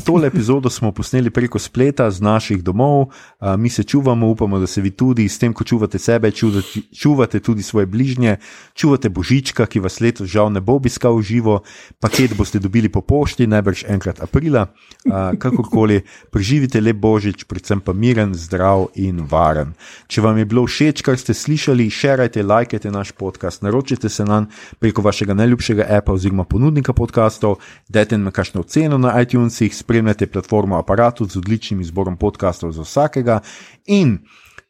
tole 0.07 0.29
epizodo 0.29 0.71
smo 0.71 0.93
posneli 0.93 1.31
preko 1.31 1.59
spleta 1.59 2.11
z 2.11 2.21
naših 2.21 2.63
domov, 2.65 3.01
uh, 3.01 3.57
mi 3.59 3.69
se 3.71 3.85
čuvamo, 3.85 4.27
upamo, 4.27 4.59
da 4.59 4.67
se 4.67 4.81
vi 4.81 4.91
tudi 4.91 5.29
s 5.29 5.39
tem, 5.39 5.53
ko 5.53 5.65
čuvate 5.65 5.99
sebe, 5.99 6.31
čuvate, 6.31 6.81
čuvate 6.97 7.41
tudi 7.41 7.63
svoje 7.63 7.87
bližnje, 7.87 8.37
čuvate 8.75 9.09
božička, 9.09 9.67
ki 9.67 9.83
vas 9.85 10.01
letos 10.01 10.31
žal 10.33 10.49
ne 10.53 10.61
bo 10.61 10.79
obiskal 10.81 11.21
živo, 11.23 11.61
paket 12.01 12.37
boste 12.37 12.59
dobili 12.59 12.89
po 12.89 13.01
pošti, 13.01 13.47
najbrž 13.47 13.85
enkrat 13.93 14.23
aprila. 14.25 14.67
Uh, 15.05 15.37
kakorkoli, 15.39 16.01
preživite 16.33 16.81
lep 16.81 16.97
božič, 16.97 17.45
predvsem 17.45 17.85
pa 17.85 17.93
miren, 17.93 18.33
zdrav 18.35 18.89
in 18.97 19.21
varen. 19.29 19.77
Če 20.09 20.25
vam 20.25 20.41
je 20.41 20.49
bilo 20.49 20.65
všeč, 20.65 21.05
kar 21.05 21.21
ste 21.21 21.37
slišali, 21.37 21.91
širite, 21.93 22.43
lajkajte 22.43 22.91
naš 22.91 23.13
podcast, 23.13 23.63
naročite 23.63 24.09
se 24.09 24.25
nam 24.25 24.49
preko 24.81 25.05
vašega 25.05 25.37
najljubšega 25.37 25.85
appa 26.01 26.17
oziroma 26.17 26.46
ponudnika 26.49 26.93
podkastov, 26.93 27.59
dajte 27.89 28.19
nam 28.19 28.33
kakšno 28.33 28.63
oceno 28.65 28.99
na 28.99 29.13
iTunesih, 29.21 29.77
spremljate 29.77 30.27
platformo 30.27 30.79
Apparatu 30.79 31.27
z 31.27 31.39
odličnim 31.39 31.81
izborom 31.81 32.17
podkastov 32.17 32.73
za 32.73 32.87
vsakega. 32.87 33.41
In 33.87 34.19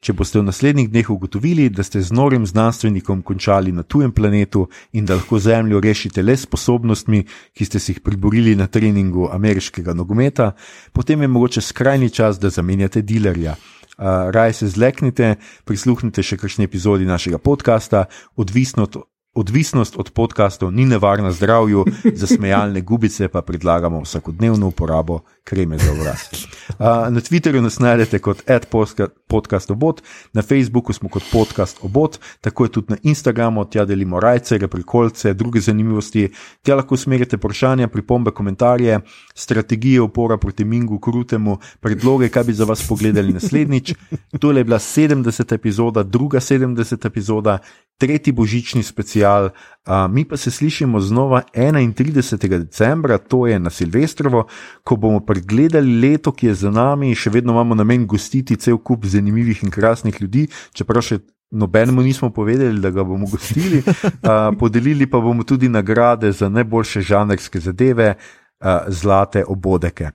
če 0.00 0.14
boste 0.14 0.38
v 0.38 0.46
naslednjih 0.46 0.90
dneh 0.92 1.08
ugotovili, 1.10 1.68
da 1.72 1.82
ste 1.82 2.02
z 2.04 2.14
norim 2.14 2.46
znanstvenikom 2.46 3.22
končali 3.26 3.72
na 3.72 3.82
tujem 3.82 4.12
planetu 4.12 4.66
in 4.92 5.06
da 5.06 5.16
lahko 5.18 5.40
Zemljo 5.42 5.80
rešite 5.80 6.22
le 6.22 6.36
s 6.36 6.46
sposobnostmi, 6.46 7.24
ki 7.56 7.64
ste 7.64 7.80
si 7.82 7.94
jih 7.94 8.02
priborili 8.04 8.54
na 8.56 8.66
treningu 8.66 9.30
ameriškega 9.32 9.94
nogometa, 9.94 10.52
potem 10.92 11.22
je 11.22 11.28
mogoče 11.28 11.60
skrajni 11.60 12.10
čas, 12.10 12.38
da 12.38 12.50
zamenjate 12.50 13.02
dilerja. 13.02 13.56
Uh, 13.96 14.28
Raj 14.30 14.52
se 14.52 14.68
zleknite, 14.68 15.36
prisluhnite 15.64 16.22
še 16.22 16.36
kakšni 16.36 16.68
epizodi 16.68 17.08
našega 17.08 17.38
podcasta, 17.40 18.04
odvisno 18.36 18.84
od 18.84 19.00
Odvisnost 19.36 19.96
od 19.96 20.10
podkastov 20.10 20.72
ni 20.72 20.84
nevarna 20.84 21.32
zdravju, 21.32 21.84
za 22.14 22.26
smejalne 22.26 22.80
gubice 22.80 23.28
pa 23.28 23.42
predlagamo 23.42 24.00
vsakodnevno 24.00 24.66
uporabo 24.66 25.20
kreme 25.44 25.78
za 25.78 25.92
obraz. 25.92 26.18
Na 27.12 27.20
Twitterju 27.20 27.60
nas 27.60 27.78
najdete 27.78 28.18
kot 28.18 28.42
podcast 29.28 29.70
obot, 29.70 30.00
na 30.32 30.42
Facebooku 30.42 30.92
smo 30.92 31.08
kot 31.08 31.22
podcast 31.32 31.78
obot, 31.82 32.18
tako 32.40 32.64
je 32.64 32.72
tudi 32.72 32.86
na 32.90 32.96
Instagramu, 33.02 33.64
tja 33.64 33.84
delimo 33.84 34.20
rajce, 34.20 34.58
reprikolce, 34.58 35.34
druge 35.34 35.60
zanimivosti. 35.60 36.30
Tja 36.62 36.74
lahko 36.74 36.94
usmerite 36.94 37.36
vprašanja, 37.36 37.88
pripombe, 37.88 38.30
komentarje, 38.30 39.00
strategije 39.34 40.00
upora 40.00 40.36
proti 40.36 40.64
Mingu 40.64 40.98
Krutemu, 40.98 41.58
predloge, 41.80 42.28
kaj 42.28 42.44
bi 42.44 42.52
za 42.52 42.64
vas 42.64 42.88
pogledali 42.88 43.32
naslednjič. 43.32 43.94
Tole 44.40 44.60
je 44.60 44.64
bila 44.64 44.78
70. 44.78 45.54
epizoda, 45.54 46.02
druga 46.02 46.40
70. 46.40 47.06
epizoda, 47.06 47.58
tretji 47.98 48.32
božični 48.32 48.82
special. 48.82 49.25
Mi 50.10 50.24
pa 50.24 50.36
se 50.36 50.50
slišimo 50.50 51.00
znova 51.00 51.42
31. 51.54 52.48
decembra, 52.48 53.18
to 53.18 53.46
je 53.46 53.58
na 53.58 53.70
Silvestrovo, 53.70 54.46
ko 54.84 54.96
bomo 54.96 55.20
pregledali 55.20 56.00
leto, 56.00 56.32
ki 56.32 56.46
je 56.46 56.54
za 56.54 56.70
nami, 56.70 57.14
še 57.14 57.30
vedno 57.30 57.52
imamo 57.52 57.74
namen 57.74 58.06
gostiti 58.06 58.56
cel 58.56 58.78
kup 58.78 59.06
zanimivih 59.06 59.62
in 59.62 59.70
krasnih 59.70 60.18
ljudi, 60.20 60.48
čeprav 60.74 61.02
še 61.06 61.20
nobenemu 61.50 62.02
nismo 62.02 62.30
povedali, 62.30 62.80
da 62.80 62.90
ga 62.90 63.04
bomo 63.04 63.26
gostili. 63.30 63.82
Podelili 64.60 65.06
pa 65.06 65.20
bomo 65.20 65.44
tudi 65.44 65.68
nagrade 65.68 66.32
za 66.32 66.48
najboljše 66.48 67.00
žanrske 67.00 67.60
zadeve. 67.60 68.14
Zlate 68.88 69.44
obodeke. 69.48 70.10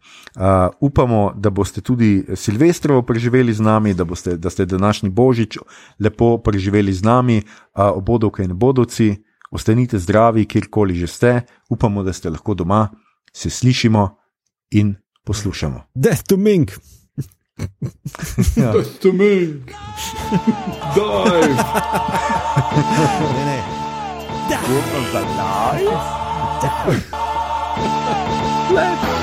Upamo, 0.80 1.34
da 1.36 1.50
boste 1.50 1.82
tudi 1.82 2.26
Silvestrovo 2.36 3.02
preživeli 3.02 3.54
z 3.54 3.60
nami, 3.60 3.94
da, 3.94 4.04
boste, 4.04 4.38
da 4.38 4.50
ste 4.50 4.66
današnji 4.66 5.10
božič 5.10 5.58
lepo 6.00 6.38
preživeli 6.38 6.94
z 6.94 7.04
nami, 7.04 7.42
obodovke 7.74 8.44
in 8.44 8.58
bodovci. 8.58 9.16
Ostanite 9.52 10.00
zdravi, 10.00 10.46
kjerkoli 10.46 10.96
že 10.96 11.08
ste, 11.08 11.42
upamo, 11.70 12.04
da 12.04 12.14
ste 12.14 12.30
lahko 12.30 12.54
doma, 12.54 12.90
se 13.34 13.50
slišimo 13.50 14.18
in 14.72 14.96
poslušamo. 15.26 15.82
Death 15.96 16.24
to 16.24 16.38
Mink! 16.38 16.72
ja. 18.56 18.72
Death 18.72 19.00
to 19.02 19.12
Mink! 19.12 19.72
Dive! 20.96 21.56
ne, 23.36 23.46
ne. 23.46 23.64
Dive! 24.48 24.82
Dive! 26.62 28.21
Dive! 28.74 29.21